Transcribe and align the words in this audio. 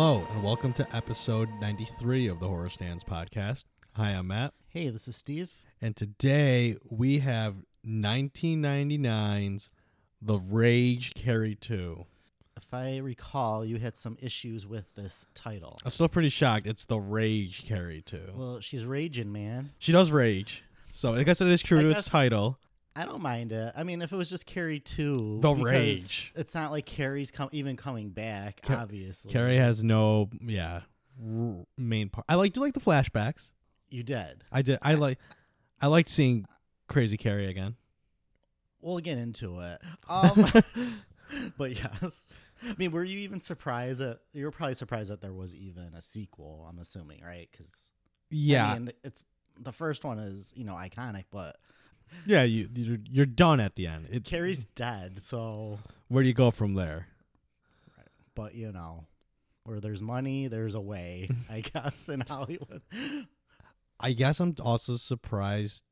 Hello, 0.00 0.24
and 0.30 0.44
welcome 0.44 0.72
to 0.74 0.86
episode 0.96 1.48
93 1.60 2.28
of 2.28 2.38
the 2.38 2.46
Horror 2.46 2.68
Stans 2.68 3.02
podcast. 3.02 3.64
Hi, 3.94 4.10
I'm 4.12 4.28
Matt, 4.28 4.54
Hey, 4.68 4.90
this 4.90 5.08
is 5.08 5.16
Steve. 5.16 5.50
and 5.82 5.96
today 5.96 6.76
we 6.88 7.18
have 7.18 7.56
1999's 7.84 9.70
The 10.22 10.38
Rage 10.38 11.14
Carrie 11.14 11.56
2. 11.56 12.06
If 12.56 12.72
I 12.72 12.98
recall, 12.98 13.64
you 13.64 13.78
had 13.78 13.96
some 13.96 14.16
issues 14.22 14.68
with 14.68 14.94
this 14.94 15.26
title. 15.34 15.80
I'm 15.84 15.90
still 15.90 16.08
pretty 16.08 16.28
shocked. 16.28 16.68
It's 16.68 16.84
The 16.84 17.00
Rage 17.00 17.66
Carrie 17.66 18.02
2. 18.06 18.34
Well, 18.36 18.60
she's 18.60 18.84
raging, 18.84 19.32
man. 19.32 19.70
She 19.80 19.90
does 19.90 20.12
rage. 20.12 20.62
So 20.92 21.14
I 21.14 21.24
guess 21.24 21.40
it 21.40 21.48
is 21.48 21.60
true 21.60 21.80
I 21.80 21.82
to 21.82 21.88
guess- 21.88 21.98
its 22.02 22.08
title. 22.08 22.60
I 22.98 23.04
don't 23.04 23.22
mind 23.22 23.52
it. 23.52 23.72
I 23.76 23.84
mean, 23.84 24.02
if 24.02 24.12
it 24.12 24.16
was 24.16 24.28
just 24.28 24.44
Carrie 24.44 24.80
2. 24.80 25.38
The 25.40 25.54
Rage. 25.54 26.32
It's 26.34 26.52
not 26.52 26.72
like 26.72 26.84
Carrie's 26.84 27.30
com- 27.30 27.48
even 27.52 27.76
coming 27.76 28.10
back, 28.10 28.62
Ca- 28.62 28.74
obviously. 28.74 29.30
Carrie 29.30 29.54
has 29.56 29.84
no, 29.84 30.28
yeah, 30.44 30.80
r- 31.24 31.64
main 31.76 32.08
part. 32.08 32.24
I 32.28 32.34
like, 32.34 32.54
do 32.54 32.58
you 32.60 32.66
like 32.66 32.74
the 32.74 32.80
flashbacks? 32.80 33.50
You 33.88 34.02
did. 34.02 34.42
I 34.50 34.62
did. 34.62 34.80
I 34.82 34.94
like, 34.94 35.18
I 35.80 35.86
liked 35.86 36.08
seeing 36.08 36.44
Crazy 36.88 37.16
Carrie 37.16 37.46
again. 37.46 37.76
We'll 38.80 38.98
get 38.98 39.16
into 39.16 39.60
it. 39.60 39.80
Um, 40.08 40.50
but 41.56 41.76
yes. 41.76 42.26
I 42.64 42.74
mean, 42.78 42.90
were 42.90 43.04
you 43.04 43.18
even 43.20 43.40
surprised 43.40 44.00
that 44.00 44.18
you 44.32 44.44
were 44.44 44.50
probably 44.50 44.74
surprised 44.74 45.10
that 45.10 45.20
there 45.20 45.32
was 45.32 45.54
even 45.54 45.92
a 45.94 46.02
sequel? 46.02 46.66
I'm 46.68 46.78
assuming, 46.78 47.22
right? 47.22 47.48
Because 47.52 47.70
yeah, 48.30 48.72
I 48.72 48.78
mean, 48.78 48.90
it's 49.04 49.22
the 49.60 49.72
first 49.72 50.04
one 50.04 50.18
is 50.18 50.52
you 50.56 50.64
know 50.64 50.72
iconic, 50.72 51.24
but 51.30 51.58
yeah. 52.26 52.42
You 52.42 52.68
you're, 52.74 52.98
you're 53.10 53.26
done 53.26 53.60
at 53.60 53.76
the 53.76 53.86
end. 53.86 54.08
It, 54.10 54.24
Carrie's 54.24 54.66
dead, 54.66 55.22
so 55.22 55.78
where 56.08 56.22
do 56.22 56.28
you 56.28 56.34
go 56.34 56.50
from 56.50 56.74
there? 56.74 57.08
but 58.34 58.54
you 58.54 58.70
know, 58.70 59.04
where 59.64 59.80
there's 59.80 60.00
money, 60.00 60.46
there's 60.46 60.74
a 60.76 60.80
way, 60.80 61.28
I 61.50 61.60
guess, 61.60 62.08
in 62.08 62.20
Hollywood. 62.20 62.82
I 63.98 64.12
guess 64.12 64.38
I'm 64.38 64.54
also 64.62 64.96
surprised 64.96 65.82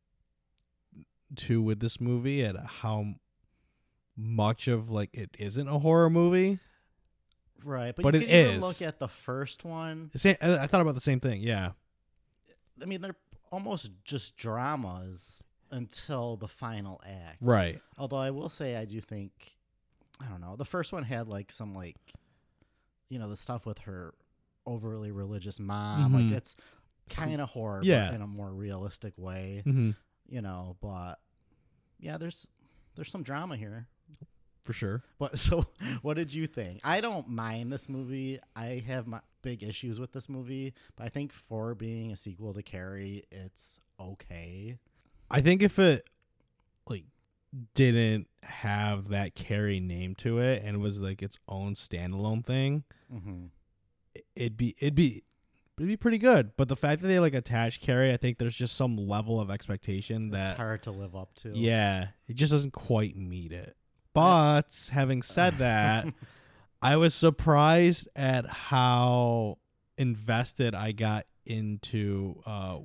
too 1.35 1.61
with 1.61 1.81
this 1.81 2.01
movie 2.01 2.45
at 2.45 2.55
how 2.57 3.15
much 4.17 4.69
of 4.69 4.91
like 4.91 5.11
it 5.13 5.31
isn't 5.39 5.67
a 5.69 5.79
horror 5.81 6.09
movie. 6.09 6.59
Right, 7.65 7.95
but, 7.97 8.03
But 8.03 8.15
you 8.15 8.21
it 8.21 8.29
can 8.29 8.55
is. 8.57 8.63
look 8.63 8.81
at 8.81 8.99
the 9.01 9.09
first 9.09 9.65
one. 9.65 10.11
Same- 10.15 10.37
I 10.41 10.67
thought 10.69 10.81
about 10.83 10.95
the 10.95 11.01
same 11.01 11.19
thing. 11.21 11.41
Yeah, 11.41 11.71
I 12.81 12.85
mean, 12.85 13.01
they're 13.01 13.17
almost 13.51 13.91
just 14.05 14.37
dramas 14.37 15.43
until 15.71 16.37
the 16.37 16.49
final 16.49 17.01
act. 17.07 17.39
right. 17.41 17.81
Although 17.99 18.17
I 18.19 18.31
will 18.31 18.49
say, 18.49 18.77
I 18.77 18.85
do 18.85 19.01
think, 19.01 19.57
I 20.21 20.27
don't 20.29 20.41
know, 20.41 20.57
the 20.57 20.65
first 20.65 20.93
one 20.93 21.03
had 21.03 21.29
like 21.29 21.53
some 21.53 21.75
like, 21.75 21.97
you 23.09 23.19
know, 23.19 23.29
the 23.29 23.37
stuff 23.37 23.67
with 23.67 23.79
her 23.81 24.15
overly 24.67 25.11
religious 25.13 25.59
mom. 25.61 26.13
Mhm. 26.13 26.15
Like 26.31 26.37
it's 26.37 26.57
kind 27.09 27.41
of 27.41 27.49
horror, 27.51 27.81
Yeah. 27.85 28.09
but 28.09 28.15
in 28.17 28.23
a 28.23 28.27
more 28.27 28.53
realistic 28.53 29.15
way. 29.17 29.63
hmm 29.65 29.91
You 30.29 30.41
know, 30.43 30.77
but 30.81 31.17
yeah, 31.99 32.17
there's 32.19 32.47
there's 32.95 33.11
some 33.11 33.23
drama 33.23 33.57
here. 33.57 33.87
For 34.63 34.73
sure. 34.73 35.05
But 35.21 35.39
so, 35.39 35.67
what 36.03 36.15
did 36.15 36.35
you 36.35 36.47
think? 36.49 36.81
I 36.83 37.01
don't 37.01 37.29
mind 37.29 37.73
this 37.73 37.89
movie. 37.89 38.41
I 38.57 38.83
have 38.87 39.07
my 39.07 39.21
big 39.43 39.63
issues 39.63 40.01
with 40.01 40.11
this 40.13 40.29
movie, 40.29 40.75
but 40.97 41.05
I 41.05 41.09
think 41.09 41.33
for 41.33 41.75
being 41.77 42.11
a 42.11 42.17
sequel 42.17 42.53
to 42.55 42.63
Carrie, 42.65 43.23
it's 43.31 43.79
okay. 44.01 44.79
I 45.31 45.41
think 45.41 45.63
if 45.63 45.79
it 45.79 46.09
like 46.89 47.05
didn't 47.75 48.29
have 48.43 49.09
that 49.09 49.35
Carrie 49.35 49.81
name 49.81 50.15
to 50.17 50.39
it 50.39 50.63
and 50.65 50.81
was 50.81 51.01
like 51.01 51.23
its 51.23 51.39
own 51.49 51.75
standalone 51.75 52.45
thing, 52.45 52.85
Mm-hmm. 53.13 53.47
it'd 54.35 54.57
be 54.57 54.75
it'd 54.81 54.95
be 54.97 55.23
it'd 55.79 55.89
be 55.89 55.97
pretty 55.97 56.19
good. 56.19 56.53
But 56.57 56.69
the 56.69 56.75
fact 56.77 57.03
that 57.03 57.09
they 57.09 57.19
like 57.21 57.35
attach 57.35 57.81
Carrie, 57.81 58.13
I 58.13 58.17
think 58.17 58.39
there's 58.39 58.57
just 58.57 58.77
some 58.77 58.97
level 58.97 59.41
of 59.41 59.51
expectation 59.51 60.25
It's 60.27 60.33
that 60.33 60.57
hard 60.57 60.83
to 60.85 60.91
live 60.91 61.15
up 61.15 61.35
to. 61.43 61.51
yeah, 61.55 62.09
it 62.29 62.35
just 62.35 62.51
doesn't 62.53 62.73
quite 62.73 63.17
meet 63.17 63.53
it. 63.53 63.77
But 64.13 64.71
having 64.91 65.23
said 65.23 65.55
that, 65.59 66.07
I 66.83 66.97
was 66.97 67.15
surprised 67.15 68.09
at 68.17 68.47
how 68.49 69.59
invested 69.99 70.75
I 70.75 70.93
got 70.93 71.27
into 71.45 72.43
uh 72.45 72.79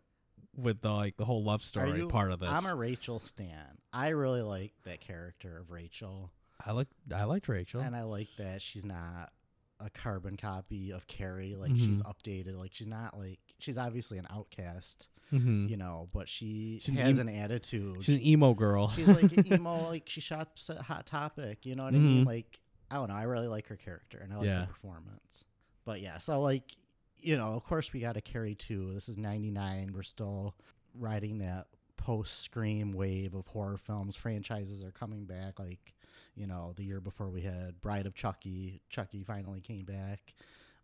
with 0.61 0.81
the 0.81 0.91
like 0.91 1.17
the 1.17 1.25
whole 1.25 1.43
love 1.43 1.63
story 1.63 1.99
you- 1.99 2.07
part 2.07 2.31
of 2.31 2.39
this. 2.39 2.49
I'm 2.49 2.65
a 2.65 2.75
Rachel 2.75 3.19
stan. 3.19 3.77
I 3.93 4.09
really 4.09 4.41
like 4.41 4.73
that 4.85 5.01
character 5.01 5.57
of 5.57 5.71
Rachel, 5.71 6.31
I 6.65 6.71
like 6.71 6.87
I 7.13 7.23
liked 7.25 7.47
Rachel. 7.47 7.81
and 7.81 7.95
I 7.95 8.03
like 8.03 8.29
that 8.37 8.61
she's 8.61 8.85
not 8.85 9.31
a 9.79 9.89
carbon 9.89 10.37
copy 10.37 10.91
of 10.91 11.07
Carrie. 11.07 11.55
Like 11.55 11.75
she's 11.75 12.01
Mhm. 12.01 12.13
updated. 12.13 12.55
Like 12.57 12.71
she's 12.73 12.87
not 12.87 13.17
like 13.17 13.39
she's 13.59 13.77
obviously 13.79 14.17
an 14.19 14.27
outcast, 14.29 15.07
hmm 15.31 15.67
you 15.67 15.75
know, 15.77 16.07
but 16.13 16.29
she 16.29 16.79
She's 16.81 16.89
an 16.89 16.95
has 16.97 17.19
em- 17.19 17.27
an 17.27 17.35
attitude. 17.35 18.03
She's 18.05 18.15
an 18.15 18.25
emo 18.25 18.53
girl. 18.53 18.89
She's 18.89 19.07
like 19.07 19.35
an 19.35 19.47
emo, 19.53 19.87
like 19.87 20.03
she 20.07 20.21
shops 20.21 20.69
at 20.69 20.77
Hot 20.77 21.05
Topic. 21.07 21.65
You 21.65 21.75
know 21.75 21.83
what 21.85 21.95
I 21.95 21.97
mean? 21.97 22.23
Mhm. 22.23 22.27
Like 22.27 22.59
I 22.91 22.95
don't 22.95 23.07
know. 23.09 23.15
I 23.15 23.23
really 23.23 23.47
like 23.47 23.67
her 23.67 23.77
character 23.77 24.19
and 24.19 24.31
I 24.31 24.35
like 24.37 24.45
Yeah. 24.45 24.61
the 24.61 24.67
performance. 24.67 25.45
But 25.85 26.01
yeah, 26.01 26.19
so 26.19 26.41
like 26.41 26.75
you 27.21 27.37
know, 27.37 27.53
of 27.53 27.63
course 27.63 27.93
we 27.93 27.99
got 27.99 28.13
to 28.13 28.21
Carrie 28.21 28.55
two. 28.55 28.93
This 28.93 29.09
is 29.09 29.17
'99. 29.17 29.91
We're 29.93 30.03
still 30.03 30.55
riding 30.97 31.39
that 31.39 31.67
post 31.97 32.39
Scream 32.39 32.93
wave 32.93 33.33
of 33.33 33.47
horror 33.47 33.77
films. 33.77 34.15
Franchises 34.15 34.83
are 34.83 34.91
coming 34.91 35.25
back. 35.25 35.59
Like 35.59 35.93
you 36.35 36.47
know, 36.47 36.73
the 36.75 36.83
year 36.83 36.99
before 37.01 37.29
we 37.29 37.41
had 37.41 37.79
Bride 37.81 38.05
of 38.05 38.15
Chucky. 38.15 38.81
Chucky 38.89 39.23
finally 39.23 39.61
came 39.61 39.85
back. 39.85 40.33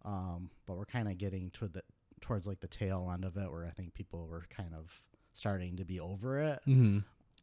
Um, 0.05 0.51
but 0.65 0.77
we're 0.77 0.85
kind 0.85 1.07
of 1.07 1.17
getting 1.17 1.49
to 1.51 1.67
the 1.67 1.81
towards 2.21 2.47
like 2.47 2.59
the 2.59 2.67
tail 2.67 3.09
end 3.13 3.25
of 3.25 3.37
it, 3.37 3.51
where 3.51 3.65
I 3.65 3.71
think 3.71 3.93
people 3.93 4.27
were 4.27 4.45
kind 4.49 4.73
of 4.73 5.01
starting 5.33 5.77
to 5.77 5.85
be 5.85 5.99
over 5.99 6.39
it. 6.39 6.59
hmm 6.65 6.99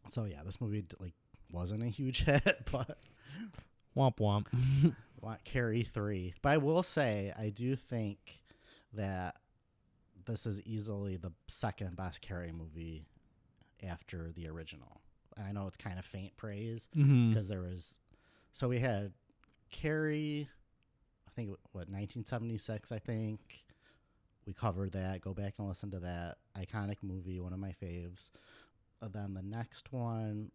So 0.09 0.25
yeah, 0.25 0.43
this 0.45 0.61
movie 0.61 0.85
like 0.99 1.15
wasn't 1.51 1.83
a 1.83 1.87
huge 1.89 2.23
hit, 2.25 2.69
but 2.71 2.99
Womp 3.97 4.17
womp. 4.19 4.95
want 5.21 5.45
Carrie 5.45 5.85
three. 5.85 6.35
But 6.43 6.51
I 6.51 6.57
will 6.59 6.83
say 6.83 7.33
I 7.39 7.51
do 7.51 7.77
think 7.77 8.41
that 8.97 9.37
this 10.27 10.47
is 10.47 10.63
easily 10.63 11.17
the 11.17 11.33
second 11.49 11.97
best 11.97 12.23
Carrie 12.23 12.53
movie 12.53 13.05
after 13.83 14.33
the 14.35 14.49
original. 14.49 15.01
I 15.37 15.53
know 15.53 15.67
it's 15.67 15.77
kind 15.77 15.99
of 15.99 16.05
faint 16.05 16.37
praise 16.37 16.89
mm-hmm. 16.97 17.31
because 17.31 17.49
there 17.49 17.61
was 17.61 17.99
so 18.53 18.69
we 18.69 18.79
had 18.79 19.13
Carrie, 19.71 20.49
I 21.27 21.31
think 21.35 21.51
what 21.73 21.89
1976. 21.89 22.93
I 22.93 22.99
think 22.99 23.65
we 24.47 24.53
covered 24.53 24.93
that. 24.93 25.21
Go 25.21 25.35
back 25.35 25.55
and 25.59 25.69
listen 25.69 25.91
to 25.91 25.99
that 26.01 26.37
iconic 26.57 26.99
movie, 27.03 27.41
one 27.41 27.53
of 27.53 27.59
my 27.59 27.75
faves. 27.83 28.31
And 29.03 29.13
then 29.13 29.35
the 29.35 29.43
next 29.43 29.93
one 29.93 30.53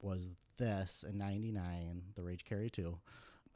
was 0.00 0.30
this 0.56 1.04
in 1.06 1.18
'99, 1.18 2.02
The 2.14 2.22
Rage 2.22 2.44
Carrie 2.44 2.70
Two. 2.70 2.98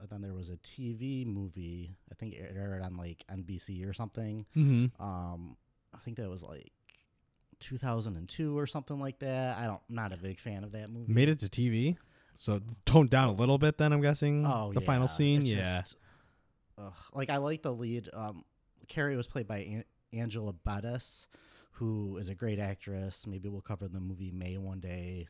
And 0.01 0.09
then 0.09 0.23
there 0.23 0.33
was 0.35 0.49
a 0.51 0.57
TV 0.59 1.27
movie. 1.27 1.97
I 2.11 2.15
think 2.15 2.35
it 2.35 2.55
aired 2.57 2.83
on 2.83 2.95
like 2.97 3.25
NBC 3.31 3.89
or 3.89 3.93
something. 3.93 4.47
hmm 4.55 4.87
Um, 5.01 5.57
I 5.95 5.99
think 6.05 6.17
that 6.19 6.29
was 6.31 6.43
like 6.43 6.71
2002 7.61 8.57
or 8.57 8.67
something 8.67 9.01
like 9.01 9.19
that. 9.21 9.59
I 9.59 9.67
don't, 9.67 9.81
I'm 9.89 9.95
not 9.95 10.13
a 10.13 10.17
big 10.17 10.39
fan 10.39 10.65
of 10.65 10.73
that 10.73 10.91
movie. 10.91 11.13
Made 11.13 11.29
it 11.29 11.41
to 11.41 11.47
TV, 11.49 11.97
so 12.35 12.61
toned 12.87 13.11
down 13.11 13.29
a 13.29 13.33
little 13.33 13.59
bit. 13.59 13.79
Then 13.79 13.93
I'm 13.93 14.01
guessing. 14.01 14.47
Oh, 14.47 14.73
the 14.73 14.81
final 14.81 15.09
scene. 15.09 15.43
It's 15.43 15.51
yeah. 15.51 15.81
just- 15.81 15.97
ugh. 16.79 16.93
like 17.13 17.31
I 17.31 17.39
like 17.39 17.63
the 17.63 17.73
lead. 17.73 18.09
Um, 18.13 18.45
Carrie 18.87 19.17
was 19.17 19.27
played 19.27 19.47
by 19.49 19.59
An- 19.59 19.85
Angela 20.13 20.53
Bettis, 20.53 21.27
who 21.73 22.17
is 22.19 22.29
a 22.29 22.35
great 22.35 22.59
actress. 22.59 23.27
Maybe 23.27 23.49
we'll 23.49 23.61
cover 23.61 23.89
the 23.89 24.01
movie 24.01 24.31
May 24.31 24.57
one 24.59 24.81
day. 24.81 25.29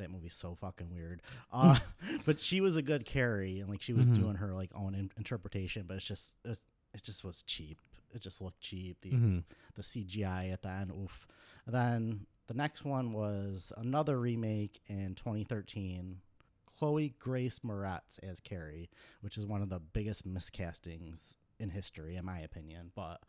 That 0.00 0.10
movie's 0.10 0.34
so 0.34 0.54
fucking 0.60 0.90
weird. 0.92 1.22
Uh, 1.52 1.78
but 2.26 2.40
she 2.40 2.60
was 2.60 2.76
a 2.76 2.82
good 2.82 3.04
Carrie, 3.04 3.60
and 3.60 3.68
like 3.70 3.80
she 3.82 3.92
was 3.92 4.06
Mhm. 4.08 4.14
doing 4.14 4.34
her 4.36 4.54
like 4.54 4.70
own 4.74 4.94
in- 4.94 5.10
interpretation. 5.16 5.84
But 5.86 5.96
it's 5.98 6.06
just 6.06 6.36
it's, 6.44 6.60
it 6.92 7.02
just 7.02 7.22
was 7.24 7.42
cheap. 7.42 7.78
It 8.12 8.20
just 8.20 8.40
looked 8.40 8.60
cheap. 8.60 9.00
The 9.02 9.10
hmm 9.10 9.38
the 9.76 9.82
CGI 9.82 10.52
at 10.52 10.62
the 10.62 10.68
end. 10.70 10.90
Oof. 10.90 11.26
And 11.66 11.74
then 11.74 12.26
the 12.48 12.54
next 12.54 12.84
one 12.84 13.12
was 13.12 13.72
another 13.76 14.18
remake 14.18 14.80
in 14.86 15.14
2013. 15.14 16.20
Chloe 16.66 17.14
Grace 17.18 17.58
Moretz 17.60 18.18
as 18.22 18.40
Carrie, 18.40 18.90
which 19.20 19.36
is 19.36 19.44
one 19.46 19.60
of 19.62 19.68
the 19.68 19.80
biggest 19.80 20.26
miscastings 20.26 21.34
in 21.58 21.70
history, 21.70 22.16
in 22.16 22.24
my 22.24 22.40
opinion. 22.40 22.90
But 22.94 23.20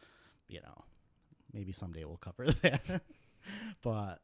you 0.47 0.62
know, 0.62 0.83
maybe 1.53 1.71
someday 1.71 2.06
we'll 2.06 2.17
cover 2.17 2.45
that. 2.62 3.01
but 3.81 4.19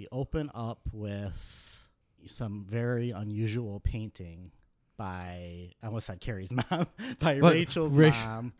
we 0.00 0.06
open 0.12 0.50
up 0.54 0.80
with 0.92 1.34
some 2.26 2.64
very 2.66 3.10
unusual 3.10 3.80
painting 3.80 4.50
by 4.96 5.72
I 5.82 5.86
almost 5.86 6.06
said 6.06 6.20
Carrie's 6.22 6.52
mom 6.70 6.86
by 7.18 7.38
What? 7.38 7.52
Rachel's 7.52 7.94
Rach- 7.94 8.12
mom. 8.12 8.54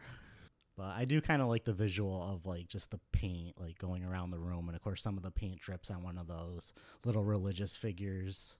But 0.76 0.88
I 0.88 1.06
do 1.06 1.22
kind 1.22 1.40
of 1.40 1.48
like 1.48 1.64
the 1.64 1.72
visual 1.72 2.22
of 2.22 2.44
like 2.44 2.68
just 2.68 2.90
the 2.90 3.00
paint 3.12 3.58
like 3.58 3.78
going 3.78 4.04
around 4.04 4.32
the 4.32 4.38
room, 4.38 4.68
and 4.68 4.76
of 4.76 4.82
course 4.82 5.02
some 5.02 5.16
of 5.16 5.22
the 5.22 5.30
paint 5.30 5.60
drips 5.60 5.90
on 5.90 6.02
one 6.02 6.18
of 6.18 6.26
those 6.26 6.74
little 7.06 7.24
religious 7.24 7.74
figures. 7.74 8.58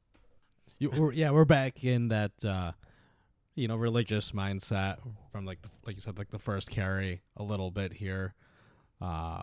You, 0.79 0.88
we're, 0.88 1.12
yeah, 1.12 1.33
we're 1.33 1.44
back 1.44 1.85
in 1.85 2.09
that. 2.09 2.33
Uh, 2.43 2.73
you 3.56 3.69
know 3.69 3.76
religious 3.76 4.31
mindset 4.31 4.99
from 5.33 5.44
like 5.44 5.61
the, 5.61 5.69
like 5.85 5.97
you 5.97 6.00
said 6.00 6.17
like 6.17 6.31
the 6.31 6.38
first 6.38 6.71
Carrie 6.71 7.21
a 7.37 7.43
little 7.43 7.71
bit 7.71 7.93
here, 7.93 8.33
uh, 9.03 9.43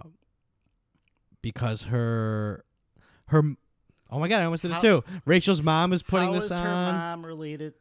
because 1.42 1.84
her 1.84 2.64
her 3.28 3.44
oh 4.10 4.20
my 4.20 4.28
god 4.28 4.42
I 4.42 4.46
almost 4.46 4.64
did 4.64 4.72
How- 4.72 4.78
it 4.78 4.82
too. 4.82 5.04
Rachel's 5.26 5.62
mom 5.62 5.94
is 5.94 6.02
putting 6.02 6.30
How 6.30 6.34
this 6.34 6.46
is 6.46 6.52
on. 6.52 6.66
her 6.66 6.72
mom 6.72 7.26
related 7.26 7.74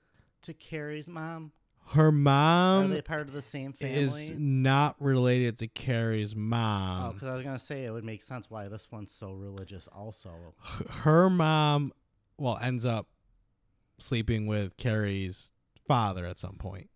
to 0.43 0.55
Carrie's 0.55 1.09
mom? 1.09 1.53
Her 1.91 2.11
mom. 2.11 2.87
Are 2.87 2.95
they 2.95 3.03
part 3.03 3.21
of 3.23 3.33
the 3.33 3.43
same 3.43 3.73
family? 3.73 3.95
is 3.95 4.33
not 4.33 4.97
related 4.99 5.59
to 5.59 5.69
Carrie's 5.69 6.35
mom. 6.35 6.99
Oh, 7.01 7.13
because 7.13 7.29
I 7.29 7.35
was 7.35 7.45
gonna 7.45 7.59
say 7.59 7.85
it 7.85 7.91
would 7.93 8.05
make 8.05 8.23
sense 8.23 8.51
why 8.51 8.67
this 8.69 8.91
one's 8.91 9.13
so 9.13 9.33
religious. 9.33 9.87
Also, 9.89 10.31
her 11.03 11.31
mom, 11.31 11.93
well, 12.39 12.59
ends 12.61 12.85
up 12.85 13.07
sleeping 13.99 14.47
with 14.47 14.77
Carrie's 14.77 15.53
father 15.87 16.27
at 16.27 16.39
some 16.39 16.57
point. 16.57 16.91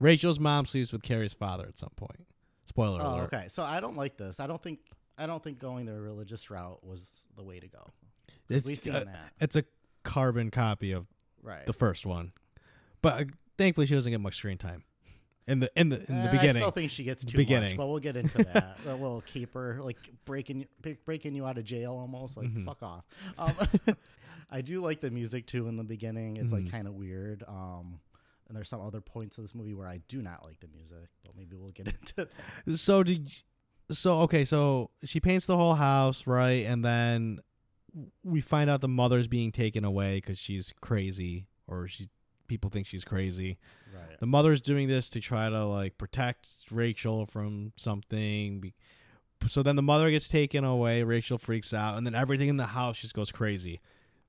Rachel's 0.00 0.40
mom 0.40 0.66
sleeps 0.66 0.92
with 0.92 1.02
Carrie's 1.02 1.32
father 1.32 1.66
at 1.66 1.78
some 1.78 1.92
point. 1.96 2.26
Spoiler 2.64 3.00
oh, 3.02 3.14
alert. 3.14 3.32
okay. 3.32 3.44
So 3.48 3.62
I 3.62 3.80
don't 3.80 3.96
like 3.96 4.16
this. 4.16 4.40
I 4.40 4.46
don't 4.46 4.62
think 4.62 4.80
I 5.18 5.26
don't 5.26 5.42
think 5.42 5.58
going 5.58 5.86
the 5.86 6.00
religious 6.00 6.50
route 6.50 6.84
was 6.84 7.26
the 7.36 7.42
way 7.42 7.60
to 7.60 7.68
go. 7.68 7.92
It's, 8.48 8.66
We've 8.66 8.78
seen 8.78 8.94
uh, 8.94 9.04
that, 9.04 9.32
it's 9.40 9.56
a 9.56 9.64
carbon 10.02 10.50
copy 10.50 10.92
of 10.92 11.06
right? 11.42 11.64
the 11.66 11.72
first 11.72 12.04
one, 12.04 12.32
but 13.02 13.20
uh, 13.20 13.24
thankfully 13.58 13.86
she 13.86 13.94
doesn't 13.94 14.10
get 14.10 14.20
much 14.20 14.36
screen 14.36 14.58
time 14.58 14.84
in 15.46 15.60
the 15.60 15.70
in 15.76 15.88
the 15.88 15.98
in 16.00 16.16
the 16.22 16.28
Eh, 16.28 16.30
beginning. 16.32 16.56
I 16.56 16.60
still 16.60 16.70
think 16.70 16.90
she 16.90 17.04
gets 17.04 17.24
too 17.24 17.36
beginning. 17.38 17.70
much, 17.70 17.76
but 17.76 17.86
we'll 17.86 17.98
get 18.00 18.16
into 18.16 18.38
that. 18.44 18.78
a 18.86 18.90
little 18.92 19.22
keeper, 19.22 19.78
like 19.82 19.98
breaking 20.24 20.66
breaking 21.04 21.34
you 21.34 21.46
out 21.46 21.56
of 21.58 21.64
jail, 21.64 21.92
almost 21.92 22.36
like 22.36 22.48
Mhm. 22.48 22.66
fuck 22.66 22.82
off. 22.82 23.04
Um, 23.38 23.54
I 24.50 24.60
do 24.60 24.80
like 24.80 25.00
the 25.00 25.10
music 25.10 25.46
too 25.46 25.68
in 25.68 25.76
the 25.76 25.84
beginning. 25.84 26.36
It's 26.36 26.52
Mhm. 26.52 26.64
like 26.64 26.70
kind 26.72 26.86
of 26.86 26.94
weird. 26.94 27.42
Um, 27.48 28.00
and 28.48 28.56
there's 28.56 28.68
some 28.68 28.80
other 28.82 29.00
points 29.00 29.38
of 29.38 29.44
this 29.44 29.54
movie 29.54 29.72
where 29.74 29.88
I 29.88 30.00
do 30.08 30.20
not 30.20 30.44
like 30.44 30.60
the 30.60 30.68
music, 30.68 31.08
but 31.24 31.34
maybe 31.34 31.56
we'll 31.56 31.70
get 31.72 31.86
into 32.00 32.28
that. 32.66 32.76
So 32.78 33.02
did 33.02 33.30
so 33.90 34.20
okay, 34.22 34.44
so 34.44 34.90
she 35.04 35.20
paints 35.20 35.46
the 35.46 35.56
whole 35.56 35.74
house, 35.74 36.26
right? 36.26 36.66
And 36.66 36.84
then 36.84 37.40
we 38.22 38.40
find 38.40 38.68
out 38.68 38.80
the 38.80 38.88
mother's 38.88 39.28
being 39.28 39.52
taken 39.52 39.84
away 39.84 40.20
cuz 40.20 40.38
she's 40.38 40.72
crazy 40.80 41.46
or 41.66 41.86
she's 41.86 42.08
people 42.46 42.70
think 42.70 42.86
she's 42.86 43.04
crazy. 43.04 43.58
Right. 43.94 44.18
The 44.20 44.26
mother's 44.26 44.60
doing 44.60 44.88
this 44.88 45.08
to 45.10 45.20
try 45.20 45.48
to 45.48 45.64
like 45.64 45.98
protect 45.98 46.48
Rachel 46.70 47.26
from 47.26 47.72
something. 47.76 48.72
So 49.46 49.62
then 49.62 49.76
the 49.76 49.82
mother 49.82 50.10
gets 50.10 50.28
taken 50.28 50.64
away, 50.64 51.02
Rachel 51.02 51.38
freaks 51.38 51.74
out, 51.74 51.98
and 51.98 52.06
then 52.06 52.14
everything 52.14 52.48
in 52.48 52.56
the 52.56 52.66
house 52.66 53.00
just 53.00 53.14
goes 53.14 53.30
crazy. 53.30 53.80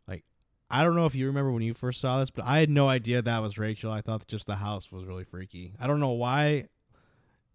Like 0.08 0.24
I 0.70 0.84
don't 0.84 0.96
know 0.96 1.06
if 1.06 1.16
you 1.16 1.28
remember 1.28 1.52
when 1.52 1.64
you 1.64 1.74
first 1.74 2.02
saw 2.02 2.20
this, 2.20 2.30
but 2.30 2.46
I 2.46 2.60
had 2.60 2.70
no 2.70 2.90
idea 2.90 3.22
that 3.22 3.42
was 3.42 3.58
Rachel. 3.58 3.92
I 3.92 4.02
thought 4.02 4.28
just 4.28 4.48
the 4.48 4.58
house 4.58 4.92
was 4.92 5.06
really 5.06 5.24
freaky. 5.24 5.74
I 5.80 5.88
don't 5.88 6.00
know 6.00 6.12
why 6.12 6.68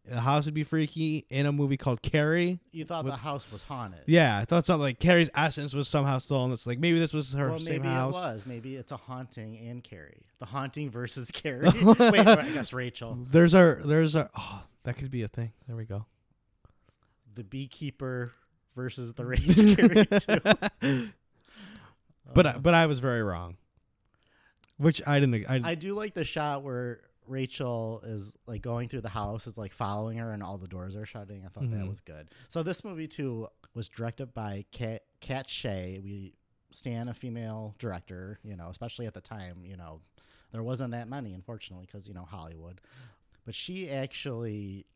the 0.08 0.20
house 0.20 0.44
would 0.46 0.54
be 0.54 0.64
freaky 0.64 1.26
in 1.28 1.46
a 1.46 1.52
movie 1.52 1.76
called 1.76 2.02
Carrie. 2.02 2.58
You 2.72 2.84
thought 2.84 3.04
With- 3.04 3.12
the 3.14 3.18
house 3.18 3.50
was 3.52 3.62
haunted. 3.62 4.00
Yeah, 4.06 4.38
I 4.38 4.44
thought 4.44 4.66
something 4.66 4.80
like 4.82 4.98
Carrie's 4.98 5.30
essence 5.34 5.74
was 5.74 5.88
somehow 5.88 6.18
stolen. 6.18 6.52
It's 6.52 6.66
like 6.66 6.78
maybe 6.78 6.98
this 6.98 7.12
was 7.12 7.32
her 7.34 7.50
Well, 7.50 7.58
same 7.60 7.82
maybe 7.82 7.88
house. 7.88 8.14
it 8.16 8.18
was. 8.18 8.46
Maybe 8.46 8.76
it's 8.76 8.92
a 8.92 8.96
haunting 8.96 9.58
and 9.58 9.84
Carrie. 9.84 10.22
The 10.38 10.46
haunting 10.46 10.90
versus 10.90 11.30
Carrie. 11.32 11.68
Wait, 11.70 12.26
I 12.26 12.48
guess 12.50 12.72
Rachel. 12.72 13.18
There's 13.30 13.54
our 13.54 13.80
there's 13.84 14.16
our 14.16 14.30
oh, 14.36 14.62
that 14.84 14.96
could 14.96 15.10
be 15.10 15.22
a 15.22 15.28
thing. 15.28 15.52
There 15.68 15.76
we 15.76 15.84
go. 15.84 16.06
The 17.34 17.44
beekeeper 17.44 18.32
versus 18.74 19.12
the 19.12 19.22
too. 20.80 21.10
but 22.34 22.46
I, 22.46 22.50
Uh, 22.50 22.58
but 22.58 22.74
I 22.74 22.86
was 22.86 23.00
very 23.00 23.22
wrong. 23.22 23.56
Which 24.78 25.02
I 25.06 25.20
didn't. 25.20 25.44
I, 25.48 25.60
I 25.62 25.74
do 25.74 25.92
like 25.94 26.14
the 26.14 26.24
shot 26.24 26.62
where 26.62 27.00
Rachel 27.26 28.02
is 28.04 28.34
like 28.46 28.62
going 28.62 28.88
through 28.88 29.02
the 29.02 29.08
house. 29.08 29.46
It's 29.46 29.58
like 29.58 29.72
following 29.72 30.18
her, 30.18 30.32
and 30.32 30.42
all 30.42 30.58
the 30.58 30.68
doors 30.68 30.96
are 30.96 31.06
shutting. 31.06 31.44
I 31.44 31.48
thought 31.48 31.64
Mhm. 31.64 31.78
that 31.78 31.86
was 31.88 32.00
good. 32.00 32.28
So 32.48 32.62
this 32.62 32.82
movie 32.84 33.06
too 33.08 33.48
was 33.74 33.88
directed 33.88 34.34
by 34.34 34.64
Katt, 34.72 35.02
Katt 35.20 35.48
Shea. 35.48 36.00
We 36.02 36.34
stand 36.72 37.08
a 37.08 37.14
female 37.14 37.74
director, 37.78 38.38
you 38.42 38.56
know, 38.56 38.68
especially 38.68 39.06
at 39.06 39.14
the 39.14 39.20
time. 39.20 39.64
You 39.64 39.76
know, 39.76 40.00
there 40.52 40.62
wasn't 40.62 40.90
that 40.92 41.08
many, 41.08 41.32
unfortunately, 41.32 41.86
because 41.86 42.08
you 42.08 42.14
know 42.14 42.24
Hollywood. 42.24 42.80
But 43.44 43.54
she 43.54 43.90
actually, 43.90 44.86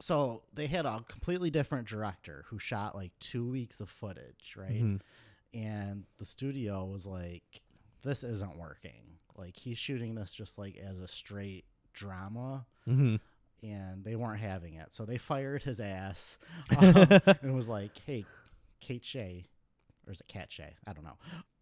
so 0.00 0.42
they 0.52 0.66
had 0.66 0.86
a 0.86 1.04
completely 1.08 1.50
different 1.50 1.86
director 1.88 2.44
who 2.48 2.58
shot 2.58 2.94
like 2.94 3.12
two 3.18 3.48
weeks 3.48 3.80
of 3.80 3.88
footage, 3.90 4.54
right? 4.56 4.82
Mhm. 4.82 5.00
and 5.54 6.06
the 6.16 6.24
studio 6.24 6.86
was 6.86 7.06
like 7.06 7.60
this 8.00 8.24
isn't 8.24 8.56
working 8.56 9.18
like 9.36 9.56
he's 9.56 9.78
shooting 9.78 10.14
this 10.14 10.34
just 10.34 10.58
like 10.58 10.76
as 10.76 11.00
a 11.00 11.08
straight 11.08 11.64
drama 11.92 12.66
Mhm. 12.88 13.20
and 13.62 14.04
they 14.04 14.16
weren't 14.16 14.40
having 14.40 14.74
it 14.74 14.92
so 14.94 15.04
they 15.04 15.18
fired 15.18 15.62
his 15.62 15.80
ass 15.80 16.38
um, 16.78 16.94
and 17.42 17.54
was 17.54 17.68
like 17.68 17.92
hey 18.06 18.24
kate 18.80 19.04
Shea, 19.04 19.44
or 20.06 20.12
is 20.12 20.20
it 20.20 20.26
cat 20.28 20.50
Shea? 20.50 20.74
i 20.86 20.92
don't 20.92 21.04
know 21.04 21.18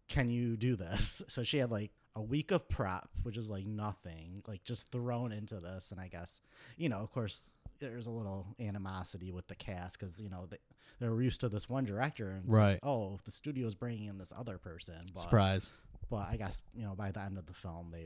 can 0.07 0.29
you 0.29 0.57
do 0.57 0.75
this 0.75 1.21
so 1.27 1.43
she 1.43 1.57
had 1.57 1.69
like 1.71 1.91
a 2.15 2.21
week 2.21 2.51
of 2.51 2.67
prep 2.67 3.07
which 3.23 3.37
is 3.37 3.49
like 3.49 3.65
nothing 3.65 4.41
like 4.47 4.63
just 4.63 4.89
thrown 4.91 5.31
into 5.31 5.59
this 5.59 5.91
and 5.91 5.99
i 6.01 6.07
guess 6.07 6.41
you 6.77 6.89
know 6.89 6.97
of 6.99 7.11
course 7.11 7.57
there's 7.79 8.07
a 8.07 8.11
little 8.11 8.47
animosity 8.59 9.31
with 9.31 9.47
the 9.47 9.55
cast 9.55 9.97
because 9.99 10.19
you 10.21 10.29
know 10.29 10.45
they, 10.49 10.57
they 10.99 11.07
were 11.09 11.21
used 11.21 11.41
to 11.41 11.49
this 11.49 11.67
one 11.69 11.83
director 11.85 12.29
and 12.31 12.43
it's 12.45 12.53
like, 12.53 12.57
Right. 12.63 12.79
oh 12.83 13.19
the 13.25 13.31
studio's 13.31 13.75
bringing 13.75 14.07
in 14.07 14.17
this 14.17 14.33
other 14.37 14.57
person 14.57 14.95
but 15.13 15.21
Surprise. 15.21 15.73
But 16.11 16.27
I 16.29 16.35
guess 16.37 16.61
you 16.75 16.83
know 16.83 16.93
by 16.93 17.09
the 17.11 17.21
end 17.21 17.39
of 17.39 17.47
the 17.47 17.53
film 17.53 17.89
they, 17.91 18.05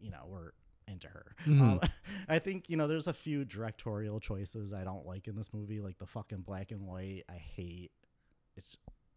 you 0.00 0.10
know, 0.10 0.24
were 0.26 0.54
into 0.88 1.08
her. 1.08 1.34
Mhm. 1.44 1.60
Um, 1.60 1.80
I 2.28 2.38
think 2.38 2.70
you 2.70 2.76
know 2.78 2.86
there's 2.88 3.08
a 3.08 3.12
few 3.12 3.44
directorial 3.44 4.20
choices 4.20 4.72
I 4.72 4.84
don't 4.84 5.04
like 5.04 5.26
in 5.28 5.36
this 5.36 5.52
movie, 5.52 5.80
like 5.80 5.98
the 5.98 6.06
fucking 6.06 6.42
black 6.42 6.70
and 6.72 6.86
white. 6.86 7.24
I 7.28 7.34
hate. 7.34 7.90
It 8.56 8.64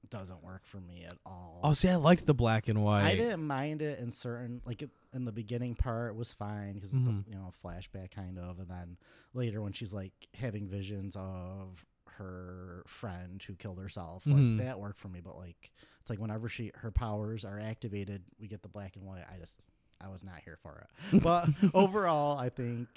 doesn't 0.10 0.42
work 0.44 0.66
for 0.66 0.80
me 0.82 1.04
at 1.06 1.18
all. 1.26 1.60
Oh, 1.64 1.74
see, 1.74 1.88
I 1.90 1.98
liked 1.98 2.26
the 2.26 2.34
black 2.34 2.68
and 2.70 2.84
white. 2.84 3.04
I 3.04 3.16
didn't 3.16 3.46
mind 3.46 3.82
it 3.84 4.00
in 4.00 4.10
certain 4.12 4.62
like 4.66 4.82
it, 4.82 4.90
in 5.14 5.26
the 5.26 5.32
beginning 5.32 5.76
part 5.76 6.16
was 6.16 6.34
fine 6.34 6.74
because 6.74 6.94
it's 6.94 7.08
Mhm. 7.08 7.28
a 7.28 7.30
you 7.30 7.36
know 7.36 7.52
a 7.54 7.68
flashback 7.68 8.12
kind 8.12 8.40
of, 8.40 8.60
and 8.60 8.68
then 8.70 8.98
later 9.34 9.62
when 9.62 9.74
she's 9.74 9.94
like 9.94 10.14
having 10.34 10.68
visions 10.68 11.16
of 11.16 11.86
her 12.20 12.84
friend 12.88 13.42
who 13.42 13.56
killed 13.56 13.80
herself, 13.80 14.26
like 14.28 14.36
Mhm. 14.36 14.58
that 14.60 14.80
worked 14.80 15.00
for 15.00 15.08
me. 15.10 15.20
But 15.22 15.38
like 15.38 15.72
it's 16.02 16.10
like 16.10 16.20
whenever 16.20 16.48
she 16.50 16.72
her 16.76 16.92
powers 16.92 17.44
are 17.46 17.60
activated, 17.60 18.24
we 18.40 18.48
get 18.48 18.62
the 18.62 18.70
black 18.70 18.96
and 18.96 19.06
white. 19.06 19.24
I 19.34 19.38
just 19.38 19.70
I 20.02 20.10
was 20.10 20.24
not 20.24 20.42
here 20.46 20.58
for 20.62 20.86
it. 21.14 21.22
But 21.24 21.50
overall, 21.74 22.38
I 22.38 22.50
think 22.50 22.88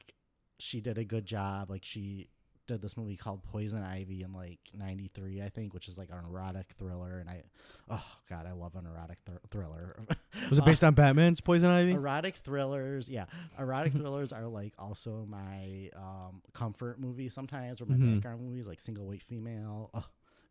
she 0.58 0.80
did 0.80 0.98
a 0.98 1.04
good 1.04 1.24
job. 1.24 1.70
Like 1.70 1.84
she 1.84 2.28
did 2.68 2.80
this 2.80 2.96
movie 2.96 3.16
called 3.16 3.42
Poison 3.42 3.82
Ivy 3.82 4.22
in 4.22 4.32
like 4.32 4.58
'93, 4.74 5.42
I 5.42 5.48
think, 5.48 5.74
which 5.74 5.88
is 5.88 5.98
like 5.98 6.10
an 6.10 6.24
erotic 6.28 6.66
thriller. 6.78 7.18
And 7.18 7.28
I, 7.28 7.42
oh 7.90 8.02
god, 8.30 8.46
I 8.46 8.52
love 8.52 8.74
an 8.76 8.86
erotic 8.86 9.18
thr- 9.26 9.32
thriller. 9.50 9.96
Was 10.50 10.58
it 10.58 10.64
based 10.64 10.84
on 10.84 10.94
Batman's 10.94 11.40
Poison 11.40 11.70
Ivy? 11.70 11.92
erotic 11.92 12.36
thrillers, 12.36 13.08
yeah, 13.08 13.24
erotic 13.58 13.92
thrillers 13.92 14.32
are 14.32 14.46
like 14.46 14.74
also 14.78 15.26
my 15.28 15.90
um, 15.96 16.40
comfort 16.52 17.00
movie 17.00 17.28
sometimes, 17.28 17.80
or 17.80 17.86
my 17.86 17.96
Mhm. 17.96 18.14
background 18.14 18.42
movies, 18.42 18.66
like 18.66 18.80
Single 18.80 19.06
White 19.06 19.22
Female. 19.22 19.90
Oh, 19.94 20.04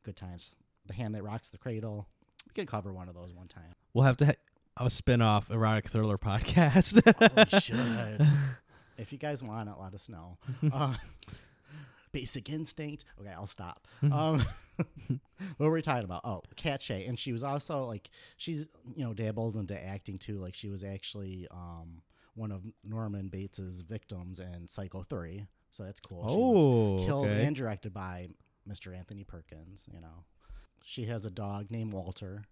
good 0.03 0.15
times. 0.15 0.51
The 0.88 0.94
Hand 0.94 1.15
That 1.15 1.24
Rocks 1.24 1.50
the 1.50 1.58
Cradle. 1.58 2.08
We 2.48 2.53
could 2.53 2.68
cover 2.68 2.91
one 2.91 3.08
of 3.08 3.15
those 3.15 3.34
one 3.34 3.48
time. 3.48 3.74
We'll 3.94 4.03
have 4.06 4.18
to 4.18 4.25
ha- 4.25 4.34
a 4.77 4.89
spin-off 4.89 5.50
erotic 5.51 5.88
thriller 5.89 6.18
podcast. 6.20 7.01
Oh, 7.06 7.46
we 7.51 7.60
should. 7.60 8.27
If 8.98 9.12
you 9.12 9.18
guys 9.18 9.41
want 9.41 9.68
it, 9.68 9.75
let 9.82 9.96
us 9.96 10.10
know. 10.10 10.38
Uh, 10.72 10.94
Basic 12.12 12.50
Instinct. 12.50 13.06
Okay, 13.20 13.32
I'll 13.32 13.48
stop. 13.48 13.88
Um, 14.03 14.44
what 15.58 15.68
were 15.68 15.72
we 15.72 15.82
talking 15.82 16.03
about? 16.03 16.22
Oh, 16.24 16.41
Katt 16.56 16.82
Shea, 16.82 17.06
and 17.06 17.18
she 17.18 17.32
was 17.32 17.44
also 17.44 17.86
like 17.86 18.10
she's 18.38 18.68
you 18.96 19.03
know 19.06 19.13
dabbled 19.13 19.56
into 19.56 19.82
acting 19.82 20.18
too. 20.18 20.38
Like 20.39 20.56
she 20.56 20.70
was 20.70 20.84
actually 20.84 21.48
um, 21.51 22.01
one 22.36 22.51
of 22.51 22.63
Norman 22.84 23.30
Bates's 23.30 23.82
victims 23.82 24.39
in 24.39 24.68
Psycho 24.68 25.03
Three, 25.03 25.46
so 25.70 25.84
that's 25.84 26.00
cool. 26.00 26.27
She 26.27 26.36
was 26.36 26.65
oh, 26.65 27.06
killed 27.06 27.27
okay. 27.27 27.46
and 27.46 27.56
directed 27.56 27.94
by 27.94 28.30
Mr. 28.70 28.96
Anthony 28.96 29.24
Perkins. 29.24 29.88
You 29.94 30.01
know, 30.01 30.25
she 30.84 31.06
has 31.06 31.25
a 31.25 31.32
dog 31.32 31.72
named 31.72 31.94
Walter. 31.94 32.44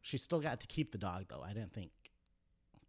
She 0.00 0.18
still 0.18 0.40
got 0.40 0.60
to 0.60 0.66
keep 0.66 0.92
the 0.92 0.98
dog 0.98 1.26
though. 1.28 1.42
I 1.42 1.52
didn't 1.52 1.72
think 1.72 1.90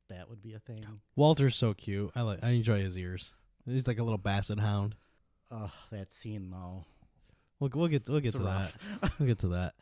that 0.09 0.29
would 0.29 0.41
be 0.41 0.53
a 0.53 0.59
thing. 0.59 0.85
Walter's 1.15 1.55
so 1.55 1.73
cute. 1.73 2.11
I 2.15 2.21
like. 2.21 2.43
I 2.43 2.49
enjoy 2.49 2.79
his 2.81 2.97
ears. 2.97 3.33
He's 3.65 3.87
like 3.87 3.99
a 3.99 4.03
little 4.03 4.17
basset 4.17 4.59
hound. 4.59 4.95
Ugh, 5.51 5.71
that 5.91 6.11
scene 6.11 6.49
though. 6.51 6.85
We'll 7.59 7.71
we'll 7.73 7.87
get 7.87 8.07
we'll 8.07 8.19
get 8.19 8.29
It's 8.29 8.37
to 8.37 8.43
that. 8.43 8.73
We'll 9.19 9.27
get 9.27 9.39
to 9.39 9.47
that. 9.49 9.73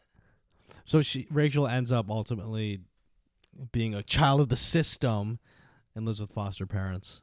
So 0.86 1.02
she 1.02 1.28
Rachel 1.30 1.68
ends 1.68 1.92
up 1.92 2.10
ultimately 2.10 2.82
being 3.72 3.94
a 3.94 4.04
child 4.04 4.40
of 4.42 4.50
the 4.50 4.56
system 4.56 5.40
and 5.96 6.06
lives 6.06 6.20
with 6.22 6.32
foster 6.32 6.66
parents. 6.66 7.22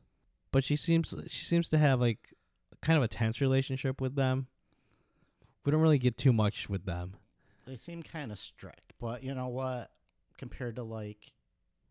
But 0.52 0.64
she 0.64 0.76
seems 0.76 1.14
she 1.28 1.44
seems 1.44 1.68
to 1.70 1.78
have 1.78 2.00
like 2.00 2.34
kind 2.82 2.96
of 2.96 3.02
a 3.02 3.08
tense 3.08 3.40
relationship 3.40 4.00
with 4.00 4.14
them. 4.14 4.46
We 5.64 5.72
don't 5.72 5.80
really 5.80 5.98
get 5.98 6.18
too 6.18 6.32
much 6.32 6.68
with 6.68 6.84
them. 6.84 7.14
they 7.66 7.76
seem 7.76 8.02
kind 8.02 8.30
of 8.30 8.38
strict, 8.38 8.92
but 9.00 9.22
you 9.24 9.34
know 9.34 9.48
what? 9.48 9.90
Compared 10.36 10.76
to 10.76 10.82
like 10.82 11.32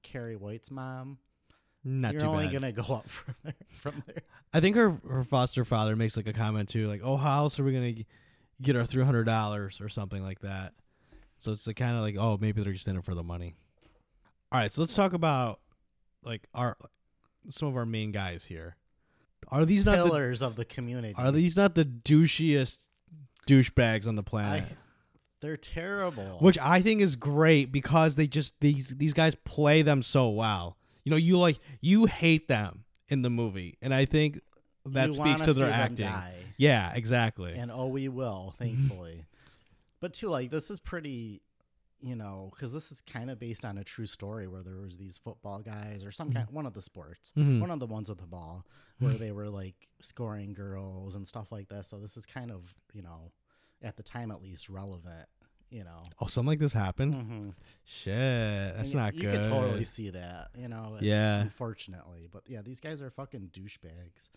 Carrie 0.04 0.36
White's 0.36 0.70
mom, 0.70 1.18
Not 1.84 2.14
You're 2.14 2.22
too 2.22 2.28
only 2.28 2.46
bad. 2.46 2.54
gonna 2.54 2.72
go 2.72 2.96
up 2.96 3.10
from 3.10 3.36
there. 3.44 3.54
From 3.72 4.04
there. 4.08 4.22
I 4.54 4.60
think 4.60 4.76
her 4.76 4.98
her 5.10 5.24
foster 5.24 5.66
father 5.66 5.96
makes 5.96 6.16
like 6.16 6.28
a 6.28 6.34
comment 6.34 6.70
too, 6.70 6.88
like, 6.88 7.02
"Oh, 7.04 7.18
how 7.18 7.40
else 7.40 7.60
are 7.60 7.64
we 7.64 7.74
gonna 7.74 7.94
get 8.62 8.76
our 8.76 8.86
three 8.86 9.04
hundred 9.04 9.26
dollars 9.26 9.82
or 9.82 9.90
something 9.90 10.24
like 10.24 10.40
that?" 10.42 10.74
So 11.38 11.52
it's 11.52 11.68
like 11.68 11.76
kind 11.76 11.96
of 11.96 12.02
like, 12.02 12.16
oh, 12.18 12.38
maybe 12.40 12.64
they're 12.64 12.72
just 12.72 12.88
in 12.88 12.96
it 12.96 13.04
for 13.04 13.16
the 13.16 13.24
money. 13.24 13.56
All 14.52 14.60
right, 14.60 14.72
so 14.72 14.82
let's 14.82 14.96
talk 14.96 15.12
about 15.14 15.60
like 16.24 16.48
our 16.54 16.78
some 17.50 17.68
of 17.68 17.76
our 17.76 17.86
main 17.86 18.12
guys 18.12 18.46
here. 18.46 18.78
Are 19.50 19.66
these 19.66 19.86
not 19.86 19.98
the, 19.98 20.06
Pillars 20.06 20.42
of 20.42 20.56
the 20.56 20.64
community. 20.64 21.14
are 21.18 21.32
these 21.32 21.58
not 21.58 21.76
the 21.76 21.84
douchiest 21.84 22.88
douchebags 23.46 24.08
on 24.08 24.16
the 24.16 24.24
planet? 24.24 24.64
I, 24.64 24.76
they're 25.42 25.58
terrible. 25.58 26.38
Which 26.40 26.58
I 26.60 26.82
think 26.82 27.02
is 27.02 27.18
great 27.18 27.72
because 27.72 28.16
they 28.16 28.28
just 28.28 28.54
these 28.62 28.96
these 28.96 29.12
guys 29.14 29.36
play 29.36 29.82
them 29.82 30.02
so 30.02 30.30
well. 30.30 30.78
You 31.04 31.10
know, 31.12 31.18
you 31.18 31.38
like 31.38 31.60
you 31.82 32.06
hate 32.06 32.48
them 32.48 32.84
in 33.10 33.22
the 33.22 33.30
movie, 33.30 33.78
and 33.82 33.94
I 33.94 34.06
think 34.06 34.40
that 34.86 35.08
You 35.08 35.14
speaks 35.14 35.42
wanna 35.42 35.54
their 35.54 35.70
acting. 35.72 36.10
Yeah, 36.58 36.92
exactly. 36.94 37.54
and 37.54 37.72
oh, 37.72 37.88
we 37.88 38.08
will, 38.10 38.54
thankfully. 38.58 39.26
but 40.00 40.14
too, 40.14 40.28
like 40.28 40.50
this 40.52 40.70
is 40.70 40.80
pretty, 40.80 41.42
you 42.02 42.16
know, 42.16 42.52
because 42.54 42.74
this 42.74 42.92
is 42.92 43.02
kind 43.02 43.30
of 43.30 43.40
based 43.40 43.64
on 43.66 43.78
a 43.78 43.84
true 43.84 44.06
story 44.06 44.48
where 44.48 44.62
there 44.62 44.78
was 44.82 44.98
these 44.98 45.18
football 45.18 45.60
guys 45.60 46.04
or 46.04 46.12
some 46.12 46.32
kind, 46.32 46.48
one 46.52 46.66
of 46.66 46.74
the 46.74 46.82
sports, 46.82 47.32
Mhm. 47.38 47.60
one 47.62 47.72
of 47.72 47.80
the 47.80 47.88
ones 47.88 48.10
with 48.10 48.20
the 48.20 48.28
ball, 48.28 48.66
where 49.00 49.14
they 49.14 49.32
were 49.32 49.50
like 49.50 49.90
scoring 50.02 50.54
girls 50.54 51.16
and 51.16 51.28
stuff 51.28 51.52
like 51.52 51.70
this. 51.70 51.88
So 51.88 51.98
this 52.00 52.16
is 52.18 52.26
kind 52.26 52.52
of, 52.52 52.74
you 52.94 53.02
know, 53.02 53.32
at 53.82 53.98
the 53.98 54.04
time 54.04 54.32
at 54.32 54.42
least 54.42 54.70
relevant. 54.70 55.28
You 55.74 55.84
know, 55.84 56.04
Oh, 56.22 56.28
something 56.28 56.50
like 56.50 56.60
this 56.60 56.72
happened. 56.74 57.14
mm-hmm. 57.16 57.50
Shit, 57.84 58.76
that's 58.76 58.92
you, 58.94 59.00
not 59.00 59.16
you 59.16 59.22
good. 59.24 59.34
You 59.34 59.40
could 59.40 59.50
totally 59.50 59.84
see 59.86 60.12
that. 60.12 60.50
You 60.56 60.68
know, 60.68 60.92
it's, 60.96 61.04
Yeah. 61.04 61.40
Unfortunately, 61.42 62.28
but 62.32 62.44
yeah, 62.48 62.62
these 62.62 62.80
guys 62.80 63.02
are 63.02 63.10
fucking 63.10 63.50
douchebags. 63.54 64.30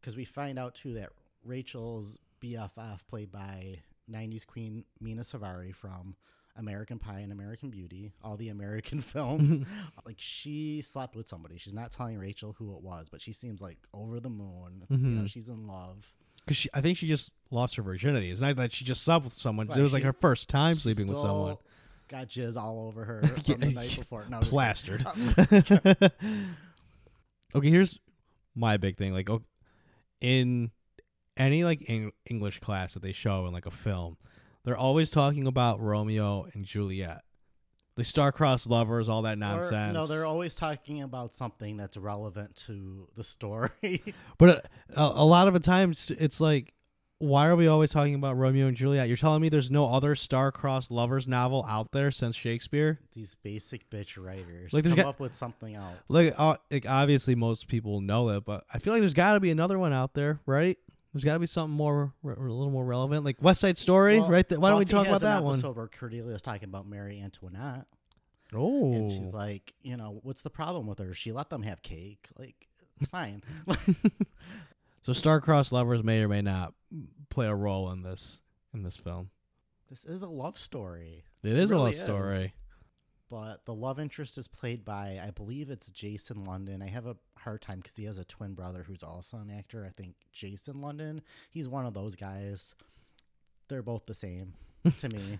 Because 0.00 0.16
we 0.16 0.24
find 0.24 0.58
out 0.58 0.74
too 0.74 0.94
that 0.94 1.10
Rachel's 1.44 2.18
BFF, 2.42 3.00
played 3.08 3.30
by 3.30 3.78
'90s 4.10 4.44
queen 4.46 4.84
Mena 5.00 5.22
Suvari 5.22 5.72
from 5.74 6.16
American 6.56 6.98
Pie 6.98 7.20
and 7.20 7.30
American 7.32 7.70
Beauty, 7.70 8.12
all 8.24 8.36
the 8.36 8.48
American 8.48 9.00
films, 9.12 9.64
like 10.06 10.16
she 10.18 10.80
slept 10.82 11.14
with 11.14 11.28
somebody. 11.28 11.56
She's 11.58 11.74
not 11.74 11.92
telling 11.92 12.18
Rachel 12.18 12.54
who 12.58 12.74
it 12.76 12.82
was, 12.82 13.08
but 13.08 13.20
she 13.20 13.32
seems 13.32 13.62
like 13.62 13.78
over 13.94 14.18
the 14.20 14.30
moon. 14.30 14.86
You 14.90 14.96
know, 14.98 15.22
Mhm. 15.22 15.30
she's 15.30 15.48
in 15.48 15.66
love. 15.66 16.12
Because 16.46 16.56
she, 16.58 16.68
I 16.72 16.80
think 16.80 16.96
she 16.96 17.08
just 17.08 17.34
lost 17.50 17.74
her 17.74 17.82
virginity. 17.82 18.30
It's 18.30 18.40
not 18.40 18.54
that 18.56 18.72
she 18.72 18.84
just 18.84 19.02
slept 19.02 19.24
with 19.24 19.34
someone. 19.34 19.66
Right, 19.66 19.78
it 19.78 19.82
was 19.82 19.92
like 19.92 20.04
her 20.04 20.12
first 20.12 20.48
time 20.48 20.76
sleeping 20.76 21.08
with 21.08 21.16
someone. 21.16 21.56
Got 22.08 22.28
jizz 22.28 22.56
all 22.56 22.86
over 22.86 23.04
her 23.04 23.26
from 23.26 23.58
the 23.58 23.66
night 23.72 23.96
before. 23.96 24.26
No, 24.28 24.38
just. 24.38 24.52
Plastered. 24.52 25.04
okay, 27.54 27.68
here's 27.68 27.98
my 28.54 28.76
big 28.76 28.96
thing. 28.96 29.12
Like, 29.12 29.28
oh, 29.28 29.42
in 30.20 30.70
any 31.36 31.64
like 31.64 31.84
Eng- 31.88 32.12
English 32.30 32.60
class 32.60 32.94
that 32.94 33.02
they 33.02 33.10
show 33.10 33.46
in 33.46 33.52
like 33.52 33.66
a 33.66 33.72
film, 33.72 34.16
they're 34.64 34.76
always 34.76 35.10
talking 35.10 35.48
about 35.48 35.80
Romeo 35.80 36.46
and 36.54 36.64
Juliet. 36.64 37.22
The 37.96 38.04
star-crossed 38.04 38.68
lovers, 38.68 39.08
all 39.08 39.22
that 39.22 39.32
Or- 39.34 39.36
nonsense. 39.36 39.94
no, 39.94 40.06
they're 40.06 40.26
always 40.26 40.54
talking 40.54 41.02
about 41.02 41.34
something 41.34 41.76
that's 41.76 41.96
relevant 41.96 42.54
to 42.66 43.08
the 43.16 43.24
story. 43.24 43.70
But 44.38 44.66
a, 44.94 45.02
a 45.02 45.24
lot 45.24 45.48
of 45.48 45.54
the 45.54 45.60
times, 45.60 46.12
it's 46.18 46.40
like, 46.40 46.74
why 47.18 47.46
are 47.48 47.56
we 47.56 47.66
always 47.66 47.90
talking 47.92 48.14
about 48.14 48.36
Romeo 48.36 48.66
and 48.66 48.76
Juliet? 48.76 49.08
You're 49.08 49.16
telling 49.16 49.40
me 49.40 49.48
there's 49.48 49.70
no 49.70 49.86
other 49.90 50.14
star-crossed 50.14 50.90
lovers 50.90 51.26
novel 51.26 51.64
out 51.66 51.92
there 51.92 52.10
since 52.10 52.36
Shakespeare? 52.36 53.00
These 53.14 53.36
basic 53.42 53.88
bitch 53.88 54.22
writers 54.22 54.74
Like, 54.74 54.84
come 54.84 54.92
got- 54.96 55.06
up 55.06 55.18
with 55.20 55.34
something 55.34 55.74
else. 55.74 55.96
Like, 56.08 56.34
uh, 56.36 56.58
like 56.70 56.84
obviously 56.86 57.34
most 57.34 57.66
people 57.68 58.02
know 58.02 58.28
it, 58.28 58.44
but 58.44 58.64
I 58.74 58.78
feel 58.78 58.92
like 58.92 59.00
there's 59.00 59.14
got 59.14 59.32
to 59.32 59.40
be 59.40 59.50
another 59.50 59.78
one 59.78 59.94
out 59.94 60.12
there, 60.12 60.40
right? 60.44 60.76
There's 61.16 61.24
got 61.24 61.32
to 61.32 61.38
be 61.38 61.46
something 61.46 61.74
more, 61.74 62.12
re- 62.22 62.34
a 62.36 62.40
little 62.40 62.70
more 62.70 62.84
relevant, 62.84 63.24
like 63.24 63.42
West 63.42 63.60
Side 63.62 63.78
Story, 63.78 64.20
Well, 64.20 64.28
right? 64.30 64.46
There. 64.46 64.60
Why 64.60 64.68
don't 64.68 64.78
we 64.80 64.84
Buffy 64.84 64.94
talk 64.96 65.06
has 65.06 65.16
about 65.22 65.26
an 65.26 65.34
that 65.38 65.44
one? 65.44 65.54
episode 65.54 65.76
Where 65.76 65.88
Cordelia's 65.88 66.42
talking 66.42 66.68
about 66.68 66.86
Mary 66.86 67.20
Antoinette, 67.22 67.86
Oh, 68.54 68.92
and 68.92 69.10
she's 69.10 69.32
oh. 69.32 69.38
like, 69.38 69.72
you 69.82 69.96
know, 69.96 70.20
what's 70.22 70.42
the 70.42 70.50
problem 70.50 70.86
with 70.86 70.98
her? 70.98 71.14
She 71.14 71.32
let 71.32 71.48
them 71.48 71.62
have 71.62 71.80
cake. 71.82 72.28
Like, 72.38 72.68
it's 73.00 73.08
fine. 73.08 73.42
so 75.04 75.12
star-crossed 75.14 75.72
lovers 75.72 76.02
may 76.04 76.22
or 76.22 76.28
may 76.28 76.42
not 76.42 76.74
play 77.30 77.46
a 77.46 77.54
role 77.54 77.90
in 77.92 78.02
this 78.02 78.40
in 78.74 78.82
this 78.82 78.96
film. 78.96 79.30
this 79.88 80.04
is 80.04 80.22
a 80.22 80.28
love 80.28 80.58
story. 80.58 81.24
It 81.42 81.54
is 81.54 81.70
a 81.70 81.74
really 81.74 81.92
love 81.92 81.94
is. 81.94 82.00
story. 82.00 82.54
but 83.30 83.64
the 83.64 83.74
love 83.74 83.98
interest 83.98 84.36
is 84.36 84.48
played 84.48 84.84
by 84.84 85.18
I 85.22 85.30
believe 85.30 85.70
it's 85.70 85.90
Jason 85.90 86.44
London. 86.44 86.82
I 86.82 86.88
have 86.88 87.06
a 87.06 87.16
hard 87.46 87.62
time 87.62 87.78
because 87.78 87.96
he 87.96 88.04
has 88.04 88.18
a 88.18 88.24
twin 88.24 88.54
brother 88.54 88.82
who's 88.86 89.02
also 89.02 89.38
an 89.38 89.50
actor. 89.50 89.84
I 89.86 89.90
think 89.90 90.14
Jason 90.32 90.80
London. 90.82 91.22
He's 91.50 91.68
one 91.68 91.86
of 91.86 91.94
those 91.94 92.16
guys. 92.16 92.74
They're 93.68 93.82
both 93.82 94.06
the 94.06 94.14
same 94.14 94.54
to 94.98 95.08
me. 95.08 95.38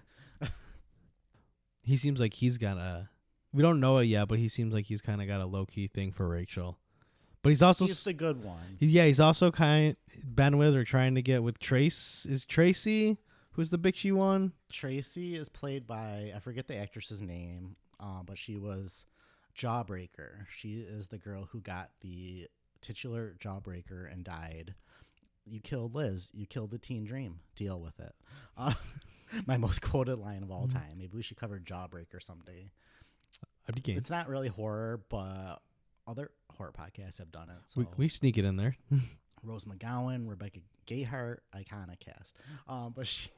he 1.83 1.97
seems 1.97 2.21
like 2.21 2.35
he's 2.35 2.59
got 2.59 2.77
a 2.79 3.09
we 3.53 3.63
don't 3.63 3.81
know 3.81 3.99
it 3.99 4.05
yet, 4.05 4.29
but 4.29 4.39
he 4.39 4.49
seems 4.49 4.75
like 4.75 4.87
he's 4.87 5.01
kind 5.01 5.23
of 5.23 5.29
got 5.29 5.41
a 5.41 5.47
low 5.47 5.65
key 5.67 5.87
thing 5.89 6.13
for 6.13 6.29
Rachel. 6.29 6.79
But 7.43 7.51
he's 7.51 7.63
also 7.63 7.87
He's 7.87 8.03
the 8.05 8.13
good 8.13 8.43
one. 8.45 8.77
he- 8.79 8.87
yeah, 8.87 9.07
he's 9.07 9.21
also 9.21 9.51
kind 9.51 9.97
been 10.35 10.59
with 10.59 10.75
or 10.75 10.85
trying 10.85 11.15
to 11.15 11.23
get 11.23 11.43
with 11.43 11.59
Trace. 11.59 12.27
Is 12.29 12.45
Tracy 12.45 13.19
who's 13.53 13.71
the 13.71 13.79
bitchy 13.79 14.13
one? 14.13 14.53
Tracy 14.71 15.35
is 15.37 15.49
played 15.49 15.87
by 15.87 16.33
I 16.35 16.39
forget 16.41 16.67
the 16.69 16.77
actress's 16.77 17.23
name, 17.23 17.77
um, 18.01 18.25
but 18.27 18.37
she 18.39 18.57
was 18.57 19.07
Jawbreaker. 19.57 20.47
She 20.57 20.81
is 20.81 21.09
the 21.09 21.19
girl 21.19 21.49
who 21.51 21.61
got 21.61 21.91
the 22.01 22.49
titular 22.83 23.37
Jawbreaker 23.41 24.11
and 24.13 24.23
died. 24.25 24.75
You 25.45 25.61
killed 25.61 25.95
Liz. 25.95 26.31
You 26.35 26.47
killed 26.47 26.71
the 26.73 26.79
teen 26.79 27.05
dream. 27.05 27.41
Deal 27.55 27.81
with 27.81 27.99
it. 28.01 28.15
Uh, 28.59 28.73
my 29.47 29.57
most 29.59 29.83
quoted 29.83 30.17
line 30.19 30.43
of 30.43 30.51
all 30.51 30.67
Mhm. 30.67 30.73
time. 30.73 30.93
Maybe 30.99 31.15
we 31.17 31.23
should 31.23 31.37
cover 31.37 31.59
Jawbreaker 31.59 32.23
someday. 32.23 32.71
I'd 33.69 33.75
be 33.75 33.81
game. 33.81 33.99
It's 33.99 34.09
not 34.09 34.29
really 34.29 34.49
horror, 34.49 35.03
but 35.11 35.57
other 36.07 36.31
horror 36.53 36.73
podcasts 36.73 37.19
have 37.19 37.33
done 37.33 37.51
it. 37.51 37.59
So 37.67 37.81
We 37.81 37.87
we 37.97 38.09
sneak 38.09 38.39
it 38.39 38.45
in 38.45 38.57
there. 38.57 38.77
Rose 39.43 39.65
McGowan, 39.67 40.29
Rebecca 40.29 40.61
Gayheart, 40.87 41.39
iconic 41.55 41.99
cast. 42.01 42.39
Um, 42.69 42.93
but 42.95 43.07
she 43.07 43.29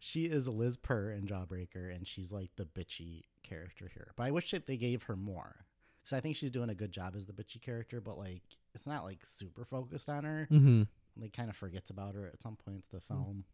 she 0.00 0.24
is 0.26 0.46
Liz 0.48 0.76
Purr 0.76 1.10
in 1.12 1.26
Jawbreaker, 1.26 1.92
and 1.94 2.06
she's 2.06 2.30
like 2.30 2.50
the 2.56 2.64
bitchy 2.66 3.24
character 3.42 3.88
here. 3.92 4.12
But 4.16 4.24
I 4.24 4.30
wish 4.30 4.50
that 4.52 4.66
they 4.66 4.76
gave 4.76 5.04
her 5.04 5.16
more 5.16 5.64
because 6.08 6.16
I 6.16 6.20
think 6.20 6.36
she's 6.36 6.50
doing 6.50 6.70
a 6.70 6.74
good 6.74 6.90
job 6.90 7.14
as 7.16 7.26
the 7.26 7.32
bitchy 7.34 7.60
character. 7.60 8.00
But 8.00 8.16
like, 8.18 8.42
it's 8.74 8.86
not 8.86 9.04
like 9.04 9.18
super 9.24 9.64
focused 9.64 10.08
on 10.08 10.24
her. 10.24 10.48
mm-hmm. 10.50 10.82
Like, 11.20 11.32
kind 11.32 11.50
of 11.50 11.56
forgets 11.56 11.90
about 11.90 12.14
her 12.14 12.30
at 12.32 12.40
some 12.40 12.56
points 12.56 12.88
the 12.88 13.00
film. 13.00 13.44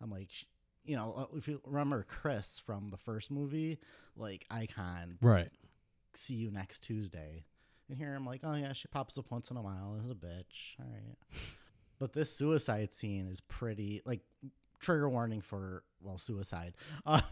I'm 0.00 0.10
like, 0.10 0.28
you 0.84 0.94
know, 0.96 1.14
uh, 1.16 1.36
if 1.36 1.48
you 1.48 1.60
remember 1.66 2.04
Chris 2.08 2.60
from 2.64 2.90
the 2.90 2.98
first 2.98 3.30
movie, 3.30 3.78
like 4.16 4.44
icon, 4.50 5.16
Right. 5.20 5.48
see 6.14 6.34
you 6.34 6.50
next 6.50 6.80
Tuesday. 6.80 7.44
And 7.88 7.96
here 7.96 8.14
I'm 8.14 8.26
like, 8.26 8.42
oh 8.44 8.54
yeah, 8.54 8.74
she 8.74 8.86
pops 8.88 9.16
up 9.18 9.30
once 9.30 9.50
in 9.50 9.56
a 9.56 9.62
while 9.62 9.98
as 10.02 10.10
a 10.10 10.14
bitch. 10.14 10.76
All 10.78 10.86
right. 10.92 11.16
But 11.98 12.12
this 12.12 12.30
suicide 12.30 12.94
scene 12.94 13.26
is 13.26 13.40
pretty 13.40 14.02
like 14.04 14.20
trigger 14.78 15.08
warning 15.08 15.40
for 15.40 15.82
well 16.00 16.18
suicide. 16.18 16.74
Uh, 17.06 17.22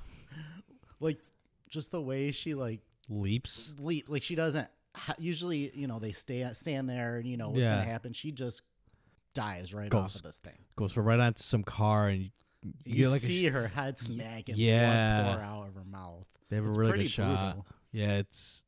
like 1.01 1.19
just 1.69 1.93
the 1.93 2.01
way 2.01 2.33
she 2.33 2.55
like 2.55 2.81
Leaps. 3.09 3.73
leap 3.79 4.09
like 4.09 4.23
she 4.23 4.35
doesn't 4.35 4.69
usually 5.19 5.71
you 5.75 5.87
know 5.87 5.99
they 5.99 6.13
stay 6.13 6.49
stand 6.55 6.89
there 6.89 7.17
and 7.19 7.27
you 7.27 7.37
know 7.37 7.51
what's 7.51 7.65
Yeah. 7.67 7.77
gonna 7.79 7.85
happen. 7.91 8.13
She 8.13 8.33
just 8.33 8.63
dives 9.35 9.73
right 9.75 9.91
Goes- 9.91 10.01
off 10.03 10.15
of 10.17 10.23
this 10.23 10.39
thing. 10.39 10.59
Goes 10.77 10.93
for 10.93 11.03
right 11.03 11.21
onto 11.21 11.43
some 11.43 11.63
car 11.63 12.09
and 12.09 12.23
you, 12.23 12.31
You, 12.85 12.95
get 13.05 13.09
like 13.11 13.23
a 13.23 13.27
see 13.27 13.49
sh- 13.49 13.53
her 13.53 13.69
head 13.69 13.99
smack 13.99 14.49
and 14.49 14.59
yeah. 14.59 15.23
blood 15.23 15.37
pour 15.37 15.45
out 15.45 15.69
of 15.69 15.75
her 15.75 15.85
mouth. 15.85 16.27
They 16.49 16.57
have 16.57 16.65
a 16.65 16.69
It's 16.71 16.79
really 16.79 16.91
pretty 16.91 17.05
good 17.05 17.11
shot. 17.11 17.55
brutal. 17.55 17.67
Yeah, 17.93 18.19
it's 18.19 18.65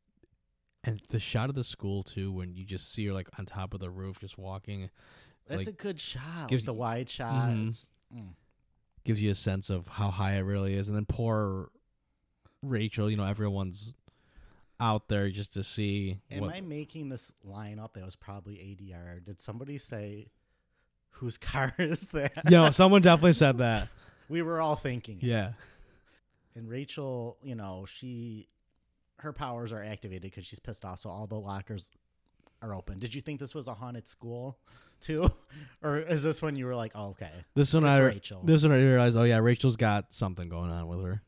and 0.84 1.00
the 1.08 1.18
shot 1.18 1.48
of 1.48 1.56
the 1.56 1.64
school 1.64 2.02
too 2.04 2.30
when 2.30 2.54
you 2.54 2.64
just 2.64 2.92
see 2.92 3.06
her 3.06 3.12
like 3.12 3.28
on 3.38 3.44
top 3.46 3.74
of 3.74 3.80
the 3.80 3.90
roof 3.90 4.20
just 4.20 4.38
walking 4.38 4.90
That's 5.48 5.66
like, 5.66 5.68
a 5.68 5.72
good 5.72 6.00
shot. 6.00 6.48
gives 6.48 6.62
with 6.62 6.66
the 6.66 6.72
you- 6.74 6.78
wide 6.78 7.10
shot. 7.10 7.48
Mhm. 7.50 7.86
Mm. 8.14 8.34
gives 9.04 9.20
you 9.22 9.30
a 9.30 9.34
sense 9.34 9.70
of 9.70 9.86
how 9.86 10.10
high 10.10 10.34
it 10.34 10.40
really 10.42 10.74
is 10.74 10.86
and 10.88 10.96
then 10.96 11.06
poor 11.06 11.70
Rachel, 12.62 13.10
you 13.10 13.16
know, 13.16 13.24
everyone's 13.24 13.94
out 14.80 15.08
there 15.08 15.28
just 15.30 15.54
to 15.54 15.62
see 15.64 16.20
Am 16.30 16.42
what 16.42 16.54
I 16.54 16.60
making 16.60 17.08
this 17.08 17.32
line 17.44 17.78
up 17.78 17.94
that 17.94 18.04
was 18.04 18.16
probably 18.16 18.54
ADR? 18.54 19.24
Did 19.24 19.40
somebody 19.40 19.78
say 19.78 20.28
whose 21.10 21.38
car 21.38 21.74
is 21.78 22.06
that? 22.12 22.50
Know, 22.50 22.70
someone 22.70 23.02
definitely 23.02 23.32
said 23.32 23.58
that. 23.58 23.88
we 24.28 24.42
were 24.42 24.60
all 24.60 24.76
thinking. 24.76 25.18
it. 25.18 25.24
Yeah. 25.24 25.52
And 26.54 26.68
Rachel, 26.68 27.36
you 27.42 27.54
know, 27.54 27.84
she 27.86 28.48
her 29.18 29.32
powers 29.32 29.72
are 29.72 29.82
activated 29.82 30.22
because 30.22 30.46
she's 30.46 30.60
pissed 30.60 30.84
off, 30.84 31.00
so 31.00 31.10
all 31.10 31.26
the 31.26 31.38
lockers 31.38 31.90
are 32.62 32.74
open. 32.74 32.98
Did 32.98 33.14
you 33.14 33.20
think 33.20 33.40
this 33.40 33.54
was 33.54 33.68
a 33.68 33.74
haunted 33.74 34.06
school 34.08 34.58
too, 35.00 35.30
or 35.82 35.98
is 35.98 36.22
this 36.22 36.42
when 36.42 36.56
you 36.56 36.66
were 36.66 36.76
like, 36.76 36.92
oh, 36.94 37.10
okay, 37.10 37.30
This 37.54 37.74
one 37.74 37.84
I 37.84 37.98
Rachel? 37.98 38.42
this 38.44 38.62
one 38.62 38.72
I 38.72 38.76
realized, 38.76 39.16
oh 39.16 39.24
yeah, 39.24 39.38
Rachel's 39.38 39.76
got 39.76 40.12
something 40.12 40.48
going 40.48 40.70
on 40.70 40.88
with 40.88 41.02
her. 41.04 41.22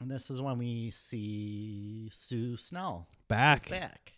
And 0.00 0.10
this 0.10 0.30
is 0.30 0.40
when 0.40 0.58
we 0.58 0.90
see 0.90 2.08
Sue 2.12 2.56
Snell 2.56 3.06
Back. 3.28 3.68
back. 3.70 4.12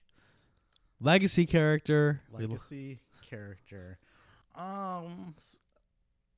Legacy 1.00 1.46
character. 1.46 2.22
legacy 2.32 3.00
character. 3.28 3.98
Um, 4.54 5.34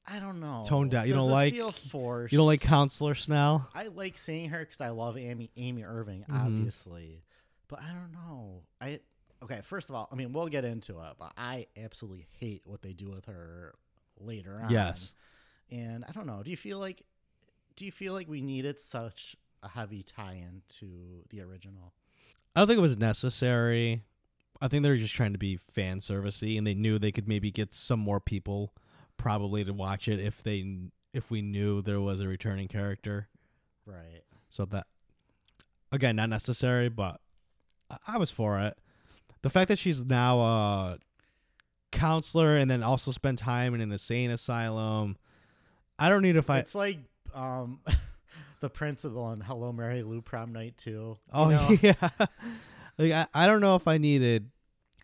I 0.07 0.19
don't 0.19 0.41
know. 0.41 0.65
Toned 0.67 0.91
down. 0.91 1.07
You 1.07 1.13
Does 1.15 1.23
don't 1.25 1.31
like- 1.31 1.55
Feel 1.55 1.71
forced. 1.71 2.33
You 2.33 2.39
don't 2.39 2.47
like 2.47 2.61
Counselor 2.61 3.15
Snell? 3.15 3.69
I 3.75 3.85
like 3.89 4.19
seeing 4.19 4.51
her 4.51 4.61
because 4.61 4.81
I 4.81 4.89
love 4.89 5.17
Amy 5.17 5.51
Amy 5.57 5.85
Irving, 5.85 6.25
Mhm. 6.29 6.35
obviously. 6.45 7.23
But 7.69 7.83
I 7.83 7.93
don't 7.93 8.13
know. 8.13 8.63
I 8.81 9.01
okay. 9.43 9.61
First 9.63 9.89
of 9.91 9.95
all, 9.95 10.09
I 10.11 10.15
mean 10.17 10.33
we'll 10.33 10.49
get 10.49 10.65
into 10.65 10.99
it, 11.01 11.15
but 11.19 11.33
I 11.37 11.67
absolutely 11.77 12.27
hate 12.41 12.63
what 12.65 12.83
they 12.83 12.93
do 12.95 13.11
with 13.11 13.27
her 13.27 13.75
later 14.19 14.61
on. 14.61 14.71
Yes. 14.71 15.15
And 15.71 16.05
I 16.09 16.13
don't 16.13 16.27
know. 16.27 16.43
Do 16.43 16.51
you 16.51 16.57
feel 16.57 16.79
like 16.79 17.05
do 17.79 17.85
you 17.87 17.93
feel 17.93 18.13
like 18.13 18.29
we 18.29 18.41
needed 18.43 18.81
such 18.81 19.37
a 19.63 19.69
heavy 19.69 20.03
tie-in 20.03 20.63
to 20.69 20.87
the 21.31 21.41
original? 21.41 21.93
I 22.57 22.61
don't 22.61 22.67
think 22.67 22.79
it 22.79 22.83
was 22.83 22.99
necessary. 22.99 24.03
I 24.61 24.67
think 24.67 24.83
they 24.83 24.89
were 24.91 24.97
just 24.97 25.15
trying 25.15 25.33
to 25.33 25.39
be 25.39 25.57
fan 25.57 26.01
servicey, 26.01 26.59
and 26.59 26.67
they 26.67 26.75
knew 26.75 26.99
they 26.99 27.13
could 27.13 27.29
maybe 27.29 27.53
get 27.53 27.73
some 27.73 28.01
more 28.01 28.19
people 28.19 28.73
probably 29.17 29.63
to 29.65 29.73
watch 29.73 30.09
it 30.09 30.19
if 30.19 30.43
they 30.43 30.67
if 31.15 31.31
we 31.31 31.41
knew 31.41 31.81
there 31.81 32.01
was 32.01 32.19
a 32.21 32.27
returning 32.27 32.67
character. 32.67 33.29
Right. 33.87 34.23
So 34.51 34.65
that 34.67 34.89
again, 35.93 36.17
not 36.17 36.31
necessary, 36.31 36.89
but 36.89 37.21
I- 37.89 37.99
I 38.09 38.19
was 38.19 38.33
for 38.33 38.59
it. 38.59 38.77
The 39.43 39.51
fact 39.51 39.69
that 39.69 39.79
she's 39.79 40.05
now 40.05 40.41
a 40.41 40.99
counselor 41.93 42.57
and 42.57 42.69
then 42.69 42.83
also 42.83 43.13
spend 43.13 43.39
time 43.39 43.73
in 43.75 43.81
an 43.81 43.93
insane 43.93 44.31
asylum. 44.33 45.17
I 45.99 46.09
don't 46.09 46.23
need 46.23 46.33
to 46.35 46.43
fight. 46.43 46.61
It's 46.61 46.75
like 46.75 46.99
um 47.35 47.81
the 48.61 48.69
principal 48.71 49.31
in 49.33 49.41
Hello 49.41 49.73
Mary 49.73 50.03
Lou 50.03 50.21
Prom 50.23 50.53
Night 50.53 50.77
too. 50.77 50.91
you 50.91 51.17
Oh 51.33 51.49
know? 51.51 51.77
yeah. 51.83 51.95
like 52.99 53.13
I, 53.13 53.27
I 53.35 53.47
don't 53.47 53.61
know 53.61 53.77
if 53.77 53.87
I 53.89 53.99
needed 53.99 54.51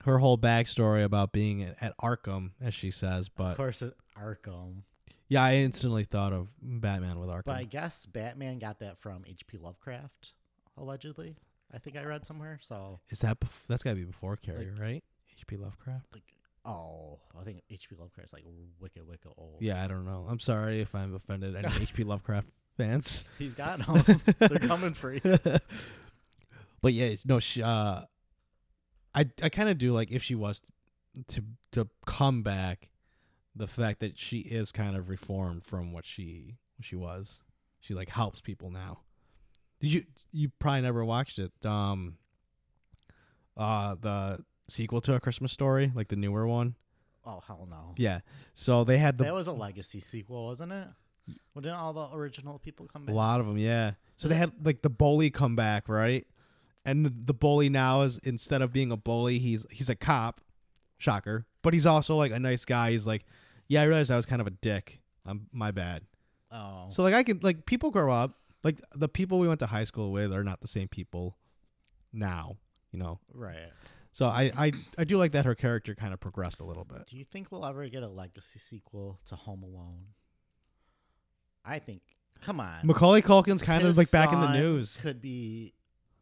her 0.04 0.19
whole 0.19 0.37
backstory 0.37 1.02
about 1.04 1.33
being 1.33 1.62
at, 1.62 1.76
at 1.83 1.97
Arkham, 1.99 2.50
as 2.61 2.75
she 2.75 2.90
says, 2.90 3.28
but 3.28 3.52
Of 3.52 3.57
course, 3.57 3.81
it, 3.83 3.95
Arkham. 4.21 4.83
yeah, 5.28 5.43
I 5.43 5.54
instantly 5.57 6.04
thought 6.04 6.33
of 6.35 6.49
Batman 6.61 7.19
with 7.21 7.31
Arkham. 7.31 7.45
But 7.47 7.57
I 7.57 7.64
guess 7.64 8.04
Batman 8.04 8.59
got 8.59 8.81
that 8.81 8.99
from 8.99 9.25
H.P. 9.26 9.57
Lovecraft, 9.59 10.35
allegedly. 10.76 11.37
I 11.73 11.78
think 11.78 11.97
I 11.97 12.04
read 12.04 12.26
somewhere. 12.26 12.59
So, 12.61 13.00
Is 13.09 13.21
that 13.21 13.40
bef- 13.40 13.66
that's 13.66 13.83
got 13.83 13.90
to 13.90 13.97
be 13.97 14.04
before 14.04 14.37
Carrier, 14.37 14.75
right? 14.78 15.02
H.P. 15.33 15.57
Lovecraft. 15.57 16.07
like, 16.12 16.23
oh, 16.64 17.18
I 17.38 17.44
think 17.44 17.62
H.P. 17.71 17.97
Lovecraft's 17.97 18.33
like 18.33 18.44
wicked, 18.80 19.06
wicked 19.06 19.30
old. 19.37 19.59
Yeah, 19.61 19.83
I 19.83 19.87
don't 19.87 20.04
know. 20.04 20.26
I'm 20.28 20.40
sorry 20.40 20.80
if 20.80 20.94
I'm 20.94 21.14
offended 21.14 21.56
any 21.56 21.68
H.P. 21.83 22.04
Lovecraft 22.04 22.49
fans. 22.76 23.25
he's 23.38 23.54
got 23.54 23.85
them. 23.87 24.21
They're 24.38 24.59
coming 24.59 24.94
for 24.94 25.12
you. 25.12 25.21
but 26.83 26.92
yeah, 26.92 27.06
it's, 27.06 27.26
no, 27.26 27.40
she, 27.40 27.62
uh, 27.62 28.02
I 29.14 29.30
I 29.42 29.49
kind 29.49 29.68
of 29.68 29.78
do 29.78 29.92
like 29.92 30.11
if 30.11 30.23
she 30.23 30.35
was 30.35 30.61
to 31.28 31.44
to 31.73 31.88
come 32.06 32.42
back, 32.42 32.90
the 33.54 33.68
fact 33.68 34.00
that 34.00 34.18
she 34.18 34.38
is 34.38 34.73
kind 34.73 34.97
of 34.97 35.09
reformed 35.09 35.64
from 35.64 35.92
what 35.92 36.04
she 36.04 36.56
she 36.80 36.97
was. 36.97 37.40
She 37.80 37.94
like 37.94 38.09
helps 38.09 38.40
people 38.40 38.71
now. 38.71 39.00
Did 39.80 39.92
you 39.92 40.04
you 40.33 40.50
probably 40.59 40.80
never 40.80 41.04
watched 41.04 41.38
it? 41.38 41.52
Um, 41.64 42.16
uh, 43.56 43.94
the 44.00 44.44
sequel 44.68 45.00
to 45.02 45.14
A 45.14 45.21
Christmas 45.21 45.52
Story, 45.52 45.92
like 45.94 46.09
the 46.09 46.16
newer 46.16 46.47
one. 46.47 46.75
Oh 47.26 47.42
hell 47.47 47.66
no. 47.71 47.94
Yeah. 47.97 48.21
So 48.54 48.85
they 48.85 48.99
had 48.99 49.18
the 49.18 49.25
that 49.25 49.35
was 49.35 49.47
a 49.47 49.52
legacy 49.52 50.00
sequel, 50.00 50.46
wasn't 50.46 50.72
it? 50.72 50.88
Well, 51.55 51.62
didn't 51.62 51.77
all 51.77 51.92
the 51.94 52.14
original 52.14 52.59
people 52.59 52.87
come 52.87 53.07
back? 53.07 53.12
A 53.14 53.16
lot 53.16 53.40
of 53.40 53.46
them, 53.46 53.57
yeah. 53.57 53.92
So 54.16 54.29
they 54.29 54.35
had 54.35 54.53
like 54.62 54.83
the 54.83 54.90
bully 54.90 55.31
come 55.31 55.57
back, 55.57 55.88
right? 55.88 56.27
And 56.85 57.07
the, 57.07 57.12
the 57.16 57.35
bully 57.35 57.70
now 57.70 58.03
is 58.03 58.18
instead 58.18 58.61
of 58.61 58.72
being 58.72 58.92
a 58.92 58.96
bully, 58.96 59.38
he's 59.38 59.64
he's 59.70 59.88
a 59.88 59.94
cop. 59.94 60.40
Shocker. 60.98 61.46
But 61.62 61.72
he's 61.74 61.87
also 61.87 62.16
like 62.16 62.31
a 62.33 62.38
nice 62.38 62.64
guy. 62.64 62.92
He's 62.92 63.07
like, 63.07 63.24
yeah, 63.68 63.81
I 63.81 63.85
realized 63.85 64.11
I 64.11 64.16
was 64.16 64.27
kind 64.27 64.40
of 64.40 64.46
a 64.46 64.50
dick. 64.50 65.00
I'm 65.27 65.46
my 65.53 65.70
bad. 65.70 66.03
Oh, 66.53 66.87
So 66.88 67.03
like 67.03 67.14
I 67.14 67.22
could 67.22 67.42
like 67.42 67.66
people 67.66 67.90
grow 67.90 68.12
up. 68.12 68.38
Like 68.62 68.81
the 68.94 69.09
people 69.09 69.38
we 69.38 69.48
went 69.48 69.61
to 69.61 69.66
high 69.66 69.85
school 69.85 70.12
with 70.12 70.33
are 70.33 70.44
not 70.44 70.61
the 70.61 70.68
same 70.68 70.88
people 70.88 71.37
now, 72.12 72.57
you 72.92 72.98
know. 72.98 73.18
right. 73.33 73.72
So 74.14 74.27
I 74.27 74.53
I 74.57 74.72
I 74.96 75.03
do 75.03 75.18
like 75.18 75.33
that 75.33 75.44
her 75.44 75.57
character 75.57 75.94
kind 75.96 76.14
of 76.14 76.20
progressed 76.20 76.61
a 76.61 76.64
little 76.64 76.85
bit. 76.85 77.07
Do 77.09 77.16
you 77.16 77.24
think 77.24 77.50
we'll 77.50 77.66
ever 77.66 77.87
get 77.88 78.05
a 78.05 78.09
legacy 78.09 78.61
sequel 78.61 79.18
to 79.27 79.35
Home 79.35 79.64
Alone? 79.64 80.07
I 81.64 81.81
think. 81.81 82.03
Come 82.40 82.61
on. 82.61 82.87
Macaulay 82.87 83.22
Culkin's 83.22 83.61
kind 83.62 83.83
of 83.83 83.96
like 83.96 84.12
back 84.12 84.33
in 84.33 84.40
the 84.40 84.46
son 84.46 84.57
news. 84.57 84.96
Could 85.03 85.20
be 85.20 85.74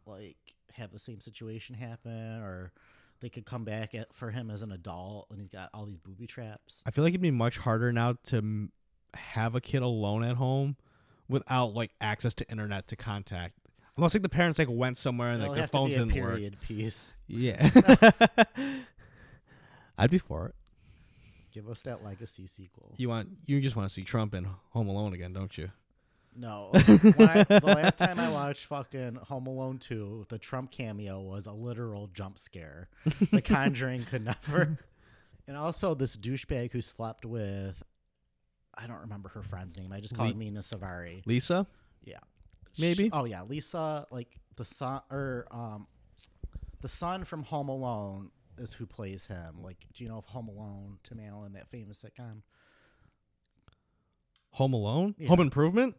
like 0.07 0.38
have 0.72 0.90
the 0.90 0.98
same 0.98 1.20
situation 1.20 1.74
happen, 1.74 2.40
or 2.40 2.72
they 3.20 3.28
could 3.28 3.44
come 3.44 3.64
back 3.64 3.94
at, 3.94 4.14
for 4.14 4.31
him 4.31 4.50
as 4.50 4.62
an 4.62 4.72
adult 4.72 5.26
and 5.31 5.38
he's 5.38 5.50
got 5.50 5.68
all 5.74 5.85
these 5.85 5.98
booby 5.98 6.26
traps. 6.26 6.83
I 6.87 6.90
feel 6.92 7.05
like 7.05 7.11
it'd 7.12 7.20
be 7.20 7.31
much 7.31 7.59
harder 7.59 7.92
now 7.92 8.16
to 8.24 8.38
m- 8.38 8.72
have 9.12 9.55
a 9.55 9.61
kid 9.61 9.83
alone 9.83 10.24
at 10.24 10.37
home 10.37 10.76
without 11.28 11.74
like 11.74 11.90
access 12.00 12.33
to 12.35 12.50
internet 12.50 12.88
to 12.88 12.96
contact. 12.96 13.59
Unless 13.96 14.14
like 14.14 14.22
the 14.22 14.28
parents 14.28 14.59
like 14.59 14.68
went 14.70 14.96
somewhere 14.98 15.31
and 15.31 15.42
It'll 15.42 15.52
like 15.55 15.59
their 15.59 15.68
phones 15.68 15.92
didn't 15.92 16.09
work. 16.14 16.35
period 16.37 16.57
piece. 16.62 17.12
Yeah. 17.26 17.70
I'd 19.98 20.11
be 20.11 20.18
for 20.18 20.46
it. 20.46 20.55
Give 21.52 21.68
us 21.68 21.83
that 21.83 22.02
legacy 22.02 22.46
sequel. 22.46 22.94
You 22.96 23.11
want 23.11 23.28
you 23.46 23.61
just 23.61 23.76
want 23.76 23.88
to 23.88 23.92
see 23.94 24.02
Trump 24.05 24.35
in 24.35 24.46
Home 24.70 24.88
Alone 24.88 25.12
again, 25.12 25.33
don't 25.35 25.57
you? 25.59 25.70
No. 26.35 26.70
I, 26.74 26.78
the 27.46 27.61
last 27.64 27.98
time 27.98 28.18
I 28.18 28.31
watched 28.31 28.64
fucking 28.64 29.16
Home 29.28 29.46
Alone 29.46 29.76
2, 29.78 30.26
the 30.31 30.38
Trump 30.38 30.70
cameo 30.70 31.20
was 31.20 31.46
a 31.46 31.52
literal 31.52 32.07
jump 32.14 32.38
scare. 32.38 32.88
The 33.31 33.42
Conjuring 33.44 34.05
could 34.05 34.24
never. 34.24 34.78
And 35.46 35.59
also 35.59 35.94
this 35.94 36.16
douchebag 36.16 36.72
who 36.72 36.81
slept 36.81 37.26
with, 37.26 37.83
I 38.74 38.87
don't 38.87 39.00
remember 39.00 39.28
her 39.31 39.42
friend's 39.42 39.76
name. 39.76 39.92
I 39.92 40.00
just 40.00 40.16
call 40.16 40.24
her 40.24 40.33
Le- 40.33 40.38
Mena 40.38 40.61
Suvari. 40.61 41.20
Lisa? 41.26 41.66
Yeah. 42.02 42.16
Maybe? 42.78 43.08
Sh- 43.08 43.11
oh 43.12 43.24
yeah, 43.24 43.42
Lisa, 43.42 44.06
like 44.11 44.28
the 44.56 44.64
son 44.64 45.00
or 45.11 45.46
um, 45.50 45.87
the 46.80 46.88
son 46.88 47.24
from 47.24 47.44
Home 47.44 47.68
Alone 47.68 48.30
is 48.58 48.72
who 48.74 48.87
plays 48.87 49.26
him. 49.26 49.62
Like, 49.62 49.78
do 49.94 50.04
you 50.04 50.11
know 50.11 50.18
of 50.18 50.26
Home 50.26 50.48
Alone? 50.48 50.98
Tim 51.02 51.20
Allen, 51.20 51.52
that 51.54 51.68
famous 51.70 52.02
sitcom. 52.04 52.42
Home 54.52 54.72
Alone? 54.74 55.14
Yeah. 55.18 55.28
Home 55.28 55.40
Improvement? 55.40 55.96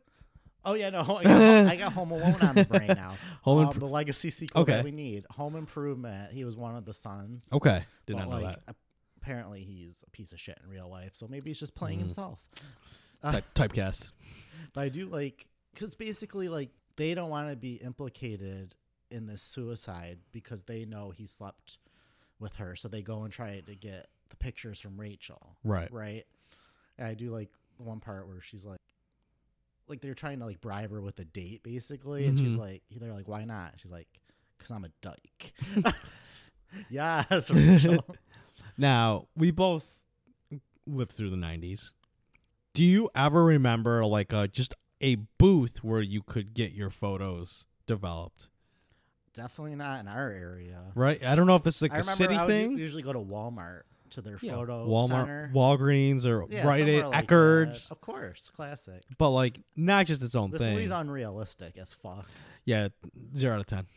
Oh 0.66 0.76
yeah, 0.76 0.90
no, 0.92 1.02
I 1.02 1.24
got, 1.24 1.68
I 1.68 1.76
got 1.76 1.94
Home 1.94 2.12
Alone 2.12 2.36
on 2.42 2.56
the 2.56 2.64
brain 2.66 2.88
now. 2.88 3.16
Home 3.42 3.68
um, 3.68 3.74
Impro- 3.74 3.80
the 3.80 3.86
legacy 3.88 4.30
sequel 4.30 4.62
Okay. 4.62 4.74
that 4.74 4.84
we 4.86 4.92
need. 4.92 5.26
Home 5.32 5.56
Improvement. 5.56 6.32
He 6.32 6.46
was 6.46 6.56
one 6.56 6.76
of 6.76 6.86
the 6.86 6.94
sons. 6.94 7.50
Okay. 7.52 7.84
Did 8.06 8.16
not 8.18 8.30
know 8.30 8.38
like, 8.40 8.66
that. 8.66 8.76
Apparently, 9.22 9.64
he's 9.64 10.04
a 10.08 10.10
piece 10.12 10.32
of 10.32 10.40
shit 10.40 10.58
in 10.64 10.70
real 10.70 10.90
life. 10.90 11.12
So 11.14 11.28
maybe 11.28 11.50
he's 11.50 11.60
just 11.60 11.76
playing 11.76 11.98
Mhm. 12.00 12.04
himself. 12.04 12.40
Type, 13.22 13.44
typecast. 13.56 14.12
But 14.74 14.82
I 14.82 14.90
do 14.90 15.08
like 15.08 15.48
because 15.74 15.96
basically, 15.96 16.50
like 16.50 16.70
they 16.96 17.14
don't 17.14 17.30
want 17.30 17.50
to 17.50 17.56
be 17.56 17.76
implicated 17.76 18.76
in 19.12 19.26
this 19.28 19.42
suicide 19.42 20.20
because 20.32 20.64
they 20.64 20.86
know 20.86 21.12
he 21.12 21.26
slept 21.28 21.78
with 22.40 22.56
her. 22.56 22.76
So 22.76 22.88
they 22.88 23.02
go 23.02 23.24
and 23.24 23.32
try 23.34 23.60
to 23.60 23.76
get 23.76 24.08
the 24.30 24.36
pictures 24.36 24.80
from 24.80 25.00
Rachel. 25.00 25.56
Right. 25.64 25.92
Right. 25.92 26.26
And 26.98 27.08
I 27.08 27.14
do 27.14 27.30
like 27.32 27.50
the 27.78 27.84
one 27.84 28.00
part 28.00 28.28
where 28.28 28.42
she's 28.42 28.66
like, 28.66 28.80
like 29.88 30.02
they're 30.02 30.14
trying 30.14 30.40
to 30.40 30.46
like 30.46 30.62
bribe 30.62 30.92
her 30.92 31.02
with 31.02 31.20
a 31.20 31.26
date, 31.26 31.62
basically, 31.64 32.26
and 32.28 32.40
she's 32.40 32.54
Mhm. 32.56 32.60
like, 32.60 32.84
they're 32.96 33.14
like, 33.14 33.28
why 33.28 33.44
not? 33.46 33.74
She's 33.78 33.92
like, 33.92 34.08
because 34.58 34.72
I'm 34.72 34.86
a 34.86 34.90
dyke. 35.02 35.54
yes, 36.90 37.52
Rachel. 37.52 38.06
Now, 38.78 39.28
we 39.36 39.52
both 39.52 39.86
lived 40.88 41.12
through 41.12 41.30
the 41.32 41.36
90s. 41.38 41.94
Do 42.74 42.84
you 42.84 43.10
ever 43.16 43.44
remember 43.44 44.04
like 44.06 44.34
uh, 44.34 44.48
just 44.48 44.74
a 45.04 45.16
booth 45.38 45.84
where 45.84 46.02
you 46.02 46.24
could 46.24 46.54
get 46.56 46.72
your 46.72 46.90
photos 46.90 47.68
developed? 47.86 48.50
Definitely 49.36 49.76
not 49.76 50.00
in 50.00 50.08
our 50.08 50.30
area. 50.32 50.82
Right? 50.96 51.24
I 51.24 51.36
don't 51.36 51.46
know 51.48 51.56
if 51.56 51.68
it's 51.68 51.82
like 51.82 51.94
I 51.94 52.00
a 52.00 52.04
city 52.04 52.36
I 52.36 52.48
thing. 52.48 52.78
usually 52.78 53.04
go 53.04 53.14
to 53.14 53.20
Walmart 53.20 53.82
to 54.12 54.22
their 54.22 54.38
Yeah, 54.42 54.54
photo 54.54 54.88
Walmart, 54.88 55.08
center. 55.10 55.52
Walgreens, 55.54 56.26
or 56.26 56.46
Yeah, 56.50 56.68
Rite 56.68 56.88
Aid, 56.88 57.06
like 57.06 57.28
Eckerd's. 57.28 57.90
Of 57.92 58.00
course, 58.00 58.52
classic. 58.56 59.02
but 59.18 59.32
like 59.32 59.60
not 59.76 60.06
just 60.06 60.22
its 60.22 60.36
own 60.36 60.50
thing. 60.50 60.52
This 60.54 60.62
thing. 60.62 60.76
movie's 60.76 60.92
unrealistic 60.92 61.78
as 61.80 61.94
fuck. 61.96 62.28
yeah, 62.64 62.90
zero 63.36 63.56
out 63.56 63.62
of 63.62 63.66
ten. 63.66 63.88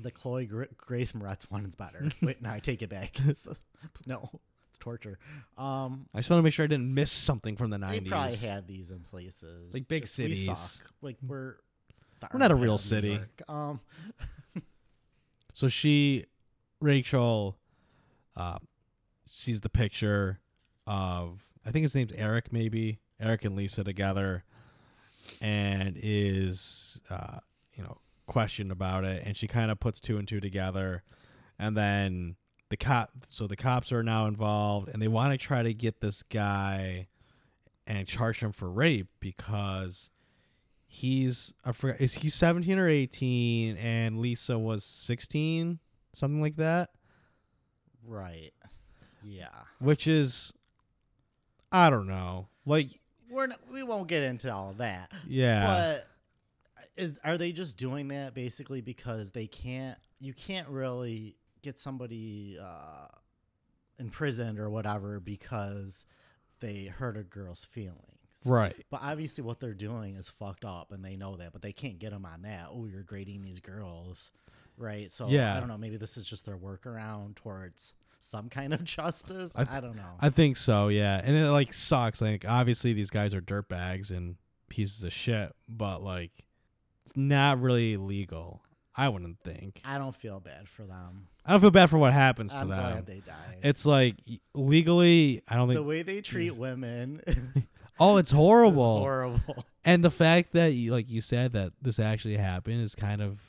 The 0.00 0.10
Chloe 0.10 0.46
Gra- 0.46 0.68
Grace 0.78 1.12
Moretz 1.12 1.50
one 1.50 1.66
is 1.66 1.74
better. 1.74 2.08
Wait, 2.22 2.40
no, 2.40 2.50
I 2.50 2.58
take 2.60 2.80
it 2.82 2.88
back. 2.88 3.14
no, 4.06 4.30
torture. 4.82 5.18
Um, 5.56 6.06
I 6.12 6.18
just 6.18 6.28
want 6.30 6.38
to 6.40 6.42
make 6.42 6.52
sure 6.52 6.64
I 6.64 6.68
didn't 6.68 6.92
miss 6.92 7.10
something 7.12 7.56
from 7.56 7.70
the 7.70 7.78
nineties. 7.78 8.02
they 8.04 8.08
probably 8.10 8.36
had 8.36 8.66
these 8.66 8.90
in 8.90 9.00
places 9.00 9.72
Like 9.72 9.88
big 9.88 10.02
Just 10.02 10.18
we 10.18 10.24
cities. 10.34 10.58
suck. 10.58 10.90
Like 11.00 11.16
we're 11.26 11.56
We're 12.32 12.38
not 12.40 12.50
a 12.50 12.54
real 12.56 12.78
city. 12.78 13.18
Um, 13.48 13.80
So 15.54 15.68
she, 15.68 16.24
Rachel, 16.80 17.56
uh, 18.36 18.58
sees 19.26 19.60
the 19.60 19.68
picture 19.68 20.40
of 20.86 21.44
I 21.64 21.70
think 21.70 21.82
his 21.84 21.94
name's 21.94 22.12
Eric, 22.14 22.52
maybe 22.52 22.98
Eric 23.20 23.44
and 23.44 23.54
Lisa 23.54 23.84
together, 23.84 24.44
and 25.40 25.96
is 26.02 27.00
uh, 27.10 27.38
you 27.74 27.82
know 27.84 27.98
questioned 28.26 28.72
about 28.72 29.04
it, 29.04 29.22
and 29.26 29.36
she 29.36 29.46
kind 29.46 29.70
of 29.70 29.78
puts 29.78 30.00
two 30.00 30.16
and 30.16 30.26
two 30.26 30.40
together, 30.40 31.02
and 31.58 31.76
then 31.76 32.36
the 32.72 32.76
cop 32.78 33.10
so 33.28 33.46
the 33.46 33.54
cops 33.56 33.92
are 33.92 34.02
now 34.02 34.24
involved 34.26 34.88
and 34.88 35.02
they 35.02 35.06
want 35.08 35.30
to 35.30 35.36
try 35.36 35.62
to 35.62 35.74
get 35.74 36.00
this 36.00 36.22
guy 36.22 37.06
and 37.86 38.08
charge 38.08 38.38
him 38.40 38.50
for 38.50 38.70
rape 38.70 39.08
because 39.20 40.08
he's 40.86 41.52
I 41.64 41.72
forgot 41.72 42.00
is 42.00 42.14
he 42.14 42.30
17 42.30 42.78
or 42.78 42.88
18 42.88 43.76
and 43.76 44.18
Lisa 44.20 44.58
was 44.58 44.84
16 44.84 45.78
something 46.14 46.40
like 46.40 46.56
that 46.56 46.88
Right. 48.04 48.52
Yeah. 49.22 49.48
which 49.78 50.06
is 50.06 50.54
I 51.70 51.90
don't 51.90 52.08
know 52.08 52.48
like 52.64 52.88
We're 53.30 53.48
not, 53.48 53.60
we 53.70 53.82
won't 53.82 54.08
get 54.08 54.22
into 54.22 54.50
all 54.52 54.70
of 54.70 54.78
that. 54.78 55.12
yeah 55.28 55.66
But 55.66 56.04
is 56.96 57.18
are 57.22 57.36
they 57.36 57.52
just 57.52 57.76
doing 57.76 58.08
that 58.08 58.32
basically 58.34 58.80
because 58.80 59.30
they 59.32 59.46
can't 59.46 59.98
you 60.20 60.32
can't 60.32 60.68
really 60.68 61.36
get 61.62 61.78
somebody 61.78 62.58
uh 62.60 63.06
imprisoned 63.98 64.58
or 64.58 64.68
whatever 64.68 65.20
because 65.20 66.04
they 66.60 66.84
hurt 66.86 67.16
a 67.16 67.22
girl's 67.22 67.64
feelings. 67.64 67.98
right 68.44 68.74
But 68.90 69.00
obviously 69.02 69.44
what 69.44 69.60
they're 69.60 69.74
doing 69.74 70.16
is 70.16 70.28
fucked 70.28 70.64
up 70.64 70.92
and 70.92 71.04
they 71.04 71.16
know 71.16 71.34
that, 71.36 71.52
but 71.52 71.62
they 71.62 71.72
can't 71.72 71.98
get 71.98 72.10
them 72.10 72.24
on 72.26 72.42
that. 72.42 72.68
Oh, 72.70 72.86
you're 72.86 73.02
grading 73.02 73.42
these 73.42 73.60
girls. 73.60 74.30
Right? 74.76 75.12
So 75.12 75.28
Yeah. 75.28 75.56
I 75.56 75.60
don't 75.60 75.68
know, 75.68 75.78
maybe 75.78 75.96
this 75.96 76.16
is 76.16 76.24
just 76.24 76.46
their 76.46 76.56
workaround 76.56 77.36
towards 77.36 77.94
some 78.20 78.48
kind 78.48 78.72
of 78.72 78.82
justice. 78.98 79.52
I 79.54 79.66
I, 79.70 79.80
don't 79.80 79.96
know. 79.96 80.16
I 80.20 80.30
think 80.30 80.56
so, 80.56 80.88
yeah. 80.88 81.20
And 81.22 81.36
it 81.36 81.50
like 81.50 81.74
sucks. 81.74 82.20
Like 82.20 82.44
obviously 82.48 82.92
these 82.92 83.10
guys 83.10 83.34
are 83.34 83.42
dirtbags 83.42 84.10
and 84.10 84.36
pieces 84.68 85.04
of 85.04 85.12
shit, 85.12 85.52
but 85.68 86.02
like 86.02 86.32
it's 87.04 87.16
not 87.16 87.60
really 87.60 87.96
legal. 87.96 88.62
I 88.94 89.08
wouldn't 89.08 89.38
think. 89.42 89.80
I 89.84 89.96
don't 89.98 90.14
feel 90.14 90.38
bad 90.40 90.68
for 90.68 90.82
them. 90.82 91.28
I 91.46 91.52
don't 91.52 91.60
feel 91.60 91.70
bad 91.70 91.88
for 91.90 91.98
what 91.98 92.12
happens 92.12 92.52
to 92.52 92.58
I'm 92.58 92.68
them. 92.68 92.78
glad 92.78 93.06
they 93.06 93.20
died. 93.20 93.56
It's 93.62 93.86
like 93.86 94.16
legally, 94.54 95.42
I 95.48 95.56
don't 95.56 95.68
think 95.68 95.78
the 95.78 95.82
way 95.82 96.02
they 96.02 96.20
treat 96.20 96.50
women 96.56 97.20
oh, 98.00 98.16
it's 98.18 98.30
horrible. 98.30 99.00
horrible. 99.00 99.64
And 99.84 100.04
the 100.04 100.10
fact 100.12 100.52
that, 100.52 100.74
you, 100.74 100.92
like 100.92 101.10
you 101.10 101.20
said, 101.20 101.54
that 101.54 101.72
this 101.82 101.98
actually 101.98 102.36
happened 102.36 102.82
is 102.82 102.94
kind 102.94 103.20
of 103.20 103.40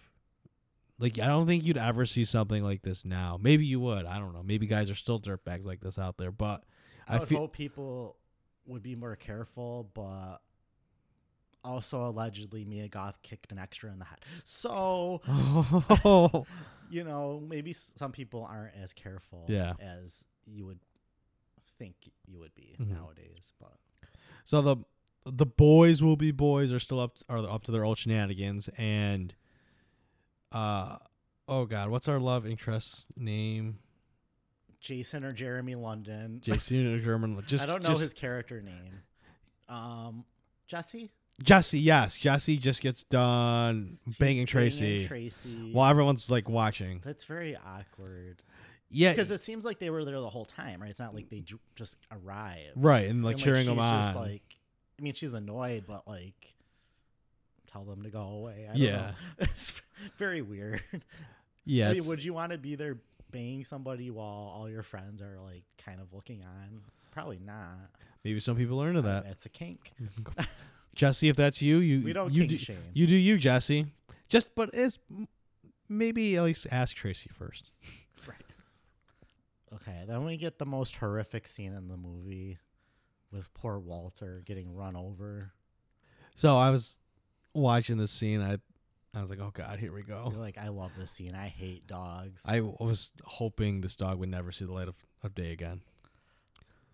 like 0.97 1.19
I 1.19 1.27
don't 1.27 1.45
think 1.45 1.63
you'd 1.63 1.77
ever 1.77 2.07
see 2.07 2.25
something 2.25 2.63
like 2.63 2.81
this 2.81 3.05
now. 3.05 3.37
Maybe 3.39 3.67
you 3.67 3.79
would. 3.81 4.07
I 4.07 4.17
don't 4.17 4.33
know. 4.33 4.41
Maybe 4.41 4.65
guys 4.65 4.89
are 4.89 4.95
still 4.95 5.19
dirtbags 5.19 5.65
like 5.65 5.79
this 5.81 5.99
out 5.99 6.17
there, 6.17 6.31
but 6.31 6.63
I 7.07 7.15
I 7.15 7.19
would 7.19 7.27
feel- 7.27 7.37
hope 7.39 7.53
people 7.53 8.17
would 8.65 8.81
be 8.81 8.95
more 8.95 9.15
careful, 9.15 9.91
but 9.93 10.37
also 11.63 12.05
allegedly 12.07 12.65
Mia 12.65 12.87
Goth 12.87 13.21
kicked 13.23 13.51
an 13.51 13.59
extra 13.59 13.91
in 13.91 13.99
the 13.99 14.05
head. 14.05 14.19
So, 14.43 15.21
oh, 15.27 16.45
you 16.89 17.03
know, 17.03 17.41
maybe 17.47 17.73
some 17.73 18.11
people 18.11 18.45
aren't 18.49 18.75
as 18.75 18.93
careful 18.93 19.45
Yeah. 19.47 19.73
as 19.79 20.25
you 20.45 20.65
would 20.65 20.79
think 21.79 21.95
you 22.27 22.39
would 22.39 22.53
be 22.55 22.75
Mhm. 22.79 22.89
nowadays. 22.93 23.53
But 23.59 23.73
So 24.45 24.61
the 24.61 24.77
the 25.25 25.45
boys 25.45 26.03
will 26.03 26.17
be 26.17 26.31
boys 26.31 26.71
are 26.73 26.79
still 26.79 26.99
up 26.99 27.17
are 27.29 27.37
up 27.37 27.63
to 27.63 27.71
their 27.71 27.85
old 27.85 27.97
shenanigans 27.97 28.69
and 28.77 29.33
uh 30.51 30.97
oh 31.47 31.65
god 31.65 31.87
what's 31.89 32.09
our 32.09 32.19
love 32.19 32.45
interest's 32.45 33.07
name 33.15 33.79
Jason 34.81 35.23
or 35.23 35.31
Jeremy 35.31 35.75
London, 35.75 36.41
Jason 36.41 36.85
or 36.93 36.99
Jeremy. 36.99 37.41
just 37.47 37.63
I 37.63 37.67
don't 37.67 37.83
know 37.83 37.89
just- 37.91 38.01
his 38.01 38.13
character 38.13 38.61
name. 38.61 38.99
Um, 39.69 40.25
Jesse 40.67 41.09
Jesse 41.41 41.79
yes 41.79 42.15
Jesse 42.17 42.57
just 42.57 42.81
gets 42.81 43.03
done 43.05 43.97
banging 44.19 44.45
Tracy 44.45 45.07
Tracy. 45.07 45.71
while 45.73 45.89
everyone's 45.89 46.29
like 46.29 46.47
watching 46.47 47.01
That's 47.03 47.23
very 47.23 47.55
awkward 47.57 48.41
yeah 48.89 49.11
because 49.11 49.31
it 49.31 49.41
seems 49.41 49.65
like 49.65 49.79
they 49.79 49.89
were 49.89 50.05
there 50.05 50.19
the 50.21 50.29
whole 50.29 50.45
time, 50.45 50.81
right? 50.81 50.91
It's 50.91 50.99
not 50.99 51.15
like 51.15 51.29
they 51.29 51.39
ju- 51.41 51.59
just 51.75 51.97
arrived. 52.11 52.73
right 52.75 53.09
and 53.09 53.23
like 53.25 53.33
And, 53.35 53.43
cheering 53.43 53.65
them 53.65 53.75
she's 53.77 53.83
on 53.83 54.03
Just, 54.03 54.15
like, 54.15 54.43
I 54.99 55.01
mean, 55.01 55.13
she's 55.15 55.33
annoyed, 55.33 55.85
but 55.87 56.07
like, 56.07 56.53
tell 57.71 57.83
them 57.83 58.03
to 58.03 58.09
go 58.09 58.21
away. 58.21 58.65
I 58.69 58.73
don't 58.73 58.77
Yeah. 58.81 58.95
know. 58.97 59.13
it's 59.39 59.81
very 60.19 60.41
weird. 60.43 60.81
yeah 61.65 61.89
I 61.89 61.93
mean, 61.93 62.05
would 62.05 62.23
you 62.23 62.33
want 62.35 62.51
to 62.51 62.57
be 62.59 62.75
there 62.75 62.97
banging 63.31 63.63
somebody 63.63 64.11
while 64.11 64.53
all 64.55 64.69
your 64.69 64.83
friends 64.83 65.19
are 65.23 65.39
like 65.43 65.63
kind 65.83 65.99
of 65.99 66.13
looking 66.13 66.43
on? 66.43 66.81
Probably 67.11 67.39
not. 67.43 67.89
maybe 68.23 68.39
some 68.39 68.55
people 68.55 68.81
are 68.83 68.89
into 68.89 69.01
that 69.01 69.25
That's 69.25 69.47
a 69.47 69.49
kink. 69.49 69.91
Jesse 70.95 71.29
if 71.29 71.35
that's 71.35 71.61
you 71.61 71.77
you 71.79 72.01
We 72.03 72.13
don't 72.13 72.31
you 72.31 72.45
do, 72.47 72.57
shame. 72.57 72.77
you 72.93 73.07
do 73.07 73.15
you 73.15 73.37
Jesse 73.37 73.87
just 74.29 74.53
but 74.55 74.69
it's 74.73 74.99
maybe 75.89 76.35
at 76.37 76.43
least 76.43 76.67
ask 76.71 76.95
Tracy 76.95 77.29
first 77.33 77.71
right. 78.27 78.37
Okay, 79.73 80.03
then 80.07 80.23
we 80.25 80.37
get 80.37 80.59
the 80.59 80.65
most 80.65 80.95
horrific 80.97 81.47
scene 81.47 81.73
in 81.73 81.87
the 81.87 81.97
movie 81.97 82.57
with 83.31 83.51
poor 83.53 83.79
Walter 83.79 84.43
getting 84.45 84.75
run 84.75 84.95
over. 84.95 85.51
So 86.35 86.55
I 86.57 86.69
was 86.69 86.99
watching 87.53 87.97
this 87.97 88.11
scene. 88.11 88.41
I 88.41 88.57
I 89.15 89.21
was 89.21 89.29
like, 89.29 89.39
oh 89.39 89.51
god, 89.53 89.79
here 89.79 89.91
we 89.91 90.03
You're 90.07 90.23
go. 90.31 90.33
like, 90.35 90.57
I 90.57 90.69
love 90.69 90.91
this 90.97 91.11
scene. 91.11 91.35
I 91.35 91.47
hate 91.47 91.85
dogs. 91.87 92.43
I 92.47 92.61
was 92.61 93.11
hoping 93.23 93.81
this 93.81 93.95
dog 93.95 94.17
would 94.19 94.29
never 94.29 94.51
see 94.51 94.65
the 94.65 94.73
light 94.73 94.87
of, 94.87 94.95
of 95.23 95.35
day 95.35 95.51
again. 95.51 95.81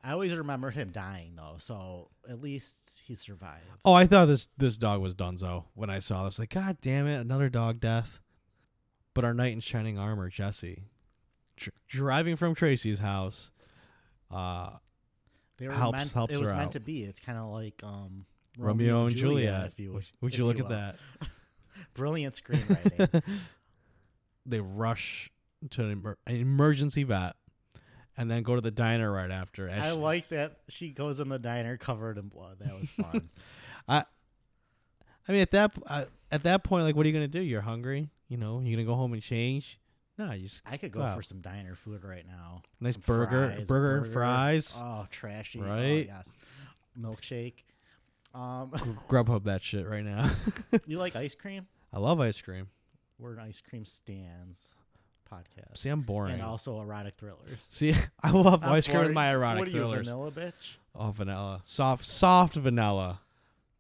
I 0.04 0.12
always 0.14 0.34
remembered 0.36 0.76
him 0.76 0.92
dying 0.92 1.34
though, 1.36 1.56
so 1.58 2.10
at 2.30 2.40
least 2.42 3.02
he 3.06 3.16
survived. 3.16 3.66
Oh, 3.84 3.94
I 3.94 4.06
thought 4.08 4.26
this 4.28 4.48
this 4.58 4.78
dog 4.78 5.02
was 5.02 5.14
Dunzo 5.16 5.66
when 5.74 5.90
I 5.90 6.00
saw. 6.00 6.26
this. 6.26 6.40
Like, 6.40 6.52
God 6.52 6.78
damn 6.82 7.06
it, 7.08 7.20
another 7.20 7.50
dog 7.50 7.80
death. 7.80 8.20
But 9.14 9.26
our 9.26 9.34
knight 9.34 9.54
in 9.54 9.60
shining 9.60 9.98
armor, 9.98 10.30
Jesse, 10.30 10.84
dr- 11.58 11.74
driving 11.90 12.36
from 12.38 12.56
Tracy's 12.56 13.00
house, 13.00 13.52
uh, 14.32 14.70
They 15.58 15.68
were 15.68 15.74
helps- 15.74 15.98
meant, 15.98 16.12
helps 16.14 16.34
it 16.34 16.38
was 16.40 16.50
meant 16.52 16.62
out. 16.62 16.72
to 16.74 16.80
be. 16.80 17.04
It's 17.04 17.20
kind 17.20 17.38
of 17.38 17.50
like 17.50 17.82
um, 17.84 18.26
Romeo, 18.58 19.08
and 19.08 19.16
Juliet. 19.16 19.68
if 19.68 19.80
you 19.80 19.92
would, 19.94 20.06
would 20.22 20.38
you 20.38 20.46
look 20.46 20.58
at 20.60 20.64
will. 20.64 20.70
that? 20.70 20.96
Brilliant 21.94 22.36
screenwriting. 22.36 23.22
they 24.46 24.62
rush 24.62 25.32
to 25.72 25.84
an, 25.84 25.92
emer- 25.92 26.18
an 26.28 26.36
emergency 26.36 27.04
vet, 27.04 27.36
and 28.20 28.30
then 28.30 28.44
go 28.44 28.54
to 28.54 28.62
the 28.62 28.70
diner 28.72 29.12
right 29.12 29.32
after. 29.32 29.68
as 29.68 29.82
I 29.82 29.90
she- 29.92 29.96
like 29.98 30.30
that 30.30 30.60
she 30.68 30.90
goes 30.90 31.20
in 31.20 31.30
the 31.30 31.40
diner 31.40 31.78
covered 31.78 32.18
in 32.20 32.28
blood. 32.28 32.58
That 32.60 32.78
was 32.80 32.92
fun. 33.02 33.30
I 33.88 34.04
I 35.28 35.32
mean, 35.32 35.42
at 35.42 35.52
that 35.52 35.72
uh, 35.88 36.06
at 36.32 36.44
that 36.44 36.64
point, 36.64 36.84
like, 36.86 36.96
what 36.96 37.06
are 37.06 37.10
you 37.10 37.14
gonna 37.14 37.28
do? 37.28 37.42
You're 37.42 37.62
hungry. 37.62 38.10
You 38.28 38.38
know, 38.38 38.60
you're 38.62 38.76
gonna 38.78 38.86
go 38.86 38.96
home 38.96 39.14
and 39.14 39.22
change. 39.24 39.80
No, 40.18 40.32
you 40.34 40.50
just 40.50 40.62
I 40.66 40.78
could 40.78 40.92
go 40.92 41.00
Wow. 41.00 41.16
for 41.16 41.24
some 41.24 41.40
diner 41.42 41.76
food 41.76 42.04
right 42.04 42.26
now. 42.28 42.62
nice 42.82 42.96
Some 42.96 43.04
burger, 43.06 43.54
fries, 43.56 43.68
burger, 43.68 43.94
and 43.96 44.02
burger. 44.04 44.14
fries. 44.14 44.76
Oh, 44.78 45.08
trashy. 45.10 45.60
Oh, 45.62 45.66
Right? 45.66 46.06
yes. 46.08 46.36
Milkshake. 47.00 47.64
Um, 48.36 48.70
Grubhub 49.10 49.46
that 49.46 49.64
shit 49.64 49.88
right 49.88 50.04
now. 50.04 50.30
you 50.86 50.98
like 51.00 51.16
ice 51.16 51.36
cream? 51.36 51.68
I 51.94 52.00
love 52.00 52.20
ice 52.20 52.40
cream. 52.42 52.68
We're 53.18 53.34
an 53.34 53.40
ice 53.40 53.62
cream 53.62 53.86
stans 53.86 54.62
podcast. 55.32 55.78
See, 55.78 55.90
I'm 55.90 56.02
boring. 56.02 56.34
and 56.34 56.42
also 56.42 56.80
erotic 56.82 57.16
thrillers. 57.16 57.60
See, 57.70 57.94
I 58.24 58.32
love 58.32 58.64
I'm 58.64 58.74
ice 58.74 58.88
cream 58.88 59.02
with 59.04 59.12
my 59.12 59.32
erotic 59.32 59.60
what 59.60 59.68
are 59.68 59.72
you, 59.72 59.78
thrillers. 59.78 60.08
vanilla 60.08 60.32
bitch? 60.32 60.76
Oh, 60.96 61.12
vanilla, 61.12 61.62
soft, 61.64 62.06
soft 62.06 62.56
vanilla. 62.56 63.22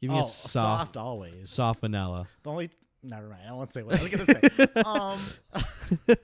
Give 0.01 0.11
me 0.11 0.17
oh, 0.17 0.21
a 0.21 0.23
soft, 0.23 0.51
soft 0.51 0.97
always. 0.97 1.49
soft 1.49 1.81
vanilla. 1.81 2.27
The 2.43 2.49
only 2.49 2.69
never 3.03 3.27
mind. 3.27 3.41
I 3.47 3.53
won't 3.53 3.73
say 3.73 3.83
what 3.83 3.99
I 3.99 4.01
was 4.01 4.09
gonna 4.09 4.25
say. 4.25 4.67
um, 6.05 6.17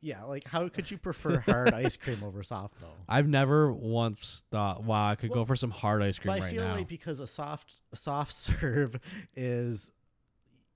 yeah, 0.00 0.24
like 0.24 0.48
how 0.48 0.68
could 0.68 0.90
you 0.90 0.98
prefer 0.98 1.38
hard 1.40 1.72
ice 1.72 1.96
cream 1.96 2.24
over 2.24 2.42
soft 2.42 2.80
though? 2.80 2.88
I've 3.08 3.28
never 3.28 3.72
once 3.72 4.42
thought, 4.50 4.82
wow, 4.82 5.08
I 5.10 5.14
could 5.14 5.30
Well, 5.30 5.40
go 5.40 5.44
for 5.44 5.54
some 5.54 5.70
hard 5.70 6.02
ice 6.02 6.18
cream 6.18 6.34
But 6.34 6.40
I 6.40 6.44
right 6.46 6.52
feel 6.52 6.64
now. 6.64 6.74
like 6.74 6.88
because 6.88 7.20
a 7.20 7.26
soft 7.26 7.80
a 7.92 7.96
soft 7.96 8.32
serve 8.32 8.98
is 9.36 9.92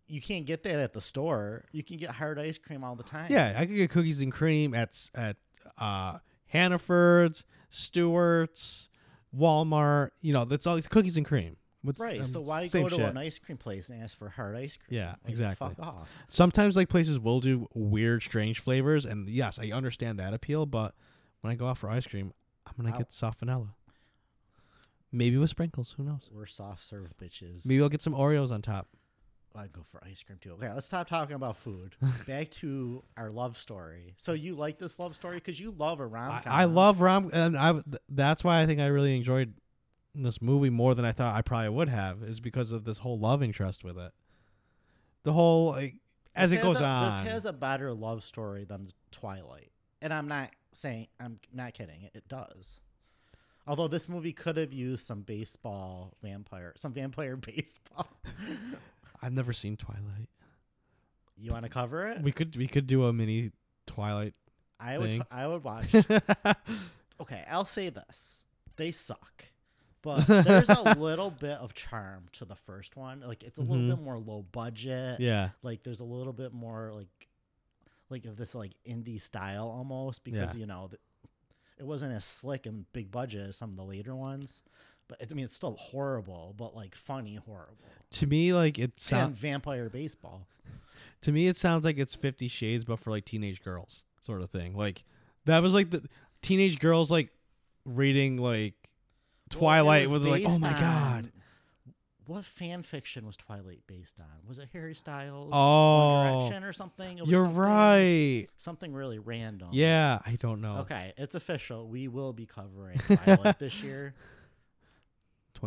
you 0.09 0.21
can't 0.21 0.47
get 0.47 0.63
that 0.65 0.77
at 0.77 0.93
the 0.93 1.01
store. 1.01 1.65
You 1.73 1.83
can 1.83 1.97
get 1.97 2.11
hard 2.11 2.39
ice 2.39 2.59
cream 2.59 2.85
all 2.85 2.95
the 2.97 3.03
time. 3.03 3.31
Yeah, 3.31 3.55
I 3.57 3.67
could 3.67 3.77
get 3.77 3.91
cookies 3.91 4.21
and 4.21 4.33
cream 4.33 4.75
at 4.75 5.09
at 5.15 5.37
uh, 5.79 6.19
Hannaford's, 6.47 7.45
Stewart's, 7.71 8.89
Walmart. 9.37 10.11
You 10.21 10.33
know, 10.33 10.45
that's 10.45 10.67
all 10.67 10.81
cookies 10.83 11.17
and 11.17 11.27
cream. 11.27 11.57
What's- 11.83 12.01
Right. 12.01 12.19
um, 12.21 12.27
so 12.27 12.41
why 12.41 12.67
go 12.67 12.89
to 12.89 12.97
shit. 12.97 13.05
an 13.05 13.17
ice 13.17 13.39
cream 13.39 13.59
place 13.59 13.91
and 13.91 14.03
ask 14.03 14.19
for 14.19 14.29
hard 14.29 14.57
ice 14.57 14.77
cream? 14.77 14.99
Yeah, 14.99 15.11
Like, 15.23 15.31
exactly. 15.31 15.69
Fuck 15.77 15.87
off. 15.87 16.09
Sometimes 16.29 16.75
like 16.77 16.89
places 16.89 17.19
will 17.21 17.41
do 17.41 17.69
weird, 17.75 18.23
strange 18.23 18.59
flavors, 18.59 19.05
and 19.07 19.29
yes, 19.29 19.59
I 19.61 19.71
understand 19.71 20.19
that 20.19 20.35
appeal. 20.35 20.67
But 20.67 20.95
when 21.43 21.53
I 21.53 21.55
go 21.57 21.69
out 21.69 21.79
for 21.79 21.89
ice 21.89 22.07
cream, 22.07 22.33
I'm 22.67 22.73
gonna 22.77 22.95
Ow. 22.95 22.99
get 22.99 23.13
soft 23.13 23.39
vanilla. 23.39 23.75
Maybe 25.13 25.37
with 25.37 25.51
sprinkles. 25.51 25.95
Who 25.97 26.03
knows? 26.03 26.29
We're 26.33 26.47
soft 26.47 26.83
serve 26.83 27.13
bitches. 27.23 27.65
Maybe 27.65 27.81
I'll 27.83 27.89
get 27.89 28.03
some 28.03 28.15
Oreos 28.15 28.51
on 28.51 28.63
top. 28.63 28.89
I'd 29.57 29.73
go 29.73 29.83
for 29.91 30.03
ice 30.05 30.23
cream 30.23 30.39
too. 30.41 30.53
Okay, 30.53 30.73
let's 30.73 30.87
stop 30.87 31.09
talking 31.09 31.35
about 31.37 31.57
food. 31.57 31.95
Back 32.27 32.51
to 32.53 33.03
our 33.17 33.31
love 33.31 33.57
story. 33.59 34.15
So 34.17 34.33
you 34.33 34.55
like 34.55 34.79
this 34.79 34.99
love 34.99 35.15
story 35.15 35.37
because 35.37 35.59
you 35.61 35.71
love 35.77 36.01
a 36.01 36.07
rom 36.07 36.33
I, 36.33 36.41
com. 36.43 36.53
I 36.53 36.65
love 36.65 37.01
rom, 37.01 37.31
and 37.33 37.57
I. 37.57 37.73
th- 37.73 37.85
That's 38.09 38.45
why 38.45 38.61
I 38.63 38.67
think 38.67 38.81
I 38.81 38.87
really 38.87 39.17
enjoyed 39.17 39.55
this 40.15 40.41
movie 40.41 40.71
more 40.71 40.95
than 40.95 41.05
I 41.05 41.13
thought 41.13 41.35
I 41.35 41.43
probably 41.43 41.69
would 41.71 41.89
have, 41.89 42.23
is 42.23 42.41
because 42.41 42.71
of 42.71 42.85
this 42.85 42.99
whole 42.99 43.19
love 43.19 43.43
interest 43.43 43.85
with 43.85 43.99
it. 43.99 44.13
The 45.25 45.33
whole 45.33 45.71
like 45.73 45.97
as 46.35 46.51
This 46.51 46.61
it 46.61 46.63
goes 46.63 46.81
a- 46.81 46.85
on. 46.85 47.25
This 47.25 47.33
has 47.33 47.45
a 47.47 47.53
better 47.53 47.93
love 47.93 48.23
story 48.23 48.65
than 48.65 48.91
Twilight, 49.11 49.71
and 50.03 50.13
I'm 50.13 50.29
not 50.29 50.51
saying 50.73 51.09
I'm 51.21 51.39
not 51.53 51.75
kidding. 51.75 52.03
It, 52.03 52.13
it 52.15 52.29
does. 52.29 52.81
Although 53.69 53.89
this 53.89 54.09
movie 54.09 54.33
could 54.33 54.57
have 54.59 54.73
used 54.73 55.05
some 55.05 55.23
baseball 55.23 56.13
vampire, 56.23 56.73
some 56.77 56.93
vampire 56.93 57.35
baseball. 57.37 58.07
I've 59.23 59.33
never 59.33 59.53
seen 59.53 59.77
Twilight. 59.77 60.29
you 61.37 61.53
want 61.53 61.65
to 61.65 61.69
cover 61.71 62.07
it? 62.09 62.23
We 62.23 62.33
could 62.33 62.57
we 62.57 62.67
could 62.69 62.87
do 62.87 63.05
a 63.07 63.13
mini 63.13 63.53
Twilight. 63.87 64.35
I 64.79 64.99
would. 64.99 65.11
thing. 65.13 65.21
T- 65.23 65.27
I 65.31 65.47
would 65.47 65.65
watch. 65.65 65.95
okay, 67.21 67.45
I'll 67.51 67.65
say 67.65 67.89
this: 67.89 68.47
they 68.77 68.91
suck, 68.91 69.45
but 70.03 70.27
there's 70.27 70.69
a 70.69 70.83
little 70.99 71.31
bit 71.31 71.59
of 71.59 71.75
charm 71.75 72.27
to 72.33 72.45
the 72.45 72.57
first 72.57 72.97
one. 72.97 73.21
Like 73.27 73.43
it's 73.43 73.59
a 73.59 73.63
Mhm. 73.63 73.69
little 73.69 73.97
bit 73.97 74.03
more 74.05 74.19
low 74.19 74.43
budget. 74.53 75.21
yeah, 75.21 75.51
like 75.63 75.83
there's 75.83 76.01
a 76.01 76.05
little 76.05 76.33
bit 76.33 76.53
more 76.53 76.93
like 76.95 77.29
like 78.11 78.25
of 78.27 78.37
this 78.37 78.55
like 78.55 78.73
indie 78.89 79.21
style 79.21 79.67
almost 79.69 80.25
because 80.25 80.55
Yeah. 80.55 80.61
you 80.61 80.67
know 80.67 80.89
th- 80.89 81.01
it 81.79 81.85
wasn't 81.87 82.13
as 82.13 82.25
slick 82.25 82.65
and 82.67 82.91
big 82.93 83.11
budget 83.11 83.49
as 83.49 83.57
some 83.57 83.71
of 83.71 83.77
the 83.77 83.83
later 83.85 84.15
ones 84.15 84.63
but 85.09 85.21
it, 85.21 85.29
i 85.31 85.35
mean 85.35 85.45
it's 85.45 85.55
still 85.57 85.77
horrible 85.77 86.55
but 86.57 86.75
like 86.75 86.95
funny 86.95 87.37
horrible 87.37 87.77
To 88.13 88.27
me, 88.27 88.53
like 88.53 88.79
it 88.79 89.01
sounds. 89.01 89.39
vampire 89.39 89.89
baseball 89.89 90.47
To 91.23 91.33
me, 91.33 91.49
it 91.49 91.57
sounds 91.57 91.85
like 91.85 91.99
it's 91.99 92.15
Fifty 92.15 92.47
Shades, 92.49 92.85
but 92.85 92.99
for 93.01 93.11
like 93.11 93.25
teenage 93.25 93.63
girls, 93.65 94.05
sort 94.23 94.43
of 94.43 94.51
thing. 94.51 94.77
Like 94.77 95.03
that 95.47 95.63
was 95.63 95.73
like 95.75 95.91
the 95.91 96.03
teenage 96.43 96.79
girls 96.79 97.11
like 97.11 97.31
reading 97.85 98.37
like 98.37 98.75
Twilight 99.51 100.07
Well, 100.09 100.17
it 100.17 100.19
was 100.25 100.27
like, 100.31 100.45
oh 100.47 100.59
my 100.59 100.73
god. 100.73 101.33
what 102.27 102.45
fan 102.45 102.83
fiction 102.83 103.25
was 103.27 103.37
Twilight 103.37 103.81
based 103.87 104.21
on? 104.21 104.27
Was 104.47 104.59
it 104.59 104.69
Harry 104.73 104.95
Styles? 104.95 105.51
Oh. 105.53 106.41
Direction 106.41 106.65
or 106.65 106.73
something? 106.73 107.19
It 107.19 107.23
was 107.23 107.31
You're 107.31 107.45
something- 107.45 107.57
right. 107.59 108.47
Something 108.59 108.93
really 108.93 109.19
random. 109.19 109.69
Yeah, 109.73 110.19
I 110.27 110.33
don't 110.37 110.61
know. 110.61 110.79
Okay, 110.81 111.13
it's 111.17 111.35
official. 111.35 111.89
We 111.89 112.09
will 112.09 112.33
be 112.33 112.47
covering 112.47 112.99
Twilight 113.25 113.59
this 113.59 113.83
year. 113.83 114.15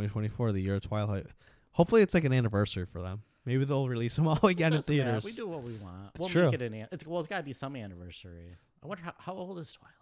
2024, 0.08 0.52
the 0.52 0.62
year 0.62 0.76
of 0.76 0.82
Twilight. 0.82 1.26
Hopefully, 1.74 2.02
it's 2.02 2.14
like 2.14 2.24
an 2.24 2.34
anniversary 2.34 2.86
for 2.86 3.02
them. 3.02 3.22
Maybe 3.46 3.64
they'll 3.66 3.88
release 3.88 4.16
them 4.16 4.28
all 4.28 4.40
again 4.48 4.74
in 4.74 4.82
theaters. 4.82 5.24
We 5.26 5.32
do 5.32 5.48
what 5.48 5.64
we 5.64 5.74
want. 5.76 6.10
It's 6.16 6.20
we'll 6.20 6.30
true. 6.30 6.46
make 6.46 6.54
it 6.56 6.62
an. 6.62 6.74
an- 6.74 6.88
It's 6.92 7.06
well, 7.06 7.20
it's 7.20 7.28
got 7.30 7.38
to 7.38 7.44
be 7.44 7.54
some 7.54 7.76
anniversary. 7.76 8.56
I 8.84 8.88
wonder 8.88 9.04
how, 9.04 9.14
how 9.18 9.34
old 9.34 9.60
is 9.60 9.74
Twilight? 9.74 9.94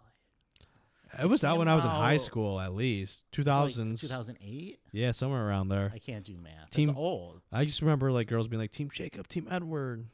It 1.22 1.26
was 1.26 1.42
out 1.42 1.56
when 1.56 1.68
I 1.68 1.74
was 1.74 1.84
in 1.84 1.90
high 1.90 2.18
school, 2.18 2.60
at 2.60 2.74
least 2.74 3.24
It's 3.32 3.48
2000s. 3.48 4.00
2008. 4.00 4.78
yeah, 4.92 5.12
somewhere 5.12 5.48
around 5.48 5.68
there. 5.68 5.90
I 5.94 5.98
can't 5.98 6.22
do 6.24 6.36
math. 6.36 6.68
Team- 6.70 6.94
old. 6.96 7.40
I 7.50 7.64
just 7.64 7.80
remember 7.80 8.12
like 8.12 8.28
girls 8.28 8.46
being 8.46 8.60
like 8.60 8.72
Team 8.72 8.90
Jacob, 8.92 9.26
Team 9.26 9.48
Edward. 9.50 10.04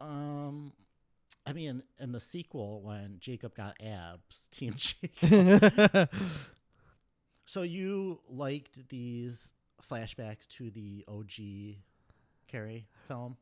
Um, 0.00 0.72
I 1.46 1.52
mean, 1.52 1.82
in 1.98 2.12
the 2.12 2.20
sequel 2.20 2.80
when 2.82 3.16
Jacob 3.18 3.54
got 3.54 3.76
abs, 3.82 4.48
Team 4.50 4.72
Jacob. 4.76 6.08
So 7.50 7.62
you 7.62 8.20
liked 8.28 8.88
these 8.90 9.52
flashbacks 9.90 10.46
to 10.46 10.70
the 10.70 11.04
OG 11.08 11.78
Carrie 12.46 12.86
film 13.08 13.36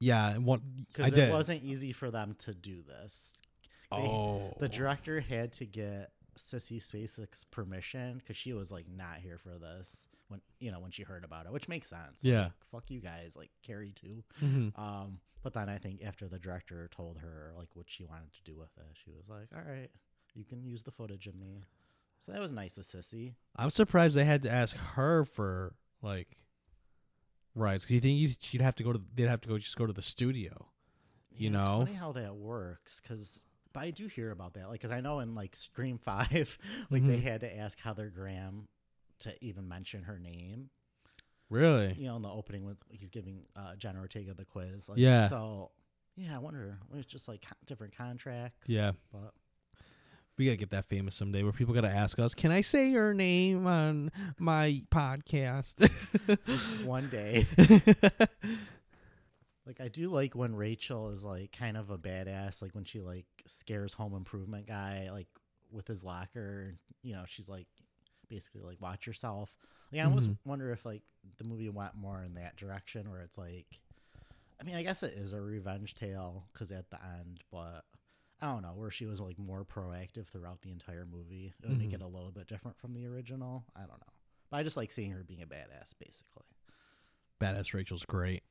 yeah, 0.00 0.30
and 0.30 0.44
one 0.46 0.86
I 0.98 1.10
did. 1.10 1.28
it 1.28 1.32
wasn't 1.32 1.62
easy 1.64 1.92
for 1.92 2.10
them 2.10 2.36
to 2.40 2.54
do 2.54 2.82
this. 2.82 3.42
they- 3.90 3.96
oh, 3.96 4.54
The 4.60 4.68
director 4.68 5.18
had 5.20 5.52
to 5.54 5.66
get 5.66 6.12
Sissy 6.38 6.76
Spacek's 6.80 7.44
permission 7.44 8.18
because 8.18 8.36
she 8.36 8.52
was 8.52 8.70
like 8.70 8.86
not 8.88 9.16
here 9.18 9.38
for 9.38 9.58
this 9.58 10.08
when 10.28 10.40
you 10.60 10.70
know 10.70 10.78
when 10.78 10.92
she 10.92 11.02
heard 11.02 11.24
about 11.24 11.46
it, 11.46 11.52
which 11.52 11.68
makes 11.68 11.88
sense. 11.88 12.22
Yeah. 12.22 12.42
Like, 12.44 12.52
fuck 12.70 12.90
you 12.92 13.00
guys, 13.00 13.34
like 13.36 13.50
Carrie 13.62 13.92
too. 13.92 14.22
Mhm. 14.40 14.78
Um, 14.78 15.18
but 15.42 15.52
then 15.52 15.68
I 15.68 15.78
think 15.78 16.02
after 16.04 16.28
the 16.28 16.38
director 16.38 16.88
told 16.94 17.18
her 17.18 17.52
like 17.56 17.74
what 17.74 17.90
she 17.90 18.04
wanted 18.04 18.32
to 18.34 18.42
do 18.44 18.56
with 18.56 18.70
it, 18.78 18.96
she 19.04 19.10
was 19.10 19.28
like, 19.28 19.48
"All 19.54 19.62
right, 19.68 19.90
you 20.34 20.44
can 20.44 20.62
use 20.62 20.84
the 20.84 20.92
footage 20.92 21.26
of 21.26 21.34
me." 21.34 21.64
So 22.20 22.32
that 22.32 22.40
was 22.40 22.52
nice 22.52 22.76
of 22.78 22.84
Sissy. 22.84 23.34
I'm 23.56 23.70
surprised 23.70 24.14
they 24.16 24.24
had 24.24 24.42
to 24.42 24.50
ask 24.50 24.76
her 24.76 25.24
for 25.24 25.74
like 26.02 26.36
rights. 27.54 27.84
'Cause 27.84 27.92
you 27.92 28.00
think 28.00 28.18
you'd, 28.18 28.42
she'd 28.42 28.60
have 28.60 28.74
to 28.76 28.82
go 28.84 28.92
to? 28.92 29.00
They'd 29.14 29.28
have 29.28 29.40
to 29.42 29.48
go 29.48 29.58
just 29.58 29.76
go 29.76 29.86
to 29.86 29.92
the 29.92 30.02
studio. 30.02 30.68
You 31.30 31.50
Yeah, 31.50 31.58
it's 31.58 31.68
know? 31.68 31.78
funny 31.84 31.94
how 31.94 32.12
that 32.12 32.36
works 32.36 33.00
because. 33.00 33.42
But 33.74 33.80
I 33.80 33.90
do 33.90 34.06
hear 34.06 34.30
about 34.30 34.54
that, 34.54 34.68
like, 34.70 34.80
because 34.80 34.90
I 34.90 35.00
know 35.02 35.20
in 35.20 35.34
like 35.34 35.54
Scream 35.54 35.98
Five, 36.04 36.58
like 36.90 37.06
they 37.06 37.18
Mhm. 37.18 37.22
had 37.22 37.40
to 37.42 37.56
ask 37.56 37.78
Heather 37.78 38.08
Graham 38.10 38.66
to 39.20 39.44
even 39.44 39.68
mention 39.68 40.04
her 40.04 40.18
name. 40.18 40.70
Really? 41.50 41.94
you 41.94 42.04
know, 42.06 42.16
in 42.16 42.22
the 42.22 42.28
opening 42.30 42.64
when 42.64 42.76
he's 42.90 43.08
giving 43.10 43.46
uh, 43.56 43.74
Jenna 43.76 44.00
Ortega 44.00 44.34
the 44.34 44.44
quiz. 44.44 44.88
Like, 44.88 44.98
Yeah. 44.98 45.28
So, 45.30 45.70
yeah, 46.14 46.34
I 46.34 46.38
wonder. 46.38 46.78
It's 46.94 47.06
just 47.06 47.26
like 47.28 47.46
different 47.66 47.96
contracts. 47.96 48.68
Yeah. 48.68 48.92
But 49.12 49.32
We 50.38 50.44
gotta 50.46 50.56
get 50.56 50.70
that 50.70 50.86
famous 50.86 51.14
someday, 51.16 51.42
where 51.42 51.52
people 51.52 51.74
gotta 51.74 51.90
ask 51.90 52.18
us, 52.18 52.32
"Can 52.34 52.50
I 52.52 52.60
say 52.60 52.88
your 52.90 53.12
name 53.12 53.66
on 53.66 54.10
my 54.38 54.82
podcast?" 54.90 55.90
one 56.84 57.08
day, 57.08 57.44
like, 59.66 59.80
I 59.80 59.88
do 59.88 60.08
like 60.10 60.34
when 60.34 60.54
Rachel 60.54 61.10
is 61.10 61.24
like 61.24 61.52
kind 61.52 61.76
of 61.76 61.90
a 61.90 61.98
badass. 61.98 62.62
Like 62.62 62.74
when 62.74 62.84
she 62.84 63.00
like 63.00 63.26
scares 63.46 63.92
Home 63.94 64.14
Improvement 64.14 64.66
guy 64.66 65.08
like 65.12 65.28
with 65.70 65.86
his 65.88 66.04
locker. 66.04 66.76
You 67.02 67.14
know, 67.14 67.24
she's 67.26 67.48
like 67.48 67.66
basically 68.28 68.62
like 68.62 68.80
watch 68.80 69.06
yourself. 69.06 69.54
Like 69.92 70.00
I 70.00 70.04
almost 70.04 70.30
Mhm. 70.30 70.36
wonder 70.44 70.70
if 70.72 70.84
like 70.86 71.02
the 71.38 71.44
movie 71.44 71.68
went 71.68 71.94
more 71.96 72.22
in 72.22 72.34
that 72.34 72.56
direction 72.56 73.10
where 73.10 73.20
it's 73.22 73.38
like. 73.38 73.80
I 74.60 74.64
mean, 74.64 74.74
I 74.74 74.82
guess 74.82 75.04
it 75.04 75.12
is 75.12 75.34
a 75.34 75.40
revenge 75.40 75.94
tale 75.94 76.48
because 76.52 76.72
at 76.72 76.90
the 76.90 76.98
end, 77.20 77.40
but 77.52 77.84
I 78.40 78.46
don't 78.52 78.62
know 78.62 78.72
where 78.74 78.90
she 78.90 79.06
was 79.06 79.20
like 79.20 79.38
more 79.38 79.64
proactive 79.64 80.26
throughout 80.28 80.60
the 80.62 80.70
entire 80.70 81.04
movie. 81.04 81.52
It 81.62 81.68
would 81.68 81.78
make 81.78 81.90
Mhm. 81.90 81.94
it 81.94 82.02
a 82.02 82.06
little 82.06 82.30
bit 82.30 82.46
different 82.46 82.78
from 82.78 82.94
the 82.94 83.04
original. 83.06 83.64
I 83.74 83.80
don't 83.80 83.90
know, 84.00 84.12
but 84.50 84.58
I 84.58 84.62
just 84.62 84.76
like 84.76 84.92
seeing 84.92 85.10
her 85.10 85.24
being 85.24 85.42
a 85.42 85.46
badass. 85.46 85.94
Basically, 85.98 86.44
Badass 87.40 87.74
Rachel's 87.74 88.04
great. 88.04 88.42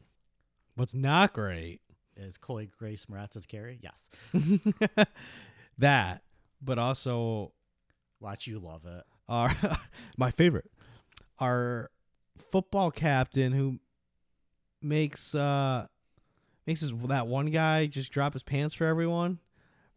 What's 0.75 0.93
not 0.93 1.33
great? 1.33 1.81
is 2.19 2.35
Chloe 2.37 2.65
Grace 2.65 3.05
Moretz's 3.07 3.45
Carrie? 3.45 3.79
Yes, 3.81 4.09
that, 5.77 6.23
but 6.61 6.79
also 6.79 7.53
watch 8.19 8.47
you 8.47 8.59
love 8.59 8.85
it. 8.85 9.03
our 9.29 9.55
my 10.17 10.31
favorite, 10.31 10.71
our 11.39 11.91
football 12.51 12.91
captain 12.91 13.51
who 13.53 13.79
makes 14.81 15.33
uh 15.35 15.85
makes 16.65 16.81
his, 16.81 16.91
that 17.05 17.27
one 17.27 17.47
guy 17.47 17.85
just 17.87 18.11
drop 18.11 18.33
his 18.33 18.43
pants 18.43 18.73
for 18.75 18.85
everyone 18.85 19.39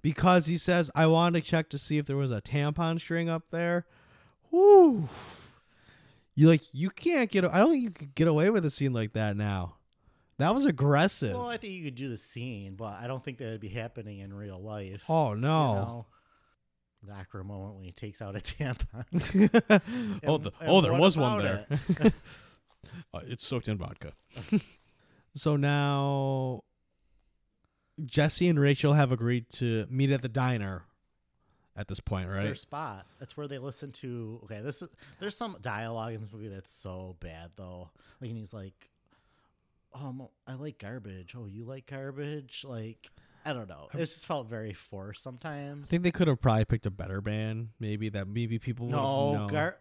because 0.02 0.46
he 0.46 0.56
says 0.56 0.90
I 0.94 1.06
wanted 1.06 1.42
to 1.42 1.50
check 1.50 1.68
to 1.70 1.78
see 1.78 1.98
if 1.98 2.06
there 2.06 2.16
was 2.16 2.30
a 2.30 2.40
tampon 2.40 3.00
string 3.00 3.28
up 3.28 3.44
there. 3.50 3.86
Whoo. 4.50 5.08
You 6.34 6.48
like 6.48 6.62
you 6.72 6.90
can't 6.90 7.30
get 7.30 7.44
I 7.44 7.58
don't 7.58 7.70
think 7.70 7.82
you 7.82 7.90
could 7.90 8.14
get 8.14 8.28
away 8.28 8.50
with 8.50 8.64
a 8.64 8.70
scene 8.70 8.92
like 8.92 9.12
that 9.12 9.36
now. 9.36 9.76
That 10.38 10.54
was 10.54 10.64
aggressive. 10.64 11.34
Well, 11.34 11.48
I 11.48 11.58
think 11.58 11.74
you 11.74 11.84
could 11.84 11.96
do 11.96 12.08
the 12.08 12.16
scene, 12.16 12.74
but 12.74 12.94
I 12.98 13.06
don't 13.06 13.22
think 13.22 13.36
that 13.38 13.50
would 13.50 13.60
be 13.60 13.68
happening 13.68 14.20
in 14.20 14.32
real 14.32 14.58
life. 14.58 15.04
oh 15.08 15.34
you 15.34 15.40
no. 15.40 15.74
know? 15.74 16.06
The 17.02 17.12
awkward 17.14 17.44
moment 17.44 17.76
when 17.76 17.84
he 17.84 17.92
takes 17.92 18.20
out 18.20 18.36
a 18.36 18.38
tampon. 18.40 20.20
oh, 20.26 20.38
the, 20.38 20.52
oh, 20.62 20.80
there 20.80 20.94
was 20.94 21.16
one 21.16 21.42
there. 21.42 21.66
uh, 23.14 23.20
it's 23.26 23.46
soaked 23.46 23.68
in 23.68 23.78
vodka. 23.78 24.12
so 25.34 25.56
now 25.56 26.62
Jesse 28.04 28.48
and 28.48 28.58
Rachel 28.58 28.94
have 28.94 29.12
agreed 29.12 29.48
to 29.54 29.86
meet 29.90 30.10
at 30.10 30.22
the 30.22 30.28
diner 30.28 30.84
at 31.76 31.88
this 31.88 32.00
point, 32.00 32.28
right? 32.28 32.44
Their 32.44 32.54
spot. 32.54 33.06
That's 33.18 33.36
where 33.36 33.48
they 33.48 33.58
listen 33.58 33.92
to. 33.92 34.40
Okay, 34.44 34.60
this 34.60 34.82
is 34.82 34.88
there's 35.18 35.36
some 35.36 35.56
dialogue 35.60 36.14
in 36.14 36.20
this 36.20 36.32
movie 36.32 36.48
that's 36.48 36.72
so 36.72 37.16
bad 37.20 37.50
though. 37.56 37.90
Like, 38.20 38.30
and 38.30 38.38
he's 38.38 38.52
like, 38.52 38.90
"Um, 39.94 40.28
I 40.46 40.54
like 40.54 40.78
garbage. 40.78 41.34
Oh, 41.36 41.46
you 41.46 41.64
like 41.64 41.86
garbage? 41.86 42.64
Like, 42.68 43.10
I 43.44 43.52
don't 43.52 43.68
know. 43.68 43.88
It 43.94 43.98
just 43.98 44.26
felt 44.26 44.48
very 44.48 44.74
forced 44.74 45.22
sometimes. 45.22 45.88
I 45.88 45.90
think 45.90 46.02
they 46.02 46.10
could 46.10 46.28
have 46.28 46.40
probably 46.40 46.64
picked 46.64 46.86
a 46.86 46.90
better 46.90 47.20
band, 47.20 47.70
maybe 47.78 48.08
that 48.10 48.28
maybe 48.28 48.58
people 48.58 48.86
would 48.86 48.92
no, 48.92 49.46
gar. 49.50 49.76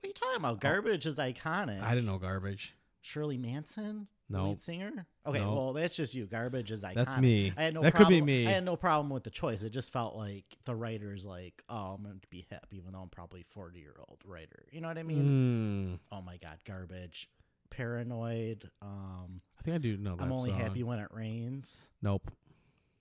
What 0.00 0.06
are 0.06 0.08
you 0.08 0.14
talking 0.14 0.36
about? 0.36 0.60
Garbage 0.60 1.06
is 1.06 1.18
iconic. 1.18 1.82
I 1.82 1.90
didn't 1.90 2.06
know 2.06 2.18
garbage. 2.18 2.74
Shirley 3.02 3.36
Manson, 3.36 4.06
No. 4.32 4.48
lead 4.48 4.60
singer. 4.60 5.06
Okay, 5.26 5.38
No. 5.40 5.54
well 5.54 5.72
that's 5.72 5.94
just 5.94 6.14
you. 6.14 6.26
Garbage 6.26 6.70
is 6.70 6.82
iconic. 6.82 6.94
That's 6.94 7.16
me. 7.18 7.52
I 7.56 7.64
had 7.64 7.74
no 7.74 7.82
that 7.82 7.92
could 7.92 8.06
problem, 8.06 8.24
be 8.24 8.44
me. 8.44 8.46
I 8.48 8.52
had 8.52 8.64
no 8.64 8.76
problem 8.76 9.10
with 9.10 9.22
the 9.24 9.30
choice. 9.30 9.62
It 9.62 9.70
just 9.70 9.92
felt 9.92 10.16
like 10.16 10.44
the 10.64 10.74
writer's 10.74 11.24
like, 11.24 11.62
oh, 11.68 11.94
I'm 11.96 12.02
going 12.02 12.18
to 12.20 12.28
be 12.28 12.46
hip, 12.50 12.66
even 12.72 12.92
though 12.92 13.00
I'm 13.00 13.08
probably 13.08 13.44
40 13.50 13.78
year 13.78 13.94
old 14.08 14.18
writer. 14.24 14.64
You 14.72 14.80
know 14.80 14.88
what 14.88 14.98
I 14.98 15.02
mean? 15.02 15.98
Mm, 16.10 16.16
Oh 16.16 16.22
my 16.22 16.36
god, 16.38 16.58
garbage. 16.66 17.28
Paranoid. 17.70 18.70
Um, 18.82 19.40
I 19.58 19.62
think 19.62 19.74
I 19.74 19.78
do 19.78 19.96
know 19.96 20.16
that. 20.16 20.22
I'm 20.24 20.32
only 20.32 20.50
song. 20.50 20.60
happy 20.60 20.82
when 20.82 20.98
it 20.98 21.08
rains. 21.10 21.88
Nope. 22.02 22.30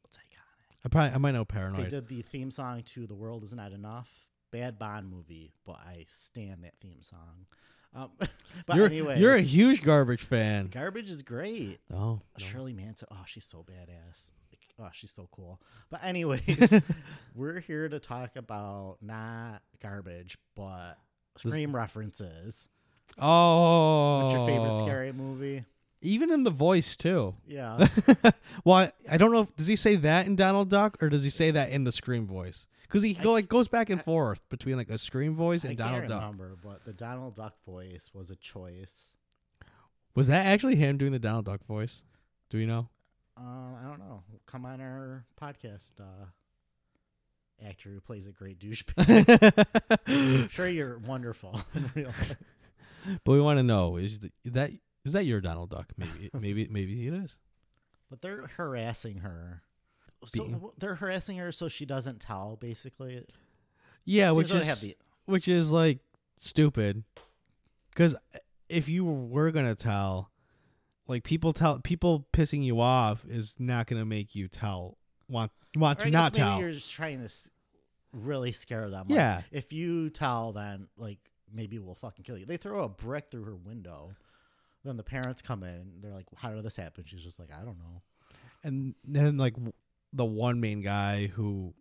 It's 0.06 0.18
iconic. 0.18 0.76
I 0.86 0.90
probably 0.90 1.14
I 1.14 1.18
might 1.18 1.32
know 1.32 1.46
paranoid. 1.46 1.86
They 1.86 1.90
Paranoid. 1.90 2.08
did 2.08 2.08
the 2.08 2.22
theme 2.24 2.52
song 2.52 2.84
to 2.84 3.06
"The 3.06 3.14
World 3.16 3.44
Is 3.44 3.54
Not 3.54 3.72
Enough." 3.74 4.10
Bad 4.52 4.78
Bond 4.80 5.10
movie, 5.10 5.54
but 5.66 5.78
I 5.78 6.06
stand 6.10 6.64
that 6.66 6.74
theme 6.82 7.02
song. 7.04 7.46
Um, 7.96 8.10
but 8.66 8.76
you're 8.76 8.86
anyways, 8.86 9.20
you're 9.20 9.36
a 9.36 9.42
huge 9.42 9.84
garbage 9.84 10.22
fan. 10.22 10.68
garbage 10.68 11.10
is 11.10 11.22
great. 11.22 11.80
Oh, 11.94 11.98
no. 11.98 12.22
Shirley 12.38 12.74
Manson. 12.74 13.08
Oh, 13.12 13.24
she's 13.26 13.46
so 13.46 13.60
badass. 13.60 14.32
Like, 14.52 14.62
oh, 14.80 14.90
she's 14.94 15.12
so 15.12 15.28
cool. 15.32 15.60
But 15.90 16.04
anyways, 16.04 16.74
we're 17.36 17.60
here 17.60 17.90
to 17.90 18.00
talk 18.00 18.36
about 18.36 18.98
not 19.02 19.62
garbage, 19.82 20.38
but 20.56 20.98
scream 21.38 21.76
references. 21.76 22.70
oh, 23.20 24.24
What's 24.24 24.36
your 24.36 24.48
favorite 24.48 24.78
scary 24.80 25.12
movie? 25.12 25.66
Even 26.04 26.32
in 26.32 26.44
the 26.44 26.50
voice 26.50 26.96
too. 26.96 27.36
Yeah. 27.46 27.88
well, 28.66 28.78
I, 28.78 28.92
I 29.10 29.18
don't 29.18 29.32
know. 29.32 29.48
Does 29.56 29.68
he 29.68 29.76
say 29.76 29.96
that 29.98 30.26
in 30.26 30.36
Donald 30.36 30.68
Duck, 30.70 30.98
or 31.02 31.10
does 31.10 31.24
he 31.24 31.30
say 31.30 31.52
that 31.52 31.70
in 31.70 31.84
the 31.84 31.92
Scream 31.92 32.26
voice? 32.26 32.66
Because 32.92 33.04
he 33.04 33.16
I 33.18 33.24
go, 33.24 33.32
like 33.32 33.48
goes 33.48 33.70
back 33.70 33.90
and 33.90 34.04
forth 34.04 34.42
between 34.50 34.76
like 34.76 34.90
a 34.90 34.98
Scream 34.98 35.34
voice 35.34 35.64
I 35.64 35.70
and 35.70 35.78
can't 35.78 35.90
Donald 35.90 36.10
Duck. 36.10 36.22
remember, 36.22 36.58
but 36.62 36.84
the 36.84 36.92
Donald 36.92 37.36
Duck 37.36 37.56
voice 37.66 38.10
was 38.14 38.32
a 38.32 38.36
choice. 38.36 39.14
Was 40.14 40.28
that 40.28 40.46
actually 40.46 40.76
him 40.76 40.98
doing 40.98 41.14
the 41.14 41.20
Donald 41.20 41.46
Duck 41.46 41.64
voice? 41.66 42.04
Do 42.50 42.58
we 42.58 42.66
know? 42.66 42.90
Um, 43.38 43.76
I 43.82 43.88
don't 43.88 44.00
know. 44.00 44.24
Come 44.46 44.66
on 44.66 44.82
our 44.82 45.26
podcast. 45.42 45.94
Uh, 46.02 46.26
actor 47.66 47.90
who 47.92 48.02
plays 48.02 48.28
a 48.28 48.32
great 48.32 48.60
douchebag. 48.60 49.66
I'm 50.08 50.48
sure 50.50 50.68
you're 50.68 50.98
wonderful 51.00 51.62
in 51.76 51.92
real 51.96 52.08
life. 52.08 52.36
But 53.24 53.32
we 53.32 53.42
want 53.42 53.60
to 53.60 53.64
know 53.64 53.98
is, 53.98 54.20
the, 54.20 54.32
that 54.46 54.72
is 55.06 55.14
that 55.14 55.26
your 55.26 55.42
Donald 55.42 55.70
Duck? 55.70 55.94
Maybe 55.98 56.30
maybe 56.34 56.68
maybe 56.70 57.08
it 57.08 57.14
is. 57.14 57.38
But 58.10 58.22
they're 58.22 58.48
harassing 58.58 59.20
her. 59.20 59.64
So 60.26 60.46
Being- 60.46 60.70
they're 60.78 60.96
harassing 60.96 61.38
her 61.38 61.52
so 61.52 61.68
she 61.68 61.86
doesn't 61.86 62.20
tell. 62.22 62.56
Basically, 62.58 63.26
Yeah, 64.06 64.32
which 64.32 64.52
is 64.54 64.82
the- 64.82 64.96
which 65.26 65.48
is 65.48 65.72
like 65.72 66.00
stupid. 66.38 67.04
Because 67.90 68.14
uh, 68.14 68.40
if 68.70 68.88
you 68.88 69.04
were 69.06 69.52
gonna 69.52 69.76
tell, 69.76 70.32
like 71.08 71.24
people 71.24 71.54
tell 71.54 71.80
people 71.80 72.28
pissing 72.34 72.64
you 72.64 72.80
off 72.80 73.26
is 73.28 73.60
not 73.60 73.88
gonna 73.88 74.06
make 74.06 74.36
you 74.36 74.48
tell 74.48 74.98
want 75.28 75.52
want 75.76 76.02
Or 76.02 76.06
to 76.06 76.12
not 76.12 76.34
tell. 76.34 76.60
you're 76.60 76.72
just 76.72 76.92
trying 76.92 77.26
to 77.28 77.34
really 78.14 78.52
scare 78.52 78.90
them. 78.90 79.08
Like, 79.08 79.16
Yeah. 79.16 79.42
If 79.52 79.72
you 79.74 80.10
tell, 80.10 80.52
then 80.54 80.88
like 80.98 81.20
maybe 81.52 81.80
we'll 81.80 81.96
fucking 81.96 82.24
kill 82.24 82.38
you. 82.38 82.46
They 82.46 82.58
throw 82.58 82.84
a 82.84 82.90
brick 82.90 83.30
through 83.30 83.44
her 83.46 83.56
window. 83.56 84.16
Then 84.84 84.98
the 84.98 85.04
parents 85.04 85.42
come 85.42 85.64
in. 85.64 85.70
and 85.76 86.02
They're 86.04 86.14
like, 86.14 86.26
"How 86.36 86.52
did 86.52 86.64
this 86.64 86.76
happen?" 86.76 87.04
She's 87.06 87.22
just 87.24 87.40
like, 87.40 87.52
"I 87.52 87.64
don't 87.66 87.78
know." 87.80 88.02
and 88.64 88.94
then 89.04 89.38
like 89.38 89.56
the 90.14 90.26
one 90.26 90.60
main 90.60 90.82
guy 90.82 91.28
who 91.28 91.74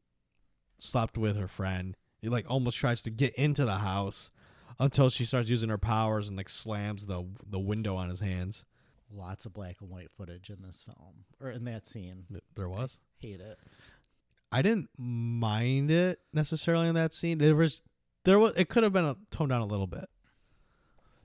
slept 0.79 1.19
with 1.19 1.37
her 1.37 1.49
friend, 1.49 1.97
he 2.21 2.29
like 2.29 2.47
almost 2.49 2.77
tries 2.77 3.03
to 3.03 3.11
get 3.11 3.35
into 3.35 3.64
the 3.64 3.79
house 3.79 4.31
until 4.79 5.11
she 5.11 5.25
starts 5.25 5.51
using 5.51 5.69
her 5.69 5.79
powers 5.79 6.29
and 6.29 6.37
like 6.37 6.49
slams 6.49 7.07
the 7.07 7.25
the 7.47 7.59
window 7.59 7.97
on 7.97 8.09
his 8.09 8.21
hands. 8.21 8.64
Lots 9.12 9.45
of 9.45 9.53
black 9.53 9.77
and 9.81 9.90
white 9.90 10.11
footage 10.11 10.51
in 10.51 10.62
this 10.62 10.85
film 10.85 11.25
or 11.40 11.51
in 11.51 11.64
that 11.64 11.88
scene. 11.88 12.27
There 12.55 12.69
was. 12.69 12.99
Hate 13.19 13.40
it. 13.40 13.59
I 14.53 14.62
didn't 14.62 14.88
mind 14.97 15.90
it 15.90 16.21
necessarily 16.33 16.88
in 16.88 16.95
that 16.95 17.12
scene. 17.12 17.38
There 17.38 17.55
was 17.55 17.83
there 18.25 18.38
was 18.38 18.55
it 18.57 18.69
could 18.69 18.83
have 18.83 18.93
been 18.93 19.05
a, 19.05 19.16
toned 19.31 19.51
down 19.51 19.61
a 19.61 19.66
little 19.66 19.87
bit 19.87 20.09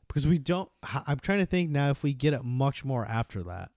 because 0.08 0.28
we 0.28 0.38
don't. 0.38 0.70
I'm 1.08 1.20
trying 1.20 1.40
to 1.40 1.46
think 1.46 1.70
now 1.70 1.90
if 1.90 2.04
we 2.04 2.14
get 2.14 2.34
it 2.34 2.44
much 2.44 2.86
more 2.86 3.06
after 3.06 3.44
that. 3.44 3.72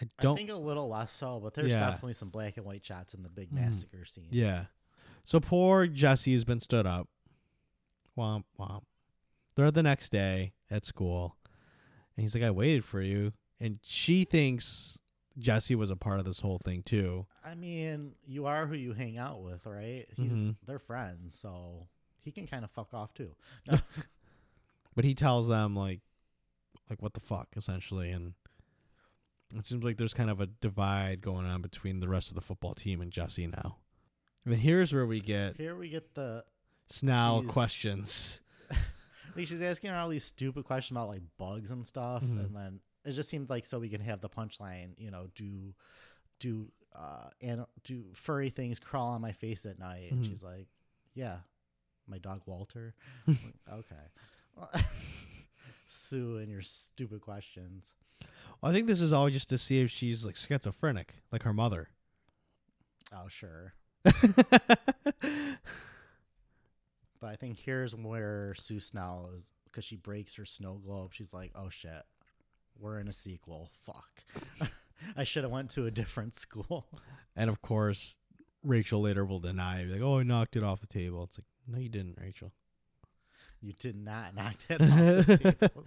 I 0.00 0.06
don't. 0.20 0.34
I 0.34 0.36
think 0.38 0.50
a 0.50 0.56
little 0.56 0.88
less 0.88 1.12
so, 1.12 1.38
but 1.40 1.54
there's 1.54 1.68
Yeah. 1.68 1.80
definitely 1.90 2.14
some 2.14 2.30
black 2.30 2.56
and 2.56 2.64
white 2.66 2.84
shots 2.84 3.14
in 3.14 3.22
the 3.22 3.28
big 3.28 3.50
Mhm. 3.50 3.54
massacre 3.66 4.04
scene. 4.04 4.28
yeah. 4.30 4.66
So 5.24 5.38
poor 5.38 5.86
Jesse 5.86 6.32
has 6.32 6.44
been 6.44 6.58
stood 6.60 6.86
up. 6.86 7.08
Womp 8.18 8.44
womp. 8.58 8.82
They're 9.54 9.70
the 9.70 9.82
next 9.82 10.10
day 10.10 10.54
at 10.70 10.84
school, 10.84 11.36
and 12.16 12.22
he's 12.22 12.34
like, 12.34 12.42
"I 12.44 12.50
waited 12.50 12.84
for 12.84 13.00
you," 13.02 13.32
and 13.60 13.78
she 13.82 14.24
thinks 14.24 14.98
Jesse 15.38 15.74
was 15.74 15.90
a 15.90 15.96
part 15.96 16.18
of 16.18 16.24
this 16.26 16.40
whole 16.40 16.58
thing 16.58 16.82
too. 16.82 17.26
I 17.44 17.54
mean, 17.54 18.16
you 18.26 18.46
are 18.46 18.66
who 18.66 18.74
you 18.74 18.92
hang 18.94 19.16
out 19.18 19.42
with, 19.42 19.64
right? 19.66 20.06
He's 20.16 20.34
Mhm. 20.34 20.56
they're 20.66 20.78
friends, 20.78 21.38
so 21.38 21.88
he 22.18 22.32
can 22.32 22.46
kind 22.46 22.64
of 22.64 22.70
fuck 22.70 22.92
off 22.92 23.14
too. 23.14 23.34
but 24.94 25.04
he 25.04 25.14
tells 25.14 25.48
them 25.48 25.74
like 25.76 26.00
like 26.90 27.00
what 27.00 27.14
the 27.14 27.20
fuck 27.20 27.48
essentially 27.56 28.10
and 28.10 28.34
it 29.58 29.66
seems 29.66 29.84
like 29.84 29.96
there's 29.96 30.14
kind 30.14 30.30
of 30.30 30.40
a 30.40 30.46
divide 30.46 31.20
going 31.20 31.46
on 31.46 31.60
between 31.62 32.00
the 32.00 32.08
rest 32.08 32.28
of 32.28 32.34
the 32.34 32.40
football 32.40 32.74
team 32.74 33.00
and 33.00 33.10
Jesse 33.12 33.46
now. 33.46 33.78
And 34.44 34.52
then 34.52 34.60
here's 34.60 34.92
where 34.92 35.06
we 35.06 35.20
get 35.20 35.56
Here 35.56 35.76
we 35.76 35.88
get 35.88 36.14
the 36.14 36.44
Snell 36.88 37.42
These- 37.42 37.50
questions. 37.50 38.40
like 39.36 39.46
she's 39.46 39.62
asking 39.62 39.90
her 39.90 39.96
all 39.96 40.08
these 40.08 40.24
stupid 40.24 40.64
questions 40.64 40.96
about 40.96 41.08
like 41.08 41.22
bugs 41.38 41.70
and 41.70 41.86
stuff, 41.86 42.22
Mhm. 42.22 42.44
and 42.46 42.56
then 42.56 42.80
it 43.04 43.12
just 43.12 43.28
seemed 43.28 43.48
like 43.50 43.64
so 43.66 43.78
we 43.78 43.88
can 43.88 44.00
have 44.00 44.20
the 44.20 44.28
punchline. 44.28 44.94
You 44.98 45.10
know, 45.10 45.28
do 45.34 45.74
do 46.40 46.70
uh 46.94 47.30
and 47.40 47.64
do 47.84 48.04
furry 48.14 48.50
things 48.50 48.78
crawl 48.80 49.08
on 49.12 49.20
my 49.20 49.32
face 49.32 49.64
at 49.64 49.78
night? 49.78 50.10
And 50.12 50.22
Mhm. 50.24 50.28
she's 50.28 50.42
like, 50.42 50.66
yeah, 51.14 51.38
my 52.06 52.18
dog 52.18 52.42
Walter. 52.46 52.94
I'm 53.26 53.38
like, 53.44 53.78
okay. 53.78 54.82
Sue 55.86 56.38
and 56.38 56.50
your 56.50 56.62
stupid 56.62 57.20
questions. 57.20 57.94
I 58.62 58.72
think 58.72 58.86
this 58.86 59.00
is 59.00 59.12
all 59.12 59.28
just 59.28 59.48
to 59.48 59.58
see 59.58 59.80
if 59.80 59.90
she's 59.90 60.24
like 60.24 60.36
schizophrenic, 60.36 61.14
like 61.32 61.42
her 61.42 61.52
mother. 61.52 61.88
Oh, 63.12 63.28
sure. 63.28 63.74
But 67.22 67.28
I 67.28 67.36
think 67.36 67.56
here's 67.60 67.94
where 67.94 68.52
Sue 68.58 68.80
Snell 68.80 69.30
is 69.32 69.52
because 69.66 69.84
she 69.84 69.94
breaks 69.94 70.34
her 70.34 70.44
snow 70.44 70.80
globe. 70.84 71.12
She's 71.14 71.32
like, 71.32 71.52
"Oh 71.54 71.70
shit, 71.70 72.02
we're 72.76 72.98
in 72.98 73.06
a 73.06 73.12
sequel. 73.12 73.70
Fuck, 73.86 74.24
I 75.16 75.22
should 75.22 75.44
have 75.44 75.52
went 75.52 75.70
to 75.70 75.86
a 75.86 75.90
different 75.92 76.34
school." 76.34 76.88
and 77.36 77.48
of 77.48 77.62
course, 77.62 78.18
Rachel 78.64 79.02
later 79.02 79.24
will 79.24 79.38
deny, 79.38 79.84
like, 79.84 80.00
"Oh, 80.00 80.18
I 80.18 80.24
knocked 80.24 80.56
it 80.56 80.64
off 80.64 80.80
the 80.80 80.88
table." 80.88 81.22
It's 81.22 81.38
like, 81.38 81.46
no, 81.68 81.78
you 81.78 81.88
didn't, 81.88 82.18
Rachel. 82.20 82.50
You 83.60 83.72
did 83.72 83.94
not 83.94 84.34
knock 84.34 84.56
that 84.66 84.80
off 84.80 85.26
the 85.26 85.54
table. 85.60 85.84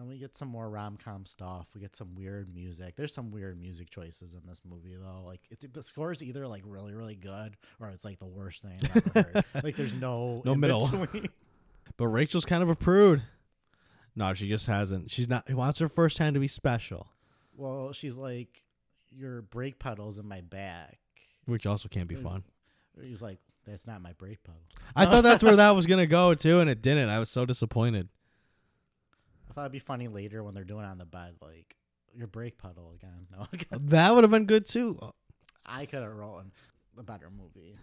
And 0.00 0.08
we 0.08 0.16
get 0.16 0.34
some 0.34 0.48
more 0.48 0.70
rom 0.70 0.96
com 0.96 1.26
stuff. 1.26 1.66
We 1.74 1.82
get 1.82 1.94
some 1.94 2.14
weird 2.14 2.54
music. 2.54 2.96
There's 2.96 3.12
some 3.12 3.30
weird 3.30 3.60
music 3.60 3.90
choices 3.90 4.32
in 4.32 4.40
this 4.48 4.62
movie 4.66 4.94
though. 4.98 5.24
Like 5.26 5.42
it's 5.50 5.66
the 5.70 5.82
score's 5.82 6.22
either 6.22 6.48
like 6.48 6.62
really 6.64 6.94
really 6.94 7.16
good 7.16 7.54
or 7.78 7.88
it's 7.88 8.02
like 8.02 8.18
the 8.18 8.26
worst 8.26 8.62
thing 8.62 8.78
I've 8.82 9.16
ever 9.16 9.30
heard. 9.34 9.44
like 9.64 9.76
there's 9.76 9.94
no 9.94 10.40
No 10.46 10.54
middle. 10.54 10.90
But 11.98 12.06
Rachel's 12.06 12.46
kind 12.46 12.62
of 12.62 12.70
a 12.70 12.74
prude. 12.74 13.24
No, 14.16 14.32
she 14.32 14.48
just 14.48 14.66
hasn't. 14.66 15.10
She's 15.10 15.28
not. 15.28 15.44
She 15.46 15.52
wants 15.52 15.80
her 15.80 15.88
first 15.88 16.16
time 16.16 16.32
to 16.32 16.40
be 16.40 16.48
special, 16.48 17.08
Well, 17.54 17.92
she's 17.92 18.16
like, 18.16 18.62
your 19.10 19.42
brake 19.42 19.78
pedal's 19.78 20.16
in 20.16 20.26
my 20.26 20.40
back. 20.40 20.98
which 21.44 21.66
also 21.66 21.90
can't 21.90 22.08
be 22.08 22.14
fun. 22.14 22.44
He's 23.02 23.20
like, 23.20 23.38
that's 23.66 23.86
not 23.86 24.00
my 24.00 24.14
brake 24.14 24.42
pedal. 24.44 24.62
I 24.96 25.04
thought 25.04 25.24
that's 25.24 25.42
where 25.44 25.56
that 25.56 25.72
was 25.72 25.84
gonna 25.84 26.06
go 26.06 26.34
too, 26.34 26.60
and 26.60 26.70
it 26.70 26.80
didn't. 26.80 27.10
I 27.10 27.18
was 27.18 27.28
so 27.28 27.44
disappointed. 27.44 28.08
I 29.50 29.52
thought 29.52 29.62
it'd 29.62 29.72
be 29.72 29.78
funny 29.80 30.08
later 30.08 30.42
when 30.42 30.54
they're 30.54 30.64
doing 30.64 30.84
it 30.84 30.88
on 30.88 30.98
the 30.98 31.04
bed, 31.04 31.34
like 31.42 31.76
your 32.14 32.26
brake 32.26 32.58
pedal 32.58 32.92
again. 32.94 33.26
No, 33.36 33.46
That 33.78 34.14
would 34.14 34.24
have 34.24 34.30
been 34.30 34.46
good 34.46 34.66
too 34.66 34.98
uh, 35.00 35.10
I 35.66 35.86
could 35.86 36.02
have 36.02 36.12
written 36.12 36.52
a 36.98 37.02
better 37.02 37.30
movie. 37.30 37.76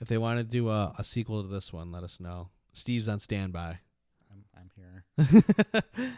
if 0.00 0.08
they 0.08 0.18
want 0.18 0.38
to 0.38 0.44
do 0.44 0.68
a, 0.68 0.94
a 0.98 1.04
sequel 1.04 1.42
to 1.42 1.48
this 1.48 1.72
one. 1.72 1.90
Let 1.90 2.04
us 2.04 2.20
know. 2.20 2.50
Steve's 2.72 3.08
on 3.08 3.18
standby. 3.18 3.78
I'm, 4.30 4.44
I'm 4.56 4.70
here. 4.76 5.04
And 5.16 6.14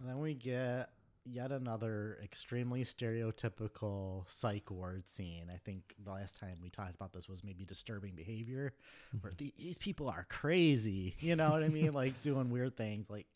then 0.08 0.18
we 0.18 0.34
get 0.34 0.90
yet 1.24 1.50
another 1.50 2.18
extremely 2.22 2.84
stereotypical 2.84 4.24
psych 4.28 4.70
ward 4.70 5.08
scene. 5.08 5.50
I 5.52 5.58
think 5.58 5.94
the 6.02 6.12
last 6.12 6.36
time 6.36 6.58
we 6.62 6.70
talked 6.70 6.94
about 6.94 7.12
this 7.12 7.28
was 7.28 7.42
maybe 7.42 7.64
disturbing 7.64 8.14
behavior, 8.14 8.72
where 9.20 9.32
mm-hmm. 9.32 9.44
the, 9.44 9.54
these 9.58 9.78
people 9.78 10.08
are 10.08 10.26
crazy. 10.28 11.16
You 11.18 11.34
know 11.34 11.50
what 11.50 11.62
I 11.62 11.68
mean? 11.68 11.92
Like 11.92 12.20
doing 12.22 12.50
weird 12.50 12.76
things. 12.76 13.10
Like, 13.10 13.26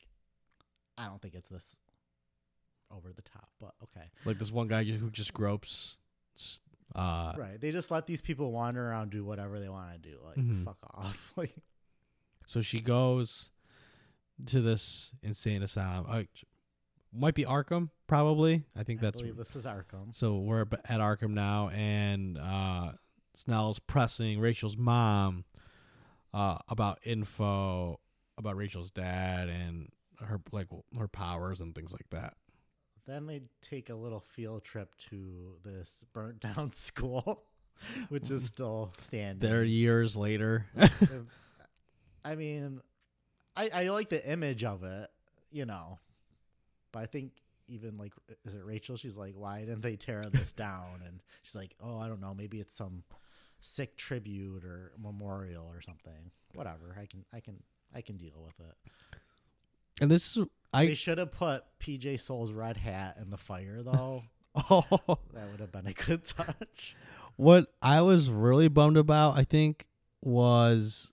I 1.00 1.06
don't 1.06 1.20
think 1.22 1.34
it's 1.34 1.48
this 1.48 1.78
over 2.94 3.12
the 3.12 3.22
top, 3.22 3.48
but 3.60 3.72
okay. 3.82 4.06
like 4.24 4.38
this 4.38 4.50
one 4.50 4.68
guy 4.68 4.84
who 4.84 5.10
just 5.10 5.32
gropes. 5.32 5.96
Uh, 6.94 7.32
right. 7.36 7.60
They 7.60 7.70
just 7.70 7.90
let 7.90 8.06
these 8.06 8.20
people 8.20 8.50
wander 8.52 8.88
around, 8.90 9.10
do 9.10 9.24
whatever 9.24 9.60
they 9.60 9.68
want 9.68 9.92
to 9.92 9.98
do. 10.10 10.18
Like, 10.24 10.36
Mhm. 10.36 10.64
fuck 10.64 10.78
off. 10.94 11.32
like, 11.36 11.54
So 12.46 12.62
she 12.62 12.80
goes 12.80 13.50
to 14.46 14.60
this 14.60 15.12
insane 15.22 15.62
asylum. 15.62 16.06
Uh, 16.08 16.24
might 17.12 17.34
be 17.34 17.44
Arkham, 17.44 17.90
probably. 18.06 18.64
I 18.76 18.82
think 18.82 19.00
I 19.00 19.02
that's 19.02 19.20
believe 19.20 19.36
this 19.36 19.54
is 19.54 19.66
Arkham. 19.66 20.14
So 20.14 20.38
we're 20.38 20.62
at 20.62 21.00
Arkham 21.00 21.30
now, 21.30 21.68
and 21.70 22.38
uh, 22.38 22.92
Snell's 23.34 23.78
pressing 23.78 24.40
Rachel's 24.40 24.76
mom 24.76 25.44
uh, 26.34 26.58
about 26.68 26.98
info 27.04 28.00
about 28.38 28.56
Rachel's 28.56 28.90
dad 28.90 29.48
and 29.48 29.90
her 30.20 30.40
like 30.52 30.68
her 30.98 31.08
powers 31.08 31.60
and 31.60 31.74
things 31.74 31.92
like 31.92 32.08
that. 32.10 32.34
Then 33.06 33.26
they 33.26 33.42
take 33.62 33.88
a 33.88 33.94
little 33.94 34.20
field 34.20 34.64
trip 34.64 34.94
to 35.10 35.56
this 35.64 36.04
burnt 36.12 36.40
down 36.54 36.72
school, 36.72 37.44
which 38.08 38.30
is 38.30 38.44
still 38.44 38.92
standing. 38.96 39.48
There 39.48 39.64
years 39.64 40.16
later, 40.16 40.66
I 42.24 42.34
mean, 42.34 42.80
I, 43.56 43.70
I 43.72 43.88
like 43.88 44.10
the 44.10 44.30
image 44.30 44.64
of 44.64 44.84
it, 44.84 45.08
you 45.50 45.66
know. 45.66 45.98
But 46.92 47.00
I 47.00 47.06
think 47.06 47.32
even 47.68 47.96
like 47.96 48.12
is 48.44 48.54
it 48.54 48.64
Rachel? 48.64 48.96
She's 48.96 49.16
like, 49.16 49.34
why 49.36 49.60
didn't 49.60 49.82
they 49.82 49.96
tear 49.96 50.28
this 50.30 50.52
down? 50.54 51.02
And 51.06 51.22
she's 51.42 51.54
like, 51.54 51.74
oh, 51.82 51.98
I 51.98 52.08
don't 52.08 52.20
know. 52.20 52.34
Maybe 52.34 52.60
it's 52.60 52.74
some 52.74 53.04
sick 53.60 53.96
tribute 53.96 54.64
or 54.64 54.92
memorial 55.00 55.66
or 55.72 55.80
something. 55.80 56.30
Whatever. 56.54 56.96
I 57.00 57.06
can 57.06 57.24
I 57.32 57.40
can 57.40 57.62
I 57.94 58.00
can 58.02 58.16
deal 58.16 58.42
with 58.44 58.66
it. 58.66 58.74
And 60.00 60.10
this 60.10 60.36
is 60.36 60.44
they 60.72 60.90
I 60.90 60.94
should 60.94 61.18
have 61.18 61.32
put 61.32 61.64
PJ 61.80 62.20
Soles's 62.20 62.52
red 62.54 62.76
hat 62.76 63.16
in 63.20 63.30
the 63.30 63.36
fire 63.36 63.82
though. 63.84 64.22
oh, 64.70 64.84
that 65.34 65.50
would 65.50 65.60
have 65.60 65.72
been 65.72 65.86
a 65.86 65.92
good 65.92 66.24
touch. 66.24 66.96
what 67.36 67.66
I 67.82 68.00
was 68.02 68.30
really 68.30 68.68
bummed 68.68 68.96
about, 68.96 69.36
I 69.36 69.44
think, 69.44 69.86
was 70.22 71.12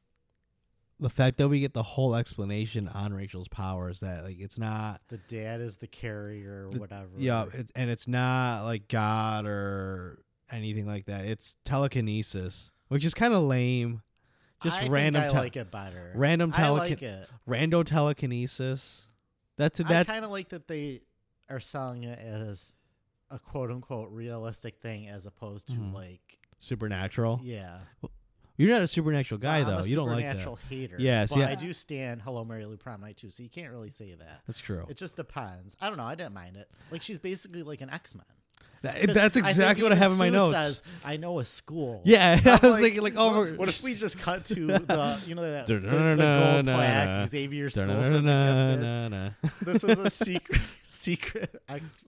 the 0.99 1.09
fact 1.09 1.37
that 1.37 1.47
we 1.47 1.59
get 1.59 1.73
the 1.73 1.83
whole 1.83 2.15
explanation 2.15 2.87
on 2.87 3.13
Rachel's 3.13 3.47
powers. 3.47 3.99
That 3.99 4.23
like 4.23 4.37
it's 4.39 4.57
not 4.57 5.01
The 5.09 5.17
dad 5.27 5.61
is 5.61 5.77
the 5.77 5.87
carrier 5.87 6.67
or 6.67 6.73
The- 6.73 6.79
whatever. 6.79 7.09
yeah, 7.17 7.45
it's, 7.53 7.71
and 7.75 7.89
it's 7.89 8.07
not 8.07 8.63
like 8.63 8.87
God 8.87 9.45
or 9.45 10.19
anything 10.51 10.87
like 10.87 11.05
that. 11.05 11.25
It's 11.25 11.55
telekinesis, 11.65 12.71
which 12.87 13.05
is 13.05 13.13
kind 13.13 13.33
of 13.33 13.43
lame. 13.43 14.01
Just 14.63 14.81
I 14.81 14.87
random 14.87 15.23
I 15.23 15.27
tele- 15.27 15.39
like 15.43 15.55
it 15.55 15.69
better. 15.71 16.11
random 16.15 16.51
I 16.55 16.69
like 16.69 17.01
it. 17.01 17.27
rando 17.47 17.83
telekinesis. 17.85 19.03
That's 19.57 19.79
that. 19.79 19.91
I 19.91 20.03
kind 20.03 20.25
of 20.25 20.31
like 20.31 20.49
that 20.49 20.67
they 20.67 21.01
are 21.49 21.59
selling 21.59 22.03
it 22.03 22.19
as 22.19 22.75
a 23.29 23.39
quote 23.39 23.71
unquote 23.71 24.09
realistic 24.11 24.79
thing 24.79 25.07
as 25.09 25.25
opposed 25.25 25.67
to 25.69 25.75
Mhm. 25.75 25.93
like 25.93 26.37
supernatural. 26.59 27.39
yeah. 27.43 27.79
You're 28.59 28.71
not 28.71 28.81
a 28.81 28.87
supernatural 28.87 29.37
guy 29.37 29.59
Well, 29.61 29.77
though. 29.77 29.83
a 29.83 29.87
You 29.87 29.95
don't 29.95 30.07
like 30.07 30.23
that. 30.23 30.31
supernatural 30.39 30.55
hater. 30.67 30.95
Yeah, 30.97 31.21
but 31.23 31.29
see, 31.29 31.43
I- 31.43 31.51
I 31.51 31.55
do 31.55 31.71
stand 31.73 32.23
Hello 32.23 32.43
Mary 32.43 32.65
Lou 32.65 32.75
Prom 32.77 33.01
Night 33.01 33.17
too, 33.17 33.29
so 33.29 33.43
you 33.43 33.49
can't 33.49 33.71
really 33.71 33.91
say 33.91 34.15
that. 34.15 34.41
That's 34.47 34.57
true. 34.59 34.83
It 34.89 34.97
just 34.97 35.15
depends. 35.15 35.77
I 35.79 35.89
don't 35.89 35.97
know. 35.97 36.05
I 36.05 36.15
didn't 36.15 36.33
mind 36.33 36.57
it. 36.57 36.67
Like 36.89 37.03
she's 37.03 37.19
basically 37.19 37.61
like 37.61 37.81
an 37.81 37.91
X 37.91 38.15
Men. 38.15 38.25
That- 38.81 39.13
that's 39.13 39.35
exactly 39.37 39.83
what 39.83 39.91
I 39.91 39.95
have 39.95 40.11
in 40.11 40.17
my 40.17 40.29
notes. 40.29 40.57
Says, 40.57 40.83
I 41.03 41.17
know 41.17 41.39
a 41.39 41.45
school. 41.45 42.01
yeah, 42.05 42.39
I'm 42.45 42.51
was 42.61 42.71
like, 42.73 42.81
thinking 42.83 43.01
like, 43.01 43.13
oh, 43.17 43.39
what, 43.45 43.57
what 43.57 43.69
if 43.69 43.81
we 43.83 43.95
just 43.95 44.17
cut 44.19 44.45
to 44.45 44.55
the 44.67 45.19
you 45.25 45.35
know 45.35 45.41
that 45.51 45.67
the, 45.67 45.79
the 45.79 45.89
gold 45.89 46.65
plaque 46.65 47.27
Xavier 47.27 47.69
School 47.69 47.87
for 47.87 48.19
the 48.19 49.33
Gifted? 49.41 49.51
This 49.65 49.83
is 49.83 49.99
a 49.99 50.09
secret 50.09 50.61
secret 50.87 51.61
X 51.67 52.03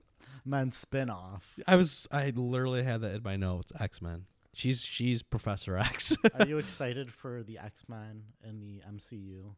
Men 0.45 0.71
spinoff. 0.71 1.41
I 1.67 1.75
was 1.75 2.07
I 2.11 2.31
literally 2.35 2.83
had 2.83 3.01
that 3.01 3.15
in 3.15 3.23
my 3.23 3.35
notes. 3.35 3.71
X 3.79 4.01
Men. 4.01 4.25
She's 4.53 4.81
she's 4.81 5.21
Professor 5.23 5.77
X. 5.77 6.15
Are 6.39 6.45
you 6.47 6.57
excited 6.57 7.11
for 7.13 7.43
the 7.43 7.57
X 7.59 7.85
Men 7.87 8.23
in 8.47 8.59
the 8.59 8.81
MCU? 8.91 9.53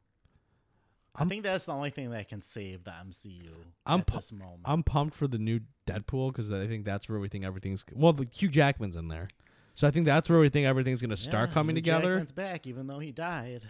I 1.15 1.19
I'm- 1.19 1.29
think 1.29 1.43
that's 1.43 1.65
the 1.65 1.73
only 1.73 1.89
thing 1.89 2.09
that 2.11 2.29
can 2.29 2.41
save 2.41 2.83
the 2.85 2.91
MCU 2.91 3.51
I'm 3.85 3.99
at 4.01 4.07
pu- 4.07 4.15
this 4.17 4.31
moment. 4.31 4.61
I'm 4.65 4.81
pumped 4.83 5.13
for 5.15 5.27
the 5.27 5.37
new 5.37 5.59
Deadpool 5.85 6.31
because 6.31 6.51
I 6.51 6.67
think 6.67 6.85
that's 6.85 7.09
where 7.09 7.19
we 7.19 7.27
think 7.27 7.43
everything's 7.43 7.83
well. 7.93 8.13
The 8.13 8.27
Hugh 8.31 8.49
Jackman's 8.49 8.95
in 8.95 9.07
there, 9.09 9.27
so 9.73 9.87
I 9.87 9.91
think 9.91 10.05
that's 10.05 10.29
where 10.29 10.39
we 10.39 10.49
think 10.49 10.65
everything's 10.67 11.01
gonna 11.01 11.17
start 11.17 11.49
Yeah, 11.49 11.53
coming 11.53 11.75
Hugh 11.75 11.81
together. 11.81 12.15
Jackman's 12.15 12.31
back, 12.31 12.65
even 12.67 12.87
though 12.87 12.99
he 12.99 13.11
died. 13.11 13.67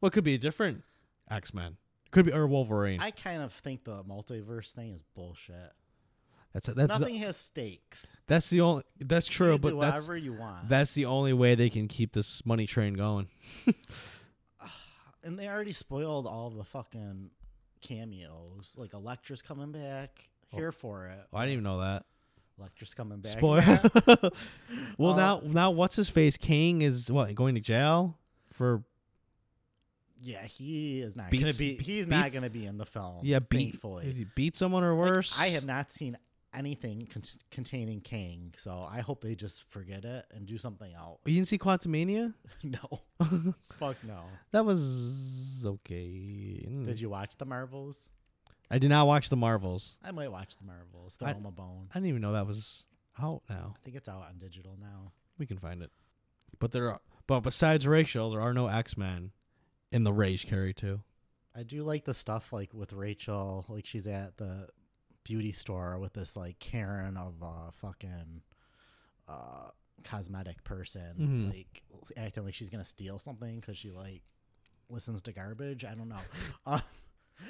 Well, 0.00 0.08
it 0.08 0.12
could 0.12 0.24
be 0.24 0.34
a 0.34 0.38
different 0.38 0.82
X 1.30 1.52
Men. 1.52 1.76
Could 2.10 2.26
be 2.26 2.32
or 2.32 2.46
Wolverine. 2.46 3.00
I 3.00 3.10
kind 3.10 3.42
of 3.42 3.52
think 3.52 3.84
the 3.84 4.02
multiverse 4.04 4.72
thing 4.72 4.92
is 4.92 5.02
bullshit. 5.14 5.72
that's 6.54 6.66
that's 6.66 6.88
Nothing 6.88 7.14
the, 7.14 7.20
has 7.20 7.36
stakes. 7.36 8.18
that's 8.26 8.48
the 8.50 8.60
only 8.62 8.84
that's 8.98 9.28
true, 9.28 9.58
but 9.58 9.70
do 9.70 9.80
that's 9.80 9.94
whatever 9.96 10.16
you 10.16 10.32
want. 10.32 10.68
that's 10.68 10.92
the 10.94 11.04
only 11.06 11.32
way 11.34 11.54
they 11.54 11.68
can 11.70 11.86
keep 11.88 12.12
this 12.14 12.44
money 12.46 12.66
train 12.66 12.94
going. 12.94 13.28
and 15.24 15.38
they 15.38 15.48
already 15.48 15.72
spoiled 15.72 16.26
all 16.26 16.50
the 16.50 16.64
fucking 16.64 17.30
cameos. 17.80 18.74
Like 18.76 18.94
Elektra's 18.94 19.42
coming 19.42 19.72
back. 19.72 20.28
Oh. 20.52 20.56
Here 20.56 20.72
for 20.72 21.06
it. 21.06 21.20
Oh, 21.32 21.36
I 21.38 21.42
didn't 21.42 21.52
even 21.54 21.64
know 21.64 21.80
that. 21.80 22.04
Elektra's 22.58 22.94
coming 22.94 23.20
back. 23.20 23.32
Spoil. 23.38 23.62
Well, 24.98 25.12
Uh, 25.12 25.16
now 25.16 25.42
now 25.44 25.70
what's 25.70 25.96
his 25.96 26.08
face? 26.08 26.36
Kang 26.36 26.82
is 26.82 27.10
what 27.10 27.34
going 27.34 27.54
to 27.54 27.60
jail 27.60 28.18
for 28.52 28.84
Yeah, 30.20 30.42
he 30.44 31.00
is 31.00 31.16
not 31.16 31.30
Beats- 31.30 31.42
gonna 31.44 31.54
be. 31.54 31.74
He's 31.82 32.06
not 32.06 32.32
gonna 32.32 32.50
be 32.50 32.66
in 32.66 32.78
the 32.78 32.86
film. 32.86 33.20
yeah 33.22 33.38
beat 33.40 33.70
thankfully. 33.72 34.04
did 34.04 34.16
he 34.16 34.26
beat 34.36 34.54
someone 34.56 34.84
or 34.84 34.94
Like, 34.94 35.10
worse. 35.10 35.38
I 35.38 35.48
have 35.48 35.64
not 35.64 35.90
seen 35.92 36.16
anything 36.54 37.06
cont- 37.12 37.38
containing 37.50 38.00
Kang. 38.00 38.54
so 38.56 38.86
I 38.90 39.00
hope 39.00 39.22
they 39.22 39.34
just 39.34 39.70
forget 39.70 40.04
it 40.04 40.26
and 40.34 40.46
do 40.46 40.58
something 40.58 40.92
else. 40.94 41.20
You 41.24 41.34
didn't 41.34 41.48
see 41.48 41.58
Quantumania? 41.58 42.34
no, 42.62 43.00
fuck 43.78 43.96
no. 44.04 44.24
That 44.50 44.64
was 44.64 45.62
okay. 45.64 46.66
Mm. 46.68 46.84
Did 46.84 47.00
you 47.00 47.10
watch 47.10 47.36
the 47.36 47.46
Marvels? 47.46 48.10
I 48.70 48.78
did 48.78 48.88
not 48.90 49.06
watch 49.06 49.28
the 49.28 49.36
Marvels. 49.36 49.96
I 50.02 50.12
might 50.12 50.30
watch 50.32 50.56
the 50.56 50.64
Marvels. 50.64 51.16
Throw 51.16 51.28
I- 51.28 51.32
them 51.34 51.46
a 51.46 51.50
bone. 51.50 51.88
I 51.90 51.94
didn't 51.94 52.08
even 52.08 52.22
know 52.22 52.32
that 52.32 52.46
was 52.46 52.86
out 53.22 53.42
now. 53.48 53.74
I 53.76 53.84
think 53.84 53.96
it's 53.96 54.08
out 54.08 54.24
on 54.28 54.38
digital 54.38 54.76
now. 54.80 55.12
We 55.38 55.46
can 55.46 55.58
find 55.58 55.82
it. 55.82 55.90
But 56.58 56.72
there 56.72 56.90
are 56.90 57.00
but 57.26 57.40
besides 57.40 57.86
Rachel, 57.86 58.30
there 58.30 58.40
are 58.40 58.52
no 58.54 58.66
X 58.68 58.96
Men 58.96 59.32
in 59.90 60.04
the 60.04 60.12
Rage 60.12 60.46
Carrie 60.46 60.74
2. 60.74 61.00
I 61.54 61.62
do 61.64 61.82
like 61.82 62.04
the 62.04 62.14
stuff 62.14 62.52
like 62.52 62.72
with 62.72 62.92
Rachel, 62.94 63.66
like 63.68 63.84
she's 63.86 64.06
at 64.06 64.38
the 64.38 64.68
beauty 65.24 65.52
store 65.52 65.98
with 65.98 66.12
this 66.14 66.36
like 66.36 66.58
Karen 66.58 67.16
of 67.16 67.34
a 67.42 67.72
fucking 67.72 68.42
uh 69.28 69.68
cosmetic 70.04 70.64
person, 70.64 71.14
Mhm. 71.18 71.54
like 71.54 71.82
acting 72.16 72.44
like 72.44 72.54
she's 72.54 72.70
gonna 72.70 72.84
steal 72.84 73.18
something 73.18 73.60
because 73.60 73.76
she 73.78 73.90
like 73.90 74.22
listens 74.88 75.22
to 75.22 75.32
garbage. 75.32 75.84
I 75.84 75.94
don't 75.94 76.08
know, 76.08 76.20
uh, 76.66 76.80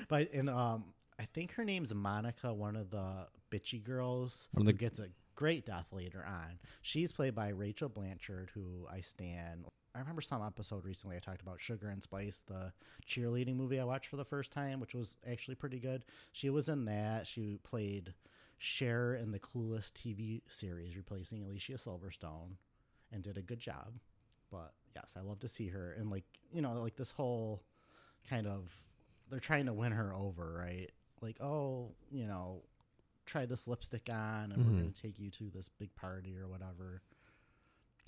but 0.08 0.32
and 0.32 0.50
um, 0.50 0.92
I 1.18 1.24
think 1.26 1.52
her 1.54 1.64
name's 1.64 1.94
Monica, 1.94 2.52
one 2.52 2.76
of 2.76 2.90
the 2.90 3.26
bitchy 3.50 3.82
girls 3.82 4.48
One 4.52 4.66
who 4.66 4.72
the- 4.72 4.78
gets 4.78 4.98
a 4.98 5.08
great 5.34 5.64
death 5.64 5.86
later 5.92 6.24
on. 6.26 6.58
She's 6.82 7.10
played 7.10 7.34
by 7.34 7.48
Rachel 7.48 7.88
Blanchard, 7.88 8.50
who 8.54 8.86
I 8.92 9.00
stand. 9.00 9.66
I 9.94 9.98
remember 9.98 10.22
some 10.22 10.42
episode 10.42 10.84
recently 10.86 11.16
I 11.16 11.20
talked 11.20 11.42
about 11.42 11.60
Sugar 11.60 11.88
and 11.88 12.02
Spice, 12.02 12.42
the 12.46 12.72
cheerleading 13.06 13.56
movie 13.56 13.78
I 13.78 13.84
watched 13.84 14.06
for 14.08 14.16
the 14.16 14.24
first 14.24 14.50
time, 14.50 14.80
which 14.80 14.94
was 14.94 15.18
actually 15.30 15.54
pretty 15.54 15.78
good. 15.78 16.04
She 16.32 16.48
was 16.48 16.68
in 16.70 16.86
that. 16.86 17.26
She 17.26 17.58
played 17.62 18.14
Cher 18.58 19.14
in 19.14 19.32
the 19.32 19.38
Clueless 19.38 19.92
TV 19.92 20.40
series, 20.48 20.96
replacing 20.96 21.42
Alicia 21.44 21.72
Silverstone, 21.74 22.56
and 23.12 23.22
did 23.22 23.36
a 23.36 23.42
good 23.42 23.60
job. 23.60 23.92
But 24.50 24.72
yes, 24.96 25.14
I 25.18 25.20
love 25.20 25.40
to 25.40 25.48
see 25.48 25.68
her 25.68 25.92
and 25.98 26.10
like 26.10 26.24
you 26.52 26.62
know 26.62 26.72
like 26.80 26.96
this 26.96 27.10
whole 27.10 27.62
kind 28.30 28.46
of 28.46 28.70
they're 29.30 29.40
trying 29.40 29.66
to 29.66 29.72
win 29.74 29.92
her 29.92 30.14
over, 30.14 30.56
right? 30.58 30.90
Like 31.20 31.36
oh 31.42 31.90
you 32.10 32.26
know 32.26 32.62
try 33.26 33.44
this 33.46 33.68
lipstick 33.68 34.08
on 34.10 34.52
and 34.52 34.62
Mhm. 34.62 34.66
we're 34.66 34.72
gonna 34.80 34.90
take 34.90 35.18
you 35.20 35.30
to 35.30 35.50
this 35.50 35.68
big 35.68 35.94
party 35.94 36.36
or 36.38 36.48
whatever. 36.48 37.02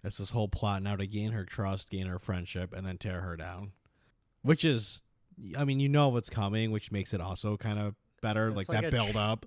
That's 0.04 0.18
this 0.18 0.30
whole 0.30 0.46
plot 0.48 0.82
now 0.84 0.94
to 0.94 1.06
gain 1.06 1.32
her 1.32 1.44
trust, 1.44 1.90
gain 1.90 2.06
her 2.06 2.20
friendship, 2.20 2.72
and 2.72 2.86
then 2.86 2.98
tear 2.98 3.22
her 3.22 3.36
down. 3.36 3.72
Which 4.42 4.64
is 4.64 5.02
I 5.58 5.64
mean, 5.64 5.80
you 5.80 5.88
know 5.88 6.10
what's 6.10 6.30
coming, 6.30 6.70
which 6.70 6.92
makes 6.92 7.12
it 7.12 7.20
also 7.20 7.56
kind 7.56 7.78
of 7.80 7.96
better, 8.22 8.50
like, 8.52 8.68
like 8.68 8.82
that 8.82 8.90
build 8.92 9.10
tr- 9.12 9.18
up. 9.18 9.46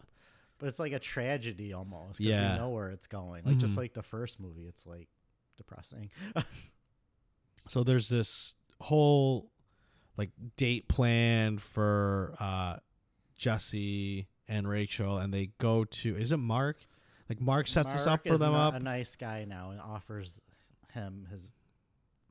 But 0.60 0.68
it's 0.68 0.80
like 0.80 0.92
a 0.92 1.00
tragedy 1.00 1.72
almost. 1.72 2.20
Yeah. 2.20 2.54
we 2.54 2.60
know 2.60 2.70
where 2.72 2.90
it's 2.90 3.08
going. 3.08 3.46
Like 3.46 3.58
just 3.58 3.76
Mhm. 3.76 3.78
like 3.78 3.94
the 3.94 4.04
first 4.04 4.40
movie, 4.40 4.66
it's 4.66 4.86
like 4.86 5.08
depressing. 5.56 6.10
So 7.70 7.84
there's 7.84 8.08
this 8.10 8.56
whole 8.80 9.52
like 10.16 10.30
date 10.56 10.88
planned 10.88 11.62
for 11.62 12.34
uh 12.40 12.78
Jesse 13.38 14.28
and 14.48 14.68
Rachel 14.70 15.18
and 15.18 15.34
they 15.34 15.48
go 15.58 15.84
to 15.84 16.16
is 16.16 16.32
it 16.32 16.38
Mark? 16.38 16.78
Like 17.30 17.42
Mark 17.42 17.68
sets 17.68 17.92
this 17.92 18.06
Mark 18.06 18.22
up 18.22 18.28
for 18.28 18.38
them 18.38 18.54
up. 18.54 18.74
A 18.74 18.80
nice 18.80 19.16
guy 19.18 19.46
now 19.46 19.72
and 19.72 19.82
offers 19.82 20.40
him 20.98 21.28
his 21.32 21.50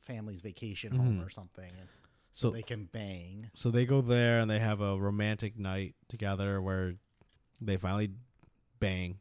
family's 0.05 0.41
vacation 0.41 0.95
home 0.95 1.19
Mhm. 1.21 1.27
or 1.27 1.31
something, 1.31 1.71
and 1.79 1.89
so 2.33 2.49
so 2.49 2.51
they 2.51 2.63
can 2.63 2.85
bang. 2.87 3.51
so 3.55 3.71
they 3.71 3.87
go 3.87 4.01
there 4.03 4.39
and 4.41 4.51
they 4.51 4.59
have 4.59 4.81
a 4.81 4.99
romantic 4.99 5.59
night 5.59 5.95
together 6.09 6.61
where 6.61 6.97
they 7.61 7.77
finally 7.77 8.11
bang. 8.79 9.19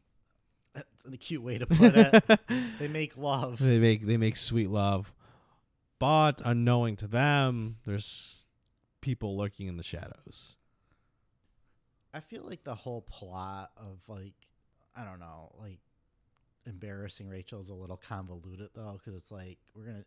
That's 0.73 1.05
a 1.05 1.17
cute 1.17 1.41
way 1.41 1.57
to 1.57 1.65
put 1.65 1.93
it. 1.95 2.39
they 2.79 2.87
make 2.89 3.17
love. 3.17 3.59
they 3.59 3.79
make 3.79 4.05
they 4.05 4.17
make 4.17 4.35
sweet 4.35 4.69
love. 4.69 5.13
But 5.97 6.41
unknowing 6.43 6.97
to 6.97 7.07
them, 7.07 7.77
there's 7.85 8.45
people 8.99 9.37
lurking 9.37 9.67
in 9.67 9.77
the 9.77 9.83
shadows. 9.83 10.57
I 12.13 12.19
feel 12.19 12.43
like 12.43 12.63
the 12.63 12.75
whole 12.75 13.01
plot 13.01 13.71
of 13.77 13.99
like 14.07 14.33
I 14.95 15.03
don't 15.05 15.19
know, 15.19 15.53
like 15.59 15.79
embarrassing 16.65 17.27
Rachel 17.27 17.59
is 17.59 17.69
a 17.69 17.73
little 17.73 17.97
convoluted 17.97 18.69
though, 18.75 18.93
because 18.93 19.13
it's 19.13 19.31
like 19.31 19.57
we're 19.75 19.85
gonna 19.85 20.05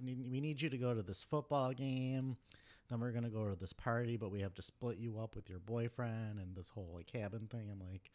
we 0.00 0.40
need 0.40 0.62
you 0.62 0.70
to 0.70 0.78
go 0.78 0.94
to 0.94 1.02
this 1.02 1.24
football 1.24 1.72
game, 1.72 2.36
then 2.88 3.00
we're 3.00 3.10
gonna 3.12 3.28
go 3.28 3.48
to 3.48 3.56
this 3.56 3.72
party, 3.72 4.16
but 4.16 4.30
we 4.30 4.40
have 4.40 4.54
to 4.54 4.62
split 4.62 4.98
you 4.98 5.18
up 5.18 5.34
with 5.34 5.48
your 5.50 5.58
boyfriend 5.58 6.38
and 6.38 6.54
this 6.54 6.68
whole 6.70 6.90
like 6.94 7.06
cabin 7.06 7.48
thing. 7.50 7.68
I'm 7.70 7.80
like, 7.90 8.10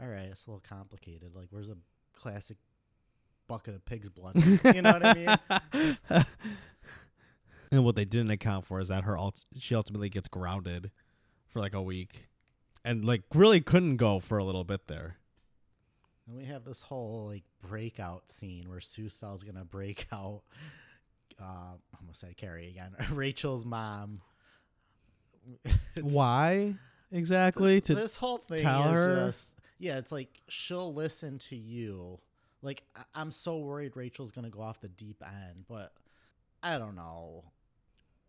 all 0.00 0.08
right, 0.08 0.28
it's 0.30 0.46
a 0.46 0.50
little 0.50 0.64
complicated. 0.68 1.34
Like, 1.34 1.48
where's 1.50 1.68
a 1.70 1.76
classic 2.12 2.56
bucket 3.46 3.74
of 3.74 3.84
pig's 3.84 4.08
blood? 4.08 4.34
you 4.74 4.82
know 4.82 4.92
what 4.92 5.06
I 5.06 5.14
mean? 6.10 6.26
And 7.72 7.86
what 7.86 7.96
they 7.96 8.04
didn't 8.04 8.30
account 8.30 8.66
for 8.66 8.80
is 8.80 8.88
that 8.88 9.04
her 9.04 9.16
ult- 9.16 9.46
she 9.58 9.74
ultimately 9.74 10.10
gets 10.10 10.28
grounded 10.28 10.90
for 11.48 11.60
like 11.60 11.72
a 11.72 11.80
week, 11.80 12.28
and 12.84 13.02
like 13.02 13.22
really 13.34 13.62
couldn't 13.62 13.96
go 13.96 14.20
for 14.20 14.36
a 14.36 14.44
little 14.44 14.62
bit 14.62 14.88
there. 14.88 15.16
And 16.32 16.40
we 16.40 16.46
have 16.46 16.64
this 16.64 16.80
whole 16.80 17.26
like 17.30 17.42
breakout 17.60 18.30
scene 18.30 18.70
where 18.70 18.80
Sue 18.80 19.10
Snell's 19.10 19.42
gonna 19.42 19.66
break 19.66 20.06
out. 20.12 20.40
Uh, 21.38 21.74
almost 22.00 22.20
said 22.20 22.36
Carrie 22.38 22.68
again. 22.70 22.94
Rachel's 23.12 23.66
mom. 23.66 24.22
Why 26.00 26.74
exactly? 27.10 27.80
This, 27.80 27.86
to 27.88 27.94
this 27.96 28.16
whole 28.16 28.38
thing 28.38 28.62
tell 28.62 28.90
is 28.90 28.96
her? 28.96 29.26
just 29.26 29.56
yeah. 29.78 29.98
It's 29.98 30.10
like 30.12 30.40
she'll 30.48 30.94
listen 30.94 31.38
to 31.40 31.56
you. 31.56 32.18
Like 32.62 32.82
I- 32.96 33.04
I'm 33.14 33.30
so 33.30 33.58
worried 33.58 33.94
Rachel's 33.94 34.32
gonna 34.32 34.48
go 34.50 34.62
off 34.62 34.80
the 34.80 34.88
deep 34.88 35.22
end, 35.22 35.64
but 35.68 35.92
I 36.62 36.78
don't 36.78 36.94
know. 36.94 37.44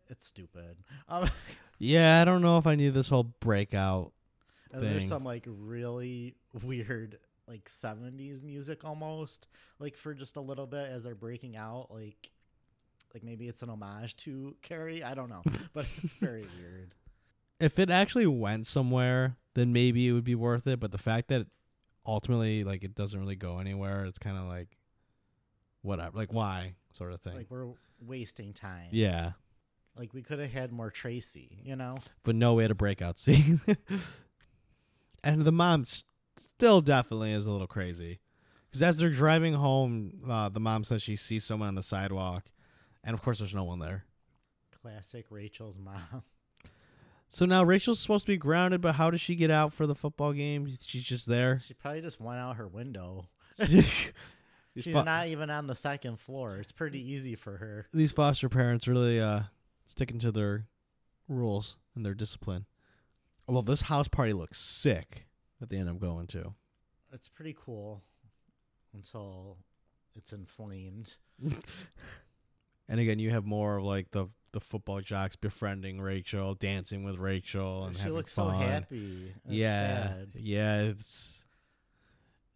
It's 0.09 0.25
stupid. 0.25 0.75
Um, 1.07 1.29
yeah, 1.79 2.19
I 2.19 2.25
don't 2.25 2.41
know 2.41 2.57
if 2.57 2.67
I 2.67 2.75
need 2.75 2.93
this 2.93 3.07
whole 3.07 3.23
breakout. 3.39 4.11
and 4.73 4.83
there's 4.83 5.07
some 5.07 5.23
like 5.23 5.45
really 5.47 6.35
weird 6.61 7.17
like 7.47 7.65
70s 7.65 8.41
music 8.43 8.85
almost 8.85 9.47
like 9.79 9.95
for 9.97 10.13
just 10.13 10.35
a 10.37 10.41
little 10.41 10.65
bit 10.67 10.89
as 10.89 11.03
they're 11.03 11.13
breaking 11.15 11.57
out 11.57 11.87
like 11.91 12.31
like 13.13 13.23
maybe 13.23 13.47
it's 13.47 13.61
an 13.61 13.69
homage 13.69 14.15
to 14.17 14.55
Carrie. 14.61 15.03
I 15.03 15.13
don't 15.13 15.29
know, 15.29 15.43
but 15.73 15.85
it's 16.03 16.13
very 16.13 16.45
weird. 16.57 16.95
If 17.59 17.77
it 17.77 17.89
actually 17.91 18.25
went 18.27 18.65
somewhere, 18.65 19.37
then 19.53 19.71
maybe 19.71 20.07
it 20.07 20.13
would 20.13 20.23
be 20.23 20.33
worth 20.35 20.65
it. 20.65 20.79
But 20.79 20.91
the 20.91 20.97
fact 20.97 21.27
that 21.27 21.45
ultimately, 22.07 22.63
like, 22.63 22.83
it 22.83 22.95
doesn't 22.95 23.19
really 23.19 23.35
go 23.35 23.59
anywhere, 23.59 24.05
it's 24.05 24.17
kind 24.17 24.35
of 24.37 24.45
like, 24.45 24.77
whatever. 25.83 26.17
Like, 26.17 26.33
why? 26.33 26.73
Sort 26.93 27.13
of 27.13 27.21
thing. 27.21 27.35
Like 27.35 27.51
we're 27.51 27.67
wasting 28.01 28.51
time. 28.53 28.87
yeah. 28.91 29.33
Like 29.95 30.11
we 30.15 30.23
could 30.23 30.39
have 30.39 30.49
had 30.51 30.71
more 30.71 30.89
Tracy, 30.89 31.59
you 31.63 31.75
know? 31.75 31.97
but 32.23 32.33
no 32.35 32.55
way 32.55 32.67
to 32.67 32.73
breakout 32.73 33.19
scene. 33.19 33.61
and 35.23 35.43
the 35.45 35.51
mom 35.51 35.81
s- 35.81 36.03
still 36.37 36.81
definitely 36.81 37.31
is 37.31 37.45
a 37.45 37.51
little 37.51 37.67
crazy 37.67 38.19
because 38.69 38.81
as 38.81 38.97
they're 38.97 39.09
driving 39.09 39.53
home, 39.53 40.23
uh, 40.29 40.49
the 40.49 40.59
mom 40.59 40.83
says 40.83 41.01
she 41.01 41.15
sees 41.15 41.43
someone 41.43 41.67
on 41.69 41.75
the 41.75 41.83
sidewalk, 41.83 42.45
and 43.03 43.13
of 43.13 43.21
course, 43.21 43.39
there's 43.39 43.53
no 43.53 43.63
one 43.63 43.79
there. 43.79 44.05
Classic 44.81 45.25
Rachel's 45.29 45.79
mom. 45.79 46.23
So 47.29 47.47
now 47.47 47.63
Rachel's 47.63 47.99
supposed 47.99 48.25
to 48.27 48.31
be 48.31 48.37
grounded, 48.37 48.79
but 48.79 48.93
how 48.93 49.09
does 49.09 49.19
she 49.19 49.33
get 49.33 49.49
out 49.49 49.73
for 49.73 49.87
the 49.87 49.95
football 49.95 50.33
game? 50.33 50.71
She's 50.85 51.03
just 51.03 51.25
there. 51.25 51.57
She 51.65 51.73
probably 51.73 52.01
just 52.01 52.21
went 52.21 52.39
out 52.39 52.57
her 52.57 52.67
window. 52.67 53.25
She's 53.67 54.93
fo- 54.93 55.01
not 55.03 55.27
even 55.29 55.49
on 55.49 55.65
the 55.65 55.73
second 55.73 56.19
floor. 56.19 56.57
It's 56.57 56.71
pretty 56.71 56.99
easy 56.99 57.33
for 57.35 57.57
her. 57.57 57.87
these 57.91 58.11
foster 58.11 58.49
parents 58.49 58.87
really 58.87 59.19
uh, 59.19 59.41
sticking 59.87 60.19
to 60.19 60.31
their 60.31 60.67
rules 61.27 61.77
and 61.95 62.05
their 62.05 62.13
discipline. 62.13 62.67
Although 63.47 63.61
this 63.71 63.81
house 63.83 64.07
party 64.07 64.33
looks 64.33 64.59
sick 64.59 65.25
at 65.63 65.69
the 65.69 65.77
end 65.77 65.89
I'm 65.89 65.97
going 65.97 66.27
to. 66.27 66.53
It's 67.11 67.27
pretty 67.27 67.55
cool 67.59 68.03
until 68.93 69.57
it's 70.15 70.33
inflamed. 70.33 71.15
And 72.89 72.99
again, 72.99 73.19
you 73.19 73.29
have 73.31 73.45
more 73.45 73.77
of 73.77 73.85
like 73.85 74.11
the 74.11 74.27
the 74.51 74.59
football 74.59 75.01
jocks 75.01 75.35
befriending 75.35 75.99
Rachel, 75.99 76.53
dancing 76.53 77.03
with 77.03 77.17
Rachel, 77.17 77.85
and 77.85 77.97
she 77.97 78.09
looks 78.09 78.35
fun. 78.35 78.51
so 78.51 78.57
happy. 78.57 79.33
Yeah, 79.47 80.07
sad. 80.07 80.27
yeah. 80.35 80.81
It's 80.83 81.43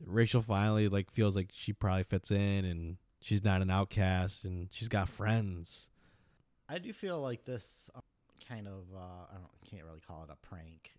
Rachel 0.06 0.42
finally 0.42 0.90
like 0.90 1.10
feels 1.10 1.36
like 1.36 1.50
she 1.54 1.74
probably 1.74 2.04
fits 2.04 2.30
in, 2.30 2.66
and 2.66 2.98
she's 3.22 3.44
not 3.44 3.62
an 3.62 3.70
outcast, 3.70 4.44
and 4.46 4.68
she's 4.72 4.90
got 4.90 5.10
friends. 5.10 5.90
I 6.70 6.80
do 6.80 6.92
feel 6.92 7.22
like 7.22 7.46
this 7.46 7.90
uh, 7.96 8.02
kind 8.48 8.68
of 8.68 8.84
uh, 8.96 9.00
I 9.32 9.36
don't 9.36 9.72
can't 9.72 9.86
really 9.86 10.02
call 10.06 10.24
it 10.24 10.30
a 10.32 10.46
prank. 10.46 10.97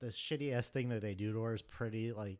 This 0.00 0.16
shitty 0.16 0.52
ass 0.52 0.68
thing 0.68 0.88
that 0.90 1.02
they 1.02 1.14
do 1.14 1.32
to 1.32 1.40
her 1.42 1.54
is 1.54 1.62
pretty 1.62 2.12
like 2.12 2.38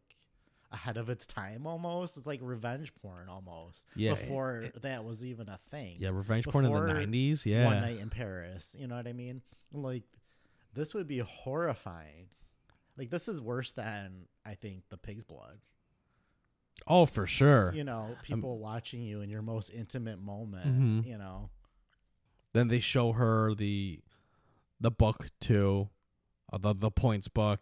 ahead 0.71 0.97
of 0.97 1.09
its 1.09 1.27
time 1.27 1.67
almost. 1.67 2.17
It's 2.17 2.27
like 2.27 2.41
revenge 2.43 2.95
porn 3.03 3.29
almost. 3.29 3.87
Yeah, 3.97 4.15
Before 4.15 4.63
eh, 4.65 4.67
eh. 4.67 4.79
that 4.83 5.05
was 5.05 5.25
even 5.25 5.49
a 5.49 5.59
thing. 5.71 5.97
Yeah, 5.99 6.11
revenge 6.11 6.47
porn 6.47 6.65
in 6.67 6.73
the 6.73 6.79
'90s. 6.79 7.45
Yeah, 7.47 7.65
One 7.67 7.81
night 7.81 7.99
in 7.99 8.11
Paris. 8.11 8.77
You 8.79 8.87
know 8.87 8.97
what 8.97 9.07
I 9.09 9.13
mean? 9.13 9.43
Like 9.73 10.05
this 10.75 10.95
would 10.95 11.07
be 11.09 11.19
horrifying. 11.19 12.29
Like 12.97 13.11
this 13.11 13.29
is 13.29 13.41
worse 13.41 13.73
than 13.73 14.27
I 14.45 14.55
think 14.55 14.83
the 14.89 14.97
pig's 14.97 15.25
blood. 15.25 15.59
oh 16.87 17.07
for 17.07 17.27
sure. 17.27 17.73
You 17.75 17.85
know, 17.85 18.03
um, 18.11 18.17
people 18.23 18.59
watching 18.59 19.03
you 19.03 19.21
in 19.21 19.31
your 19.31 19.43
most 19.43 19.71
intimate 19.71 20.21
moment. 20.21 20.67
Mhm. 20.67 21.07
You 21.07 21.19
know, 21.19 21.51
Then 22.53 22.69
they 22.69 22.81
show 22.81 23.13
her 23.13 23.55
the 23.55 24.01
the 24.81 24.91
book 24.93 25.29
too, 25.41 25.89
the 26.57 26.75
the 26.75 26.91
points 26.91 27.29
book, 27.29 27.61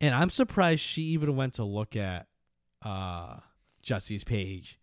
and 0.00 0.14
I'm 0.14 0.30
surprised 0.30 0.80
she 0.80 1.02
even 1.02 1.34
went 1.36 1.54
to 1.54 1.64
look 1.64 1.96
at 1.96 2.26
uh 2.84 3.36
Jesse's 3.82 4.24
page 4.24 4.78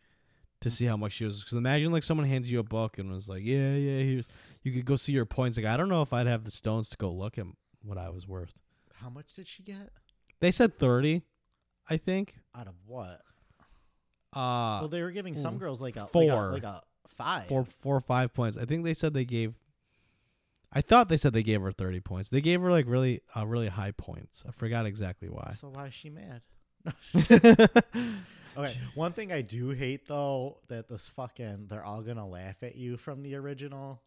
to 0.62 0.70
see 0.70 0.86
how 0.86 0.98
much 0.98 1.14
she 1.14 1.26
was. 1.26 1.42
Because 1.44 1.58
imagine 1.58 1.92
like 1.92 2.04
someone 2.04 2.28
hands 2.28 2.50
you 2.50 2.60
a 2.60 2.64
book 2.64 2.98
and 2.98 3.12
was 3.12 3.30
like, 3.30 3.44
yeah, 3.44 3.74
yeah, 3.76 4.04
here's 4.04 4.26
you 4.64 4.72
could 4.74 4.86
go 4.86 4.96
see 4.98 5.14
your 5.14 5.26
points. 5.26 5.56
Like 5.58 5.66
I 5.66 5.78
don't 5.78 5.90
know 5.90 6.02
if 6.02 6.12
I'd 6.12 6.28
have 6.28 6.44
the 6.44 6.52
stones 6.52 6.90
to 6.90 6.98
go 6.98 7.12
look 7.12 7.38
at 7.38 7.46
what 7.82 7.98
I 7.98 8.10
was 8.10 8.28
worth. 8.28 8.54
how 8.96 9.10
much 9.10 9.34
did 9.36 9.48
she 9.48 9.64
get 9.64 9.90
They 10.42 10.52
said 10.52 10.78
thirty, 10.78 11.22
I 11.90 11.96
think. 11.98 12.36
out 12.54 12.68
of 12.68 12.74
what? 12.86 13.22
Uh, 14.32 14.78
well, 14.82 14.88
they 14.90 15.02
were 15.02 15.12
giving 15.12 15.36
some 15.36 15.58
girls 15.58 15.82
like 15.82 15.96
a 15.96 16.02
like 16.02 16.12
four. 16.12 16.50
a, 16.50 16.52
like 16.52 16.64
a 16.64 16.84
five. 17.08 17.48
four 17.48 17.66
four 17.82 17.96
or 17.96 18.02
five 18.02 18.34
points. 18.34 18.58
I 18.58 18.66
think 18.66 18.84
they 18.84 18.94
said 18.94 19.14
they 19.14 19.26
gave. 19.26 19.54
I 20.72 20.82
thought 20.82 21.10
they 21.10 21.18
said 21.18 21.34
they 21.34 21.44
gave 21.44 21.62
her 21.62 21.72
thirty 21.72 22.00
points. 22.00 22.30
They 22.30 22.42
gave 22.42 22.62
her 22.62 22.70
like 22.72 22.86
really 22.88 23.22
uh, 23.36 23.46
really 23.48 23.68
high 23.70 23.92
points. 23.92 24.44
I 24.48 24.52
forgot 24.52 24.86
exactly 24.86 25.28
why. 25.30 25.56
So 25.60 25.70
why 25.70 25.88
is 25.88 25.94
she 25.94 26.10
mad? 26.10 26.42
No, 27.46 27.68
okay, 28.64 28.78
one 28.96 29.14
thing 29.14 29.32
I 29.32 29.42
do 29.42 29.70
hate 29.72 30.08
though 30.08 30.58
that 30.68 30.88
this 30.88 31.10
fucking 31.10 31.68
they're 31.70 31.84
all 31.84 32.02
gonna 32.02 32.28
laugh 32.28 32.62
at 32.64 32.76
you 32.76 32.98
from 32.98 33.22
the 33.24 33.36
original. 33.36 34.02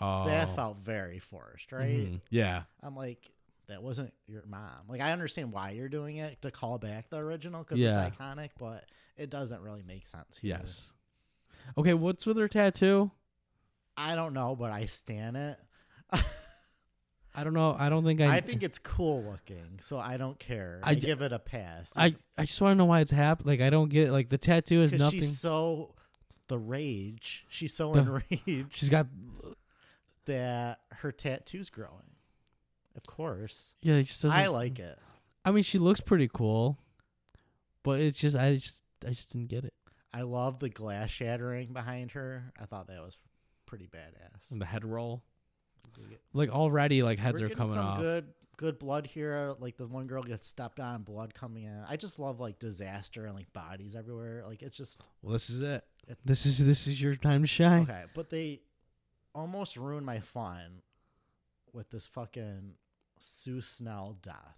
oh, 0.00 0.26
That 0.26 0.54
felt 0.56 0.78
very 0.78 1.18
forced, 1.18 1.70
right? 1.72 1.98
mhm. 2.12 2.20
Yeah, 2.30 2.62
I'm 2.82 2.96
like, 2.96 3.30
that 3.68 3.82
wasn't 3.82 4.12
your 4.26 4.44
mom. 4.46 4.86
Like, 4.88 5.00
I 5.00 5.12
understand 5.12 5.52
why 5.52 5.70
you're 5.70 5.88
doing 5.88 6.16
it 6.18 6.40
to 6.42 6.50
call 6.50 6.78
back 6.78 7.10
the 7.10 7.18
original 7.18 7.62
because 7.62 7.78
Yeah. 7.78 8.06
it's 8.06 8.16
iconic, 8.16 8.50
but 8.58 8.84
it 9.16 9.30
doesn't 9.30 9.60
really 9.60 9.82
make 9.86 10.06
sense. 10.06 10.38
Here. 10.38 10.56
yes. 10.58 10.92
Okay, 11.78 11.94
what's 11.94 12.26
with 12.26 12.36
her 12.38 12.48
tattoo? 12.48 13.10
I 13.96 14.14
don't 14.14 14.34
know, 14.34 14.54
but 14.54 14.70
I 14.72 14.84
stan 14.86 15.36
it. 15.36 15.58
I 16.12 17.44
don't 17.44 17.52
know. 17.52 17.76
I 17.78 17.90
don't 17.90 18.02
think 18.04 18.20
I. 18.22 18.36
I 18.36 18.40
think 18.40 18.62
it's 18.62 18.78
cool 18.78 19.22
looking, 19.22 19.78
so 19.82 19.98
I 19.98 20.16
don't 20.16 20.38
care. 20.38 20.80
I 20.82 20.94
give 20.94 21.20
it 21.20 21.32
a 21.34 21.38
pass. 21.38 21.92
I 21.94 22.14
I 22.38 22.46
just 22.46 22.58
want 22.62 22.72
to 22.72 22.76
know 22.76 22.86
why 22.86 23.00
it's 23.00 23.10
happened. 23.10 23.46
Like 23.46 23.60
I 23.60 23.68
don't 23.68 23.90
get 23.90 24.08
it. 24.08 24.12
Like 24.12 24.30
the 24.30 24.38
tattoo 24.38 24.80
is 24.82 24.92
nothing. 24.94 25.20
she's 25.20 25.38
so 25.38 25.94
the 26.48 26.58
rage. 26.58 27.44
She's 27.50 27.74
so 27.74 27.92
The- 27.92 28.00
enraged. 28.00 28.72
she's 28.74 28.88
got 28.88 29.06
that 30.24 30.80
her 30.92 31.12
tattoo's 31.12 31.68
growing. 31.70 32.14
Of 32.96 33.04
course, 33.04 33.74
yeah. 33.82 33.94
It 33.96 34.04
just 34.04 34.22
doesn't. 34.22 34.38
I 34.38 34.46
like 34.46 34.78
it. 34.78 34.98
I 35.44 35.50
mean, 35.50 35.62
she 35.62 35.78
looks 35.78 36.00
pretty 36.00 36.30
cool, 36.32 36.78
but 37.82 38.00
it's 38.00 38.18
just 38.18 38.34
I 38.34 38.54
just 38.54 38.82
I 39.06 39.10
just 39.10 39.30
didn't 39.32 39.48
get 39.48 39.64
it. 39.64 39.74
I 40.14 40.22
love 40.22 40.60
the 40.60 40.70
glass 40.70 41.10
shattering 41.10 41.74
behind 41.74 42.12
her. 42.12 42.50
I 42.58 42.64
thought 42.64 42.86
that 42.86 43.02
was 43.02 43.18
pretty 43.66 43.86
badass. 43.88 44.50
And 44.50 44.58
the 44.62 44.64
head 44.64 44.82
roll, 44.86 45.22
We 45.34 45.35
get- 46.08 46.20
like 46.32 46.50
already, 46.50 47.02
like 47.02 47.18
heads 47.18 47.40
are 47.40 47.48
coming 47.48 47.74
some 47.74 47.84
off. 47.86 47.98
good 48.00 48.26
good 48.56 48.78
blood 48.78 49.06
here. 49.06 49.52
Like 49.58 49.76
the 49.76 49.86
one 49.86 50.06
girl 50.06 50.22
gets 50.22 50.46
stepped 50.48 50.80
on, 50.80 51.02
blood 51.02 51.34
coming 51.34 51.64
in. 51.64 51.82
I 51.88 51.96
just 51.96 52.18
love 52.18 52.40
like 52.40 52.58
disaster 52.58 53.26
and 53.26 53.34
like 53.34 53.52
bodies 53.52 53.94
everywhere. 53.94 54.44
Like 54.46 54.62
it's 54.62 54.76
just 54.76 55.00
Well, 55.22 55.32
this 55.34 55.50
is 55.50 55.60
it. 55.60 55.84
It- 56.08 56.18
This 56.24 56.46
is 56.46 56.64
this 56.64 56.86
is 56.86 57.00
your 57.00 57.16
time 57.16 57.42
to 57.42 57.46
shine. 57.46 57.82
okay. 57.82 58.04
But 58.14 58.30
they 58.30 58.60
almost 59.34 59.76
ruined 59.76 60.06
my 60.06 60.20
fun 60.20 60.80
with 61.72 61.90
this 61.90 62.06
fucking 62.06 62.74
Sue 63.20 63.60
Snell 63.60 64.16
death. 64.22 64.56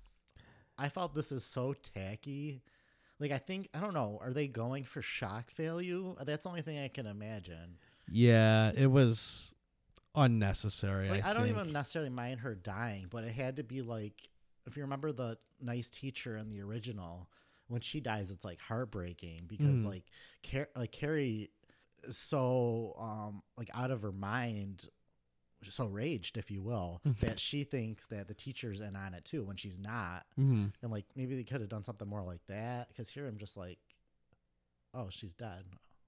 I 0.77 0.89
felt 0.91 1.15
this 1.15 1.33
is 1.33 1.43
so 1.45 1.73
tacky. 1.75 2.63
Like 3.19 3.33
I 3.33 3.39
think 3.39 3.69
I 3.75 3.81
don't 3.81 3.95
know. 3.95 4.19
Are 4.23 4.33
they 4.33 4.47
going 4.47 4.85
for 4.85 5.03
shock 5.03 5.51
value? 5.55 6.15
That's 6.25 6.45
the 6.45 6.51
only 6.51 6.63
thing 6.63 6.79
I 6.79 6.87
can 6.87 7.07
imagine. 7.07 7.79
Yeah, 8.11 8.71
it 8.77 8.87
was 8.87 9.53
unnecessary. 10.19 11.09
Like 11.11 11.25
I, 11.25 11.31
I, 11.31 11.33
don't 11.33 11.45
think. 11.45 11.57
even 11.57 11.73
necessarily 11.73 12.11
mind 12.11 12.41
her 12.41 12.55
dying, 12.55 13.07
but 13.11 13.25
it 13.25 13.33
had 13.33 13.57
to 13.57 13.63
be 13.63 13.83
like 13.83 14.31
if 14.67 14.77
you 14.77 14.83
remember 14.83 15.13
the 15.13 15.39
nice 15.61 15.89
teacher 15.89 16.37
in 16.37 16.49
the 16.51 16.61
original, 16.61 17.29
when 17.69 17.81
she 17.81 18.01
dies, 18.01 18.31
it's 18.31 18.45
like 18.45 18.61
heartbreaking 18.61 19.43
because 19.47 19.83
Mhm. 19.85 19.87
like 19.87 20.05
Car- 20.51 20.69
like 20.77 20.93
Carrie 20.93 21.51
is 22.05 22.17
so 22.19 22.95
um 22.99 23.43
like 23.57 23.71
out 23.75 23.91
of 23.91 24.03
her 24.03 24.13
mind, 24.13 24.89
so 25.69 25.87
raged, 25.87 26.37
if 26.37 26.51
you 26.51 26.63
will, 26.63 27.01
Mhm. 27.07 27.19
that 27.21 27.41
she 27.41 27.65
thinks 27.65 28.07
that 28.09 28.29
the 28.29 28.35
teacher's 28.35 28.81
in 28.81 28.95
on 28.95 29.15
it 29.15 29.25
too 29.25 29.43
when 29.45 29.57
she's 29.57 29.79
not, 29.79 30.27
Mhm. 30.39 30.73
and 30.83 30.91
like 30.93 31.07
maybe 31.17 31.35
they 31.37 31.45
could 31.45 31.61
have 31.61 31.69
done 31.71 31.85
something 31.85 32.07
more 32.09 32.23
like 32.23 32.45
that 32.47 32.89
because 32.89 33.09
here 33.09 33.27
I'm 33.27 33.39
just 33.39 33.57
like, 33.57 33.79
oh, 34.95 35.09
she's 35.11 35.33
dead. 35.35 35.65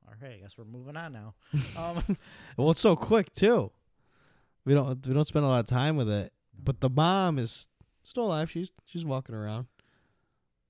All 0.07 0.15
right, 0.23 0.33
I 0.33 0.37
guess 0.39 0.57
we're 0.57 0.65
moving 0.65 0.97
on 0.97 1.13
now. 1.13 1.35
Um, 1.77 2.17
Well, 2.57 2.71
it's 2.71 2.81
so 2.81 2.97
quick 2.97 3.33
too. 3.33 3.71
We 4.65 4.75
don't 4.75 5.07
we 5.07 5.15
don't 5.15 5.27
spend 5.27 5.45
a 5.45 5.49
lot 5.49 5.61
of 5.61 5.67
time 5.67 5.97
with 5.97 6.11
it. 6.11 6.33
But 6.63 6.81
the 6.81 6.91
mom 6.91 7.39
is 7.39 7.69
still 8.03 8.25
alive. 8.27 8.51
She's 8.51 8.71
she's 8.85 9.05
walking 9.05 9.35
around. 9.35 9.67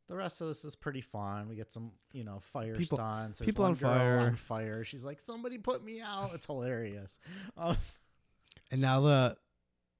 The 0.08 0.16
rest 0.16 0.40
of 0.40 0.48
this 0.48 0.64
is 0.64 0.74
pretty 0.74 1.00
fun. 1.02 1.48
We 1.48 1.54
get 1.54 1.70
some, 1.70 1.92
you 2.12 2.24
know, 2.24 2.40
fire 2.40 2.74
People- 2.74 2.98
stunts. 2.98 3.38
There's 3.38 3.46
people 3.46 3.64
on 3.64 3.76
fire. 3.76 4.18
on 4.18 4.34
fire. 4.34 4.82
She's 4.84 5.04
like, 5.04 5.20
"Somebody 5.20 5.56
put 5.58 5.84
me 5.84 6.00
out." 6.00 6.32
It's 6.34 6.46
hilarious. 6.46 7.20
Um, 7.56 7.76
And 8.72 8.80
now 8.80 9.00
the 9.00 9.36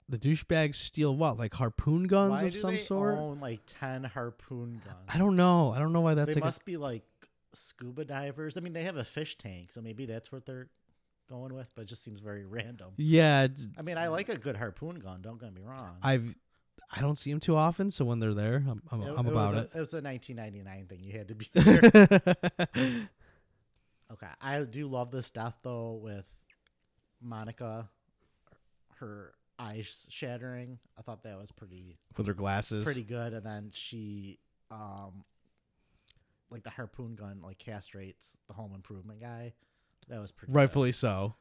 the 0.09 0.19
douchebags 0.19 0.75
steal 0.77 1.15
what 1.15 1.39
like 1.39 1.55
harpoon 1.55 2.05
guns 2.09 2.43
of 2.43 2.55
some 2.57 2.75
they 2.75 2.83
sort. 2.83 3.17
own 3.19 3.39
like 3.41 3.61
ten 3.67 4.03
harpoon 4.03 4.81
guns? 4.85 4.99
I 5.09 5.19
don't 5.19 5.37
know. 5.37 5.71
I 5.73 5.79
don't 5.79 5.93
know 5.93 6.01
why 6.01 6.15
that's 6.15 6.27
they 6.29 6.35
like. 6.35 6.43
a- 6.43 6.47
must 6.47 6.65
be 6.65 6.77
like 6.77 7.05
scuba 7.53 8.05
divers. 8.05 8.57
I 8.57 8.61
mean, 8.61 8.73
they 8.73 8.83
have 8.83 8.97
a 8.97 9.05
fish 9.05 9.39
tank, 9.39 9.71
so 9.73 9.81
maybe 9.81 10.07
that's 10.07 10.33
what 10.33 10.45
they're 10.47 10.69
going 11.31 11.55
with. 11.55 11.73
But 11.75 11.83
it 11.83 11.87
just 11.87 12.03
seems 12.05 12.21
very 12.21 12.45
random. 12.45 12.91
yeah, 12.99 13.47
I 13.79 13.83
mean, 13.83 13.97
I 13.97 14.09
like 14.09 14.29
a 14.29 14.37
good 14.37 14.57
harpoon 14.57 14.97
gun. 14.99 15.23
Don't 15.23 15.41
get 15.41 15.55
me 15.55 15.63
wrong. 15.65 15.97
I've 16.03 16.35
I 16.93 17.01
don't 17.01 17.17
see 17.17 17.31
them 17.31 17.39
too 17.41 17.57
often, 17.57 17.91
so 17.93 18.05
when 18.05 18.19
they're 18.21 18.35
there, 18.35 18.57
I'm 18.69 18.83
I'm, 18.91 19.03
I'm 19.03 19.27
about 19.29 19.55
was 19.55 19.65
it. 19.65 19.71
A, 19.75 19.77
it 19.77 19.81
was 19.81 19.95
a 19.95 20.03
1999 20.03 20.87
thing. 20.89 20.99
You 21.03 21.13
had 21.17 21.29
to 21.29 21.35
be 21.35 21.49
there. 21.55 23.09
okay, 24.13 24.27
I 24.41 24.61
do 24.65 24.89
love 24.89 25.11
this 25.11 25.31
death 25.31 25.55
though 25.63 26.01
with 26.03 26.27
Monica, 27.23 27.89
her 28.97 29.33
eyes 29.59 30.07
shattering. 30.11 30.79
I 30.99 31.03
thought 31.03 31.23
that 31.25 31.39
was 31.39 31.53
pretty 31.53 31.97
With 32.17 32.27
her 32.27 32.35
glasses. 32.35 32.85
pretty 32.85 33.05
good. 33.05 33.35
And 33.35 33.45
then 33.45 33.71
she, 33.73 34.39
um, 34.71 35.25
like 36.51 36.63
the 36.65 36.71
harpoon 36.71 37.15
gun, 37.15 37.41
like 37.43 37.59
castrates 37.59 38.37
the 38.49 38.55
home 38.55 38.73
improvement 38.75 39.21
guy. 39.21 39.53
That 40.11 40.21
was 40.21 40.31
pretty. 40.33 40.53
Rightfully 40.53 40.93
so. 40.93 41.35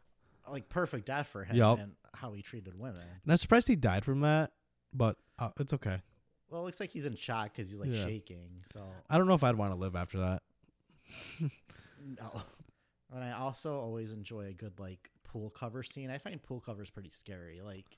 like 0.50 0.70
perfect 0.70 1.06
death 1.08 1.28
for 1.28 1.44
him 1.44 1.56
Yup. 1.58 1.78
and 1.80 1.92
how 2.14 2.32
he 2.34 2.42
treated 2.42 2.80
women. 2.80 3.02
And 3.24 3.32
I'm 3.32 3.38
surprised 3.38 3.68
he 3.68 3.76
died 3.76 4.04
from 4.06 4.22
that, 4.22 4.52
but 4.94 5.18
uh, 5.38 5.50
it's 5.60 5.74
okay. 5.74 6.02
Well, 6.50 6.62
it 6.62 6.66
looks 6.66 6.80
like 6.80 6.90
he's 6.92 7.06
in 7.06 7.16
shock 7.16 7.52
because 7.56 7.70
he's 7.70 7.80
like 7.80 7.90
Yeah. 7.94 8.06
shaking. 8.06 8.50
So 8.74 8.82
I 9.10 9.18
don't 9.18 9.28
know 9.28 9.34
if 9.36 9.44
I'd 9.44 9.56
want 9.56 9.72
to 9.74 9.76
live 9.80 9.96
after 9.96 10.20
that. 10.20 10.42
No. 12.20 12.42
And 13.14 13.24
I 13.24 13.32
also 13.34 13.80
always 13.80 14.12
enjoy 14.14 14.46
a 14.48 14.54
good 14.54 14.80
like 14.80 15.10
pool 15.24 15.50
cover 15.50 15.84
scene. 15.84 16.10
I 16.10 16.18
find 16.18 16.42
pool 16.42 16.60
covers 16.60 16.90
pretty 16.90 17.10
scary. 17.12 17.62
Like, 17.62 17.98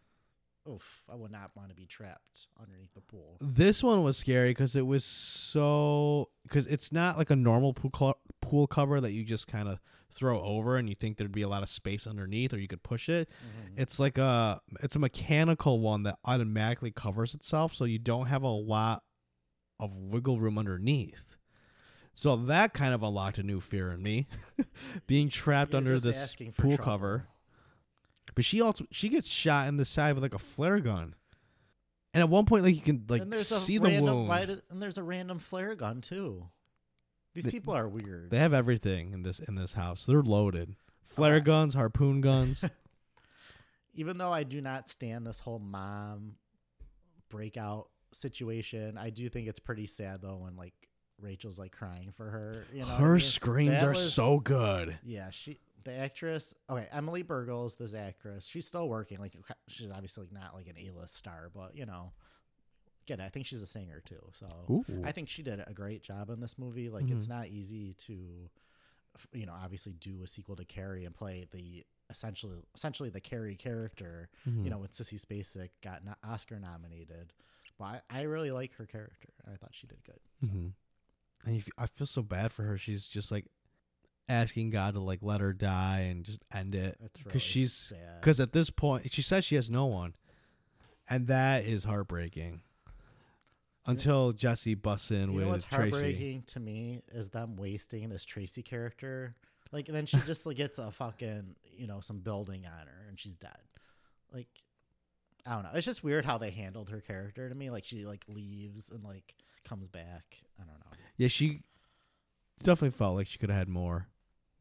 oof, 0.70 1.01
I 1.12 1.16
would 1.16 1.32
not 1.32 1.51
want 1.55 1.70
to 1.70 1.76
be 1.76 1.86
trapped 1.86 2.47
underneath 2.59 2.93
the 2.93 3.01
pool. 3.01 3.38
This 3.41 3.84
one 3.84 4.03
was 4.03 4.18
scary 4.18 4.51
because 4.51 4.76
it 4.76 4.86
was 4.86 5.03
so 5.03 6.30
because 6.43 6.68
it's 6.68 6.91
not 6.91 7.18
like 7.18 7.30
a 7.30 7.36
normal 7.36 7.74
pool 7.74 7.89
clo- 7.89 8.18
pool 8.41 8.68
cover 8.68 9.01
that 9.01 9.12
you 9.12 9.24
just 9.24 9.47
kind 9.47 9.68
of 9.68 9.80
throw 10.14 10.41
over 10.41 10.78
and 10.78 10.89
you 10.89 10.95
think 10.95 11.18
there'd 11.18 11.32
be 11.32 11.41
a 11.41 11.47
lot 11.47 11.64
of 11.64 11.70
space 11.70 12.05
underneath 12.05 12.53
or 12.53 12.59
you 12.59 12.68
could 12.68 12.84
push 12.84 13.09
it. 13.09 13.30
Mm-hmm. 13.30 13.82
It's 13.82 13.99
like 13.99 14.18
a 14.18 14.62
it's 14.82 14.95
a 14.95 14.99
mechanical 14.99 15.80
one 15.80 16.03
that 16.03 16.18
automatically 16.26 16.91
covers 16.91 17.34
itself, 17.34 17.74
so 17.74 17.86
you 17.86 17.99
don't 17.99 18.28
have 18.28 18.43
a 18.43 18.47
lot 18.47 19.03
of 19.80 19.95
wiggle 19.95 20.39
room 20.39 20.57
underneath. 20.57 21.38
So 22.14 22.36
that 22.36 22.74
kind 22.74 22.93
of 22.93 23.03
unlocked 23.03 23.38
a 23.38 23.43
new 23.43 23.62
fear 23.62 23.91
in 23.91 24.03
me, 24.03 24.28
being 25.07 25.30
trapped 25.30 25.72
You're 25.72 25.78
under 25.78 25.99
this 25.99 26.36
pool 26.57 26.76
trouble. 26.76 26.84
cover. 26.84 27.28
But 28.36 28.45
she 28.45 28.61
also 28.61 28.86
she 28.91 29.09
gets 29.09 29.28
shot 29.28 29.67
in 29.67 29.78
the 29.78 29.86
side 29.86 30.13
with 30.15 30.24
like 30.24 30.34
a 30.34 30.39
flare 30.39 30.80
gun, 30.80 31.15
and 32.13 32.22
at 32.22 32.30
one 32.30 32.45
point 32.45 32.63
like 32.63 32.76
you 32.76 32.82
can 32.82 33.05
like 33.09 33.22
and 33.24 33.36
see 33.36 33.78
the 33.78 33.89
random, 33.89 34.28
wound. 34.28 34.61
and 34.69 34.82
there's 34.82 34.97
a 34.97 35.03
random 35.03 35.39
flare 35.39 35.76
gun 35.76 36.01
too. 36.01 36.47
These 37.34 37.45
They- 37.45 37.51
people 37.51 37.74
are 37.74 37.88
weird. 37.89 38.30
They 38.32 38.39
have 38.39 38.53
everything 38.53 39.11
in 39.13 39.24
this 39.24 39.39
in 39.39 39.55
this 39.55 39.74
house. 39.74 40.05
They're 40.05 40.22
loaded. 40.24 40.76
Flare 41.05 41.36
Okay. 41.36 41.45
guns, 41.45 41.74
harpoon 41.74 42.22
guns. 42.22 42.63
Even 43.93 44.17
though 44.17 44.32
I 44.32 44.43
do 44.43 44.61
not 44.61 44.88
stand 44.88 45.28
this 45.28 45.39
whole 45.39 45.59
mom 45.59 46.36
breakout 47.30 47.89
situation, 48.13 48.97
I 48.97 49.09
do 49.09 49.28
think 49.28 49.47
it's 49.47 49.59
pretty 49.59 49.86
sad 49.88 50.22
though 50.22 50.38
when 50.38 50.55
like 50.55 50.74
Rachel's 51.19 51.59
like 51.59 51.72
crying 51.74 52.13
for 52.15 52.30
her. 52.30 52.63
You 52.74 52.82
know, 52.82 52.86
what 52.88 52.93
I 52.93 52.97
Her 52.99 53.11
mean? 53.15 53.19
screams 53.22 53.72
That 53.72 53.84
are 53.84 53.89
was- 53.89 54.13
so 54.13 54.39
good. 54.39 54.97
Yeah, 55.03 55.30
she 55.32 55.59
the 55.84 55.93
actress. 55.93 56.53
Okay, 56.69 56.88
Emily 56.91 57.23
Bergl, 57.23 57.75
this 57.77 57.93
actress, 57.93 58.45
she's 58.45 58.65
still 58.67 58.88
working. 58.89 59.19
Like 59.19 59.34
she's 59.67 59.91
obviously 59.91 60.27
not 60.32 60.53
like 60.55 60.67
an 60.67 60.75
A 60.77 60.91
list 60.91 61.15
star, 61.15 61.49
but 61.53 61.75
you 61.75 61.86
know, 61.86 62.13
again, 63.05 63.19
I 63.21 63.29
think 63.29 63.45
she's 63.45 63.61
a 63.63 63.67
singer 63.67 64.01
too. 64.03 64.21
So 64.34 64.47
Ooh. 64.69 64.86
I 65.03 65.11
think 65.11 65.29
she 65.29 65.43
did 65.43 65.61
a 65.65 65.73
great 65.73 66.03
job 66.03 66.29
in 66.29 66.39
this 66.39 66.57
movie. 66.57 66.89
Like 66.89 67.09
it's 67.09 67.27
not 67.27 67.47
easy 67.47 67.93
to, 68.05 68.49
you 69.34 69.45
know, 69.45 69.53
obviously 69.53 69.93
do 69.93 70.21
a 70.23 70.27
sequel 70.27 70.55
to 70.55 70.65
Carrie 70.65 71.05
and 71.05 71.13
play 71.15 71.45
the 71.51 71.84
essentially 72.09 72.57
essentially 72.75 73.09
the 73.09 73.21
Carrie 73.21 73.55
character. 73.55 74.29
Mhm. 74.47 74.63
You 74.65 74.69
know, 74.69 74.79
when 74.79 74.89
Sissy 74.89 75.19
Spacek 75.19 75.69
got 75.84 76.03
no- 76.05 76.15
Oscar 76.23 76.59
nominated. 76.59 77.34
But 77.79 78.03
I, 78.09 78.19
I 78.19 78.21
really 78.23 78.51
like 78.51 78.73
her 78.75 78.86
character. 78.86 79.29
and 79.43 79.53
I 79.53 79.57
thought 79.57 79.73
she 79.73 79.88
did 79.88 80.03
good. 80.03 80.19
So. 80.41 80.47
Mhm. 80.51 80.73
And 81.45 81.55
you 81.55 81.63
I 81.77 81.88
feel 81.88 82.05
so 82.05 82.21
bad 82.21 82.51
for 82.51 82.63
her. 82.63 82.77
She's 82.77 83.07
just 83.07 83.32
like 83.32 83.45
asking 84.32 84.69
God 84.71 84.93
to 84.95 84.99
like 84.99 85.19
let 85.21 85.41
her 85.41 85.53
die 85.53 86.07
and 86.09 86.23
just 86.23 86.43
end 86.53 86.73
it. 86.75 86.97
It's 87.03 87.19
really 87.19 87.23
Because 87.25 87.41
she's 87.41 87.93
because 88.19 88.39
at 88.39 88.53
this 88.53 88.69
point 88.69 89.11
she 89.11 89.21
says 89.21 89.45
she 89.45 89.55
has 89.55 89.69
no 89.69 89.86
one, 89.86 90.15
and 91.09 91.27
that 91.27 91.65
is 91.65 91.84
heartbreaking. 91.84 92.61
Until 93.88 94.32
Jesse 94.32 94.75
busts 94.75 95.09
in 95.09 95.32
You 95.32 95.38
with 95.38 95.45
know 95.45 95.51
what's 95.51 95.65
Tracy. 95.65 95.91
heartbreaking 95.91 96.43
to 96.47 96.59
me 96.59 97.01
is 97.11 97.32
them 97.32 97.55
wasting 97.57 98.07
this 98.09 98.23
Tracy 98.25 98.61
character. 98.61 99.36
Like 99.71 99.88
then 99.88 100.05
she 100.05 100.17
just 100.17 100.45
like 100.45 100.57
gets 100.57 100.77
a 100.77 100.91
fucking 100.91 101.55
you 101.77 101.88
know 101.88 101.99
some 101.99 102.19
building 102.19 102.65
on 102.65 102.88
her 102.88 103.05
and 103.09 103.19
she's 103.19 103.36
dead. 103.36 103.57
Like 104.32 104.47
I 105.47 105.53
don't 105.55 105.63
know. 105.63 105.71
It's 105.73 105.86
just 105.86 106.03
weird 106.03 106.25
how 106.25 106.38
they 106.38 106.51
handled 106.51 106.89
her 106.91 107.01
character 107.01 107.49
to 107.49 107.55
me. 107.55 107.71
Like 107.71 107.86
she 107.86 108.05
like 108.05 108.23
leaves 108.27 108.91
and 108.91 109.03
like 109.03 109.34
comes 109.67 109.89
back. 109.89 110.23
I 110.59 110.63
don't 110.63 110.75
know. 110.79 110.97
Yeah, 111.17 111.27
she 111.27 111.61
definitely 112.61 112.91
felt 112.95 113.15
like 113.15 113.27
she 113.27 113.39
could 113.39 113.49
have 113.49 113.57
had 113.57 113.67
more, 113.67 114.07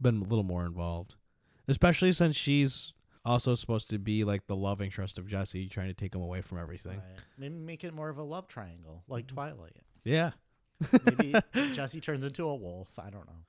been 0.01 0.21
a 0.23 0.25
little 0.25 0.45
more 0.45 0.65
involved, 0.67 1.15
especially 1.69 2.13
since 2.13 2.37
she's 2.37 2.93
also 3.25 3.55
supposed 3.55 3.89
to 3.91 3.99
be 3.99 4.25
like 4.25 4.47
the 4.47 4.57
love 4.57 4.81
interest 4.81 5.19
of 5.19 5.27
Jesse, 5.29 5.69
trying 5.69 5.89
to 5.89 5.95
take 5.95 6.15
him 6.15 6.23
away 6.23 6.41
from 6.43 6.59
everything. 6.59 6.99
Right. 6.99 7.19
Maybe 7.39 7.55
make 7.57 7.85
it 7.85 7.93
more 7.95 8.09
of 8.09 8.19
a 8.19 8.23
love 8.23 8.49
triangle 8.49 9.03
like 9.09 9.27
Mm-hmm. 9.27 9.35
Twilight. 9.35 9.77
Yeah. 10.05 10.31
Maybe 11.05 11.35
Jesse 11.75 12.01
turns 12.01 12.25
into 12.25 12.45
a 12.45 12.55
wolf. 12.55 12.89
I 12.99 13.11
don't 13.11 13.27
know. 13.27 13.45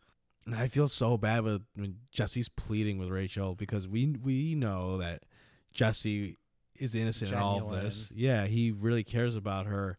And 0.45 0.56
I 0.56 0.68
feel 0.68 0.89
so 0.89 1.18
bad 1.18 1.43
with 1.43 1.62
when 1.76 1.95
Jesse's 2.12 2.49
pleading 2.49 2.97
with 2.97 3.10
Rachel 3.10 3.56
because 3.56 3.88
we 3.88 4.16
we 4.22 4.56
know 4.56 4.97
that 4.97 5.24
Jesse 5.72 6.38
is 6.78 6.95
innocent 6.95 7.32
in 7.32 7.38
all 7.38 7.72
of 7.74 7.82
this. 7.82 8.12
Yeah, 8.14 8.47
he 8.47 8.72
really 8.72 9.04
cares 9.04 9.36
about 9.36 9.68
her, 9.68 9.97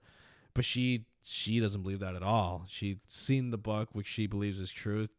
but 0.52 0.64
she 0.64 1.04
she 1.22 1.60
doesn't 1.60 1.82
believe 1.82 2.00
that 2.00 2.16
at 2.16 2.22
all. 2.24 2.66
She's 2.68 2.96
seen 3.06 3.50
the 3.52 3.56
book, 3.58 3.90
which 3.92 4.08
she 4.08 4.26
believes 4.26 4.58
is 4.60 4.70
truth. 4.70 5.10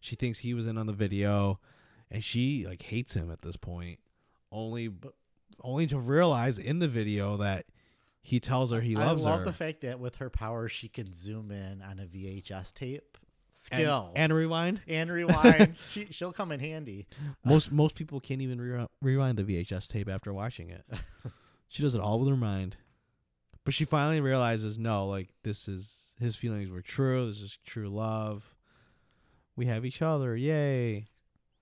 She 0.00 0.16
thinks 0.16 0.40
he 0.40 0.54
was 0.54 0.66
in 0.66 0.78
on 0.78 0.86
the 0.86 0.92
video, 0.92 1.60
and 2.10 2.24
she 2.24 2.66
like 2.66 2.82
hates 2.82 3.14
him 3.14 3.30
at 3.30 3.42
this 3.42 3.56
point. 3.56 3.98
Only 4.50 4.88
But- 4.88 5.14
only 5.62 5.86
to 5.88 5.98
realize 5.98 6.58
in 6.58 6.78
the 6.78 6.88
video 6.88 7.36
that 7.36 7.66
he 8.22 8.40
tells 8.40 8.70
her 8.72 8.80
he 8.80 8.96
loves 8.96 9.22
her. 9.22 9.28
I 9.28 9.30
love 9.32 9.38
her. 9.40 9.44
the 9.46 9.52
fact 9.52 9.82
that 9.82 10.00
with 10.00 10.16
her 10.16 10.30
power 10.30 10.68
she 10.68 10.88
can 10.88 11.12
zoom 11.12 11.50
in 11.50 11.82
on 11.82 11.98
a 11.98 12.06
VHS 12.06 12.72
tape. 12.72 13.18
and, 13.20 13.56
Skills 13.56 14.12
and 14.16 14.32
rewind. 14.32 14.80
and 14.86 15.10
rewind. 15.12 15.74
she 15.90 16.06
she'll 16.06 16.32
come 16.32 16.50
in 16.52 16.60
handy. 16.60 17.06
Most 17.44 17.70
most 17.72 17.94
people 17.96 18.20
can't 18.20 18.40
even 18.40 18.60
re- 18.60 18.86
rewind 19.02 19.36
the 19.38 19.44
VHS 19.44 19.86
tape 19.88 20.08
after 20.08 20.32
watching 20.32 20.70
it. 20.70 20.84
she 21.68 21.82
does 21.82 21.94
it 21.94 22.00
all 22.00 22.20
with 22.20 22.28
her 22.28 22.36
mind. 22.36 22.76
But 23.64 23.74
she 23.74 23.84
finally 23.84 24.20
realizes, 24.22 24.78
no, 24.78 25.06
like 25.06 25.28
this 25.42 25.68
is 25.68 26.14
his 26.18 26.36
feelings 26.36 26.70
were 26.70 26.80
true. 26.80 27.26
This 27.26 27.40
is 27.42 27.58
true 27.66 27.88
love. 27.88 28.54
We 29.60 29.66
have 29.66 29.84
each 29.84 30.00
other. 30.00 30.34
Yay. 30.34 31.04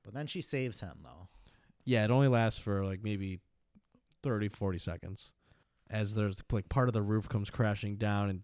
But 0.05 0.14
then 0.14 0.28
she 0.28 0.40
saves 0.40 0.78
him 0.78 1.01
though. 1.03 1.26
Yeah, 1.84 2.05
it 2.05 2.12
only 2.12 2.28
lasts 2.28 2.61
for 2.61 2.84
like 2.84 3.03
maybe 3.03 3.40
30, 4.22 4.51
40 4.51 4.78
seconds. 4.78 5.32
As 5.90 6.14
there's 6.14 6.40
like 6.53 6.68
part 6.68 6.86
of 6.86 6.94
the 6.94 7.03
roof 7.03 7.28
comes 7.28 7.51
crashing 7.51 7.96
down 7.96 8.30
and 8.30 8.42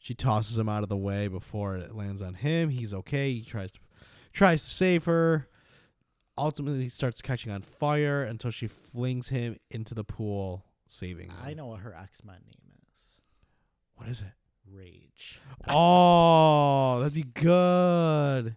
she 0.00 0.12
tosses 0.12 0.58
him 0.58 0.68
out 0.68 0.82
of 0.82 0.88
the 0.88 0.96
way 0.96 1.28
before 1.28 1.76
it 1.76 1.94
lands 1.94 2.20
on 2.20 2.34
him. 2.34 2.70
He's 2.70 2.92
okay. 2.92 3.32
He 3.32 3.44
tries 3.44 3.70
to 3.70 3.78
tries 4.32 4.62
to 4.62 4.70
save 4.70 5.04
her. 5.04 5.46
Ultimately 6.36 6.82
he 6.82 6.88
starts 6.88 7.22
catching 7.22 7.52
on 7.52 7.62
fire 7.62 8.24
until 8.24 8.50
she 8.50 8.66
flings 8.66 9.28
him 9.28 9.56
into 9.70 9.94
the 9.94 10.02
pool, 10.02 10.64
saving 10.88 11.28
him. 11.28 11.36
I 11.40 11.54
know 11.54 11.66
what 11.66 11.78
her 11.82 11.94
X 11.94 12.24
Men 12.24 12.40
name 12.44 12.72
is. 12.82 12.90
What 13.94 14.08
is 14.08 14.20
it? 14.22 14.32
Rage. 14.68 15.38
Oh, 15.68 16.98
that'd 16.98 17.14
be 17.14 17.22
good. 17.22 18.56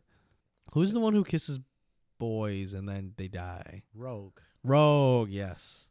Who's 0.73 0.93
the 0.93 0.99
one 0.99 1.13
who 1.13 1.23
kisses 1.23 1.59
boys 2.19 2.73
and 2.73 2.87
then 2.87 3.13
they 3.17 3.27
die? 3.27 3.83
Rogue. 3.95 4.39
Rogue, 4.63 5.29
yes. 5.29 5.85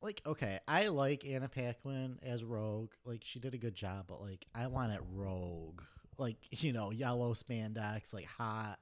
Like, 0.00 0.20
okay, 0.26 0.58
I 0.66 0.88
like 0.88 1.24
Anna 1.24 1.48
Paquin 1.48 2.18
as 2.22 2.42
Rogue. 2.42 2.90
Like, 3.04 3.22
she 3.24 3.38
did 3.38 3.54
a 3.54 3.58
good 3.58 3.74
job, 3.74 4.06
but 4.08 4.20
like, 4.20 4.46
I 4.54 4.66
want 4.66 4.92
it 4.92 5.00
Rogue. 5.12 5.80
Like, 6.18 6.36
you 6.50 6.72
know, 6.72 6.90
yellow 6.90 7.34
spandex, 7.34 8.12
like 8.12 8.26
hot, 8.26 8.78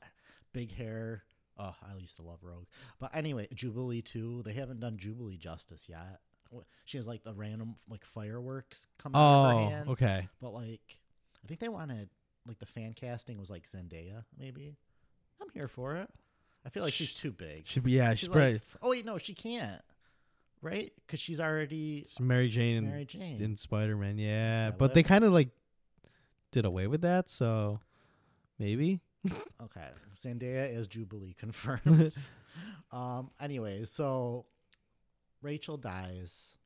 big 0.52 0.72
hair. 0.72 1.22
Oh, 1.58 1.74
I 1.86 1.98
used 1.98 2.16
to 2.16 2.22
love 2.22 2.38
Rogue. 2.42 2.64
But 2.98 3.14
anyway, 3.14 3.46
Jubilee 3.54 4.00
too. 4.00 4.42
They 4.46 4.54
haven't 4.54 4.80
done 4.80 4.96
Jubilee 4.96 5.36
justice 5.36 5.88
yet. 5.90 6.20
she 6.86 6.96
has 6.96 7.06
like 7.06 7.22
the 7.22 7.34
random 7.34 7.76
like 7.88 8.04
fireworks 8.04 8.86
come 8.98 9.14
out 9.14 9.18
of 9.20 9.50
her 9.52 9.58
Oh, 9.66 9.68
hands. 9.68 9.88
okay. 9.90 10.28
But 10.40 10.54
like, 10.54 10.98
I 11.44 11.46
think 11.46 11.60
they 11.60 11.68
wanted 11.68 12.08
like 12.46 12.58
the 12.60 12.66
fan 12.66 12.94
casting 12.94 13.38
was 13.38 13.50
like 13.50 13.64
Zendaya. 13.68 14.24
Maybe 14.38 14.78
I'm 15.40 15.48
here 15.52 15.68
for 15.68 15.96
it. 15.96 16.08
I 16.64 16.68
feel 16.68 16.82
like 16.82 16.92
she's 16.92 17.12
too 17.12 17.32
big. 17.32 17.66
Should 17.66 17.84
be 17.84 17.92
yeah. 17.92 18.10
She's, 18.10 18.20
She's 18.20 18.28
probably 18.28 18.52
like, 18.54 18.62
oh 18.82 18.90
wait, 18.90 19.06
no, 19.06 19.18
she 19.18 19.34
can't. 19.34 19.80
Right? 20.62 20.92
Because 21.06 21.20
she's 21.20 21.40
already. 21.40 22.00
it's 22.04 22.20
Mary 22.20 22.48
Jane 22.48 22.76
in, 22.76 22.90
Mary 22.90 23.06
Jane. 23.06 23.40
in 23.40 23.56
Spider 23.56 23.96
Man. 23.96 24.18
Yeah, 24.18 24.66
Yeah, 24.66 24.70
but 24.72 24.92
they 24.92 25.02
kind 25.02 25.24
of 25.24 25.32
like 25.32 25.48
did 26.52 26.66
away 26.66 26.86
with 26.86 27.02
that. 27.02 27.28
So 27.28 27.80
maybe. 28.58 29.00
Okay, 29.62 29.86
Zendaya 30.16 30.74
is 30.74 30.86
Jubilee 30.88 31.34
confirmed. 31.38 32.14
um. 32.92 33.30
Anyway, 33.38 33.84
so 33.84 34.46
Rachel 35.42 35.76
dies. 35.76 36.56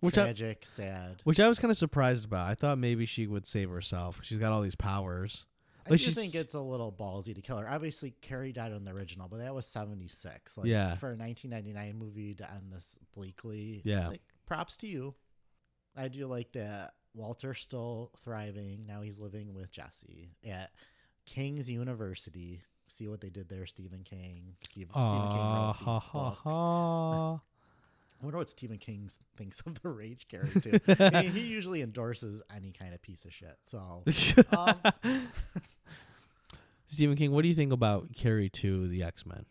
Which 0.00 0.18
I, 0.18 0.24
Tragic, 0.24 0.66
sad. 0.66 1.22
which 1.24 1.40
I 1.40 1.48
was 1.48 1.58
kind 1.58 1.70
of 1.70 1.78
surprised 1.78 2.24
about. 2.24 2.48
I 2.50 2.54
thought 2.54 2.78
maybe 2.78 3.06
she 3.06 3.26
would 3.26 3.46
save 3.46 3.70
herself. 3.70 4.18
She's 4.22 4.38
got 4.38 4.52
all 4.52 4.60
these 4.60 4.74
powers. 4.74 5.46
I 5.86 5.90
do 5.90 5.96
she's- 5.98 6.14
think 6.14 6.34
it's 6.34 6.54
a 6.54 6.60
little 6.60 6.90
ballsy 6.92 7.34
to 7.34 7.40
kill 7.42 7.58
her. 7.58 7.68
Obviously, 7.68 8.12
Carrie 8.20 8.52
died 8.52 8.72
in 8.72 8.84
the 8.84 8.92
original, 8.92 9.28
but 9.28 9.38
that 9.38 9.54
was 9.54 9.66
seventy 9.66 10.08
six. 10.08 10.56
Like, 10.56 10.66
Yeah. 10.66 10.96
For 10.96 11.10
a 11.12 11.16
nineteen 11.16 11.50
ninety 11.50 11.72
nine 11.72 11.96
movie 11.98 12.34
to 12.34 12.50
end 12.50 12.72
this 12.72 12.98
bleakly. 13.14 13.82
Yeah. 13.84 14.08
Like, 14.08 14.22
props 14.46 14.76
to 14.78 14.86
you. 14.86 15.14
I 15.96 16.08
do 16.08 16.26
like 16.26 16.52
that 16.52 16.94
Walter's 17.14 17.60
still 17.60 18.10
thriving. 18.24 18.84
Now 18.86 19.02
he's 19.02 19.18
living 19.18 19.54
with 19.54 19.70
Jesse 19.70 20.30
at 20.48 20.70
King's 21.26 21.70
University. 21.70 22.62
See 22.88 23.08
what 23.08 23.20
they 23.20 23.30
did 23.30 23.48
there, 23.48 23.66
Stephen 23.66 24.02
King. 24.04 24.56
Steve, 24.66 24.88
Stephen 24.90 24.90
King 24.90 25.38
Ah, 25.40 25.66
wrote 25.68 25.78
the 25.78 25.84
ha 25.84 25.98
ha 26.00 26.28
book. 26.30 26.38
ha. 26.42 27.34
I 28.20 28.24
wonder 28.24 28.38
what 28.38 28.48
Stephen 28.50 28.78
King 28.78 29.10
thinks 29.36 29.60
of 29.66 29.82
the 29.82 29.88
Rage 29.88 30.28
character. 30.28 30.80
I 31.12 31.22
mean, 31.22 31.32
he 31.32 31.40
usually 31.40 31.82
endorses 31.82 32.40
any 32.54 32.72
kind 32.72 32.94
of 32.94 33.02
piece 33.02 33.24
of 33.24 33.32
shit. 33.34 33.56
So 33.64 34.02
Um, 34.56 35.28
Stephen 36.94 37.16
King, 37.16 37.32
what 37.32 37.42
do 37.42 37.48
you 37.48 37.54
think 37.54 37.72
about 37.72 38.14
Carrie 38.14 38.48
2, 38.48 38.88
the 38.88 39.02
X 39.02 39.26
Men? 39.26 39.44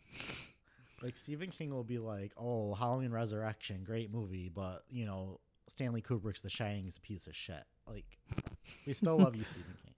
Like 1.02 1.18
Stephen 1.18 1.50
King 1.50 1.72
will 1.72 1.84
be 1.84 2.00
like, 2.00 2.32
"Oh, 2.38 2.74
Halloween 2.74 3.12
Resurrection, 3.12 3.84
great 3.84 4.12
movie, 4.12 4.50
but 4.50 4.84
you 4.90 5.06
know 5.06 5.40
Stanley 5.68 6.02
Kubrick's 6.02 6.42
The 6.42 6.50
Shining 6.50 6.88
is 6.88 6.98
a 6.98 7.02
piece 7.02 7.28
of 7.28 7.36
shit." 7.36 7.64
Like, 7.86 8.06
we 8.88 8.94
still 8.94 9.18
love 9.18 9.36
you, 9.36 9.44
Stephen 9.44 9.76
King. 9.84 9.94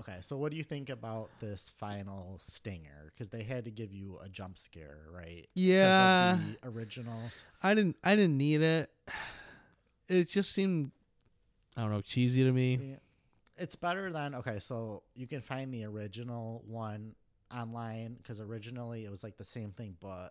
Okay, 0.00 0.16
so 0.22 0.36
what 0.36 0.50
do 0.50 0.56
you 0.56 0.64
think 0.64 0.88
about 0.88 1.30
this 1.40 1.70
final 1.78 2.38
stinger? 2.40 3.12
Because 3.12 3.28
they 3.28 3.42
had 3.44 3.66
to 3.66 3.70
give 3.70 3.92
you 3.92 4.18
a 4.24 4.28
jump 4.28 4.58
scare, 4.58 4.98
right? 5.12 5.48
'Cause 5.54 5.54
of 5.54 5.60
Yeah, 5.60 6.38
the 6.38 6.58
original. 6.68 7.30
I 7.62 7.74
didn't. 7.74 7.96
I 8.02 8.16
didn't 8.16 8.36
need 8.38 8.62
it. 8.62 8.90
It 10.08 10.24
just 10.24 10.50
seemed, 10.50 10.90
I 11.76 11.82
don't 11.82 11.92
know, 11.92 12.00
cheesy 12.00 12.42
to 12.42 12.50
me. 12.50 12.76
Yeah. 12.76 12.96
It's 13.60 13.76
better 13.76 14.10
than 14.10 14.34
okay. 14.36 14.58
So 14.58 15.02
you 15.14 15.26
can 15.26 15.40
find 15.42 15.72
the 15.72 15.84
original 15.84 16.62
one 16.66 17.14
online 17.54 18.14
because 18.14 18.40
originally 18.40 19.04
it 19.04 19.10
was 19.10 19.22
like 19.22 19.36
the 19.36 19.44
same 19.44 19.72
thing, 19.72 19.96
but 20.00 20.30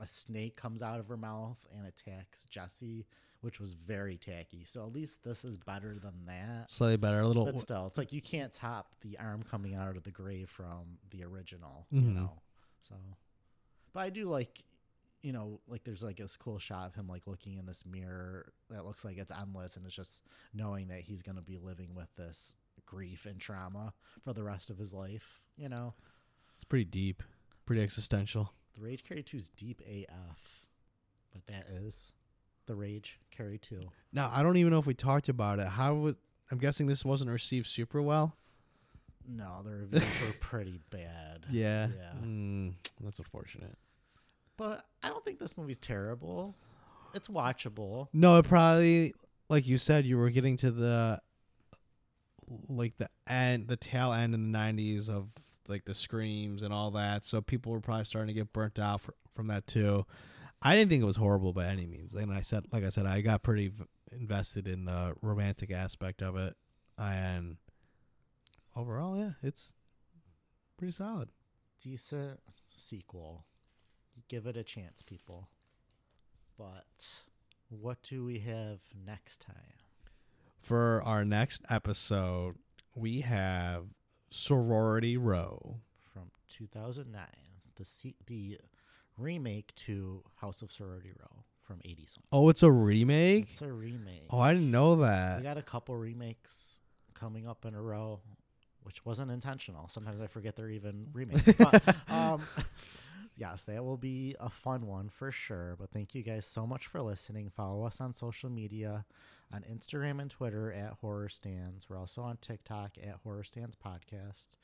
a 0.00 0.06
snake 0.06 0.56
comes 0.56 0.82
out 0.82 0.98
of 0.98 1.06
her 1.08 1.16
mouth 1.16 1.58
and 1.76 1.86
attacks 1.86 2.44
Jesse, 2.50 3.06
which 3.42 3.60
was 3.60 3.74
very 3.74 4.16
tacky. 4.16 4.64
So 4.64 4.84
at 4.84 4.92
least 4.92 5.22
this 5.22 5.44
is 5.44 5.56
better 5.56 5.98
than 6.02 6.26
that. 6.26 6.68
Slightly 6.68 6.96
better, 6.96 7.20
a 7.20 7.26
little. 7.28 7.44
But 7.44 7.58
still, 7.58 7.86
it's 7.86 7.98
like 7.98 8.12
you 8.12 8.20
can't 8.20 8.52
top 8.52 8.94
the 9.02 9.18
arm 9.18 9.42
coming 9.42 9.74
out 9.74 9.96
of 9.96 10.02
the 10.02 10.10
grave 10.10 10.50
from 10.50 10.98
the 11.10 11.22
original, 11.24 11.86
you 11.90 12.00
Mhm. 12.00 12.14
know. 12.14 12.42
So, 12.80 12.96
but 13.92 14.00
I 14.00 14.10
do 14.10 14.28
like, 14.28 14.64
you 15.22 15.32
know, 15.32 15.60
like 15.68 15.84
there's 15.84 16.02
like 16.02 16.16
this 16.16 16.36
cool 16.36 16.58
shot 16.58 16.88
of 16.88 16.94
him 16.94 17.06
like 17.06 17.26
looking 17.26 17.56
in 17.56 17.66
this 17.66 17.86
mirror 17.86 18.52
that 18.68 18.84
looks 18.84 19.04
like 19.04 19.16
it's 19.16 19.32
endless, 19.32 19.76
and 19.76 19.86
it's 19.86 19.94
just 19.94 20.22
knowing 20.52 20.88
that 20.88 21.00
he's 21.02 21.22
gonna 21.22 21.40
be 21.40 21.58
living 21.58 21.94
with 21.94 22.14
this 22.16 22.54
grief 22.86 23.26
and 23.26 23.40
trauma 23.40 23.92
for 24.24 24.32
the 24.32 24.42
rest 24.42 24.70
of 24.70 24.78
his 24.78 24.92
life. 24.94 25.40
You 25.56 25.68
know, 25.68 25.94
It's 26.56 26.64
pretty 26.64 26.84
deep, 26.84 27.22
pretty 27.66 27.82
existential. 27.82 28.52
the 28.74 28.80
Rage 28.82 29.04
Carrie 29.04 29.22
Two 29.22 29.36
is 29.38 29.48
deep 29.50 29.80
AF, 29.86 30.66
but 31.32 31.46
that 31.46 31.66
is 31.70 32.12
the 32.66 32.74
Rage 32.74 33.20
Carrie 33.30 33.58
Two. 33.58 33.90
Now 34.12 34.30
I 34.34 34.42
don't 34.42 34.56
even 34.56 34.72
know 34.72 34.78
if 34.78 34.86
we 34.86 34.94
talked 34.94 35.28
about 35.28 35.58
it. 35.58 35.66
How 35.68 35.94
was? 35.94 36.16
I'm 36.50 36.58
guessing 36.58 36.86
this 36.86 37.04
wasn't 37.04 37.30
received 37.30 37.66
super 37.66 38.02
well. 38.02 38.36
No, 39.26 39.62
the 39.64 39.72
reviews 39.72 40.02
were 40.20 40.32
pretty 40.40 40.78
bad. 40.90 41.46
Yeah. 41.50 41.86
Yeah. 41.96 42.12
Mm, 42.22 42.74
that's 43.00 43.18
unfortunate. 43.18 43.76
But 44.58 44.84
I 45.02 45.08
don't 45.08 45.24
think 45.24 45.38
this 45.38 45.56
movie's 45.56 45.78
terrible. 45.78 46.54
It's 47.14 47.28
watchable. 47.28 48.08
No, 48.12 48.38
it 48.38 48.44
probably, 48.46 49.14
like 49.48 49.66
you 49.66 49.78
said, 49.78 50.04
you 50.04 50.18
were 50.18 50.28
getting 50.30 50.56
to 50.58 50.70
the, 50.70 51.20
like 52.68 52.96
the 52.98 53.08
end, 53.26 53.68
the 53.68 53.76
tail 53.76 54.12
end 54.12 54.34
in 54.34 54.52
the 54.52 54.58
'90s 54.58 55.08
of 55.08 55.28
like 55.68 55.84
the 55.84 55.94
screams 55.94 56.62
and 56.62 56.72
all 56.72 56.90
that. 56.92 57.24
So 57.24 57.40
people 57.40 57.72
were 57.72 57.80
probably 57.80 58.04
starting 58.04 58.28
to 58.28 58.40
get 58.40 58.52
burnt 58.52 58.78
out 58.78 59.00
fr- 59.02 59.10
from 59.34 59.48
that 59.48 59.66
too. 59.66 60.04
I 60.62 60.74
didn't 60.74 60.90
think 60.90 61.02
it 61.02 61.06
was 61.06 61.16
horrible 61.16 61.52
by 61.52 61.66
any 61.66 61.86
means. 61.86 62.12
And 62.14 62.32
I 62.32 62.40
said, 62.40 62.64
like 62.72 62.84
I 62.84 62.90
said, 62.90 63.06
I 63.06 63.20
got 63.20 63.42
pretty 63.42 63.68
v- 63.68 63.84
invested 64.12 64.66
in 64.66 64.84
the 64.86 65.14
romantic 65.20 65.70
aspect 65.70 66.22
of 66.22 66.36
it, 66.36 66.54
and 66.98 67.56
overall, 68.76 69.16
yeah, 69.16 69.32
it's 69.42 69.74
pretty 70.76 70.92
solid. 70.92 71.28
Decent 71.80 72.40
sequel. 72.76 73.44
Give 74.28 74.46
it 74.46 74.56
a 74.56 74.62
chance, 74.62 75.02
people. 75.02 75.48
But 76.56 77.18
what 77.68 77.98
do 78.02 78.24
we 78.24 78.38
have 78.40 78.80
next 79.04 79.40
time? 79.40 79.54
For 80.64 81.02
our 81.04 81.26
next 81.26 81.62
episode, 81.68 82.54
we 82.94 83.20
have 83.20 83.82
Sorority 84.30 85.18
Row. 85.18 85.76
From 86.10 86.30
2009, 86.48 87.22
the 87.76 87.84
se- 87.84 88.14
the 88.26 88.58
remake 89.18 89.74
to 89.74 90.22
House 90.36 90.62
of 90.62 90.72
Sorority 90.72 91.10
Row 91.20 91.44
from 91.60 91.80
80 91.84 92.06
something. 92.06 92.28
Oh, 92.32 92.48
it's 92.48 92.62
a 92.62 92.72
remake. 92.72 93.48
It's 93.50 93.60
a 93.60 93.70
remake. 93.70 94.24
Oh, 94.30 94.38
I 94.40 94.54
didn't 94.54 94.70
know 94.70 94.96
that. 94.96 95.36
we 95.36 95.42
got 95.42 95.58
a 95.58 95.62
couple 95.62 95.94
remakes 95.96 96.80
coming 97.12 97.46
up 97.46 97.66
in 97.66 97.74
a 97.74 97.82
row, 97.82 98.20
which 98.84 99.04
wasn't 99.04 99.30
intentional. 99.30 99.90
Sometimes 99.90 100.22
I 100.22 100.28
forget 100.28 100.56
they're 100.56 100.70
even 100.70 101.08
remakes. 101.12 101.42
but, 101.58 101.94
um, 102.08 102.40
yes, 103.36 103.62
that 103.64 103.84
will 103.84 103.96
be 103.96 104.36
a 104.40 104.48
fun 104.48 104.86
one 104.86 105.08
for 105.08 105.30
sure. 105.30 105.76
But 105.78 105.90
thank 105.90 106.14
you 106.14 106.22
guys 106.22 106.46
so 106.46 106.66
much 106.66 106.86
for 106.86 107.00
listening. 107.02 107.50
Follow 107.50 107.84
us 107.84 108.00
on 108.00 108.12
social 108.12 108.50
media 108.50 109.04
on 109.52 109.62
Instagram 109.62 110.20
and 110.20 110.30
Twitter 110.30 110.72
at 110.72 110.94
Horror 111.00 111.28
Stans. 111.28 111.88
We're 111.88 111.98
also 111.98 112.22
on 112.22 112.38
TikTok 112.38 112.92
at 113.02 113.20
Horror 113.22 113.44
Stans 113.44 113.76
Podcast. 113.76 114.56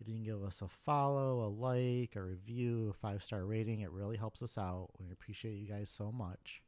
If 0.00 0.06
you 0.06 0.14
can 0.14 0.24
give 0.24 0.42
us 0.44 0.62
a 0.62 0.68
follow, 0.68 1.44
a 1.44 1.48
like, 1.48 2.14
a 2.16 2.22
review, 2.22 2.90
a 2.90 2.92
five 2.92 3.22
star 3.22 3.44
rating, 3.44 3.80
it 3.80 3.90
really 3.90 4.16
helps 4.16 4.42
us 4.42 4.56
out. 4.56 4.88
We 4.98 5.10
appreciate 5.10 5.54
you 5.54 5.68
guys 5.68 5.90
so 5.90 6.12
much. 6.12 6.62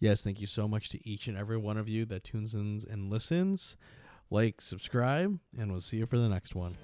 Yes, 0.00 0.22
thank 0.22 0.40
you 0.40 0.46
so 0.46 0.66
much 0.68 0.88
to 0.90 1.08
each 1.08 1.28
and 1.28 1.38
every 1.38 1.56
one 1.56 1.78
of 1.78 1.88
you 1.88 2.04
that 2.06 2.24
tunes 2.24 2.54
in 2.54 2.82
and 2.90 3.10
listens. 3.10 3.76
Like, 4.30 4.60
subscribe, 4.60 5.38
and 5.56 5.70
we'll 5.70 5.80
see 5.80 5.98
you 5.98 6.06
for 6.06 6.18
the 6.18 6.28
next 6.28 6.54
one. 6.54 6.76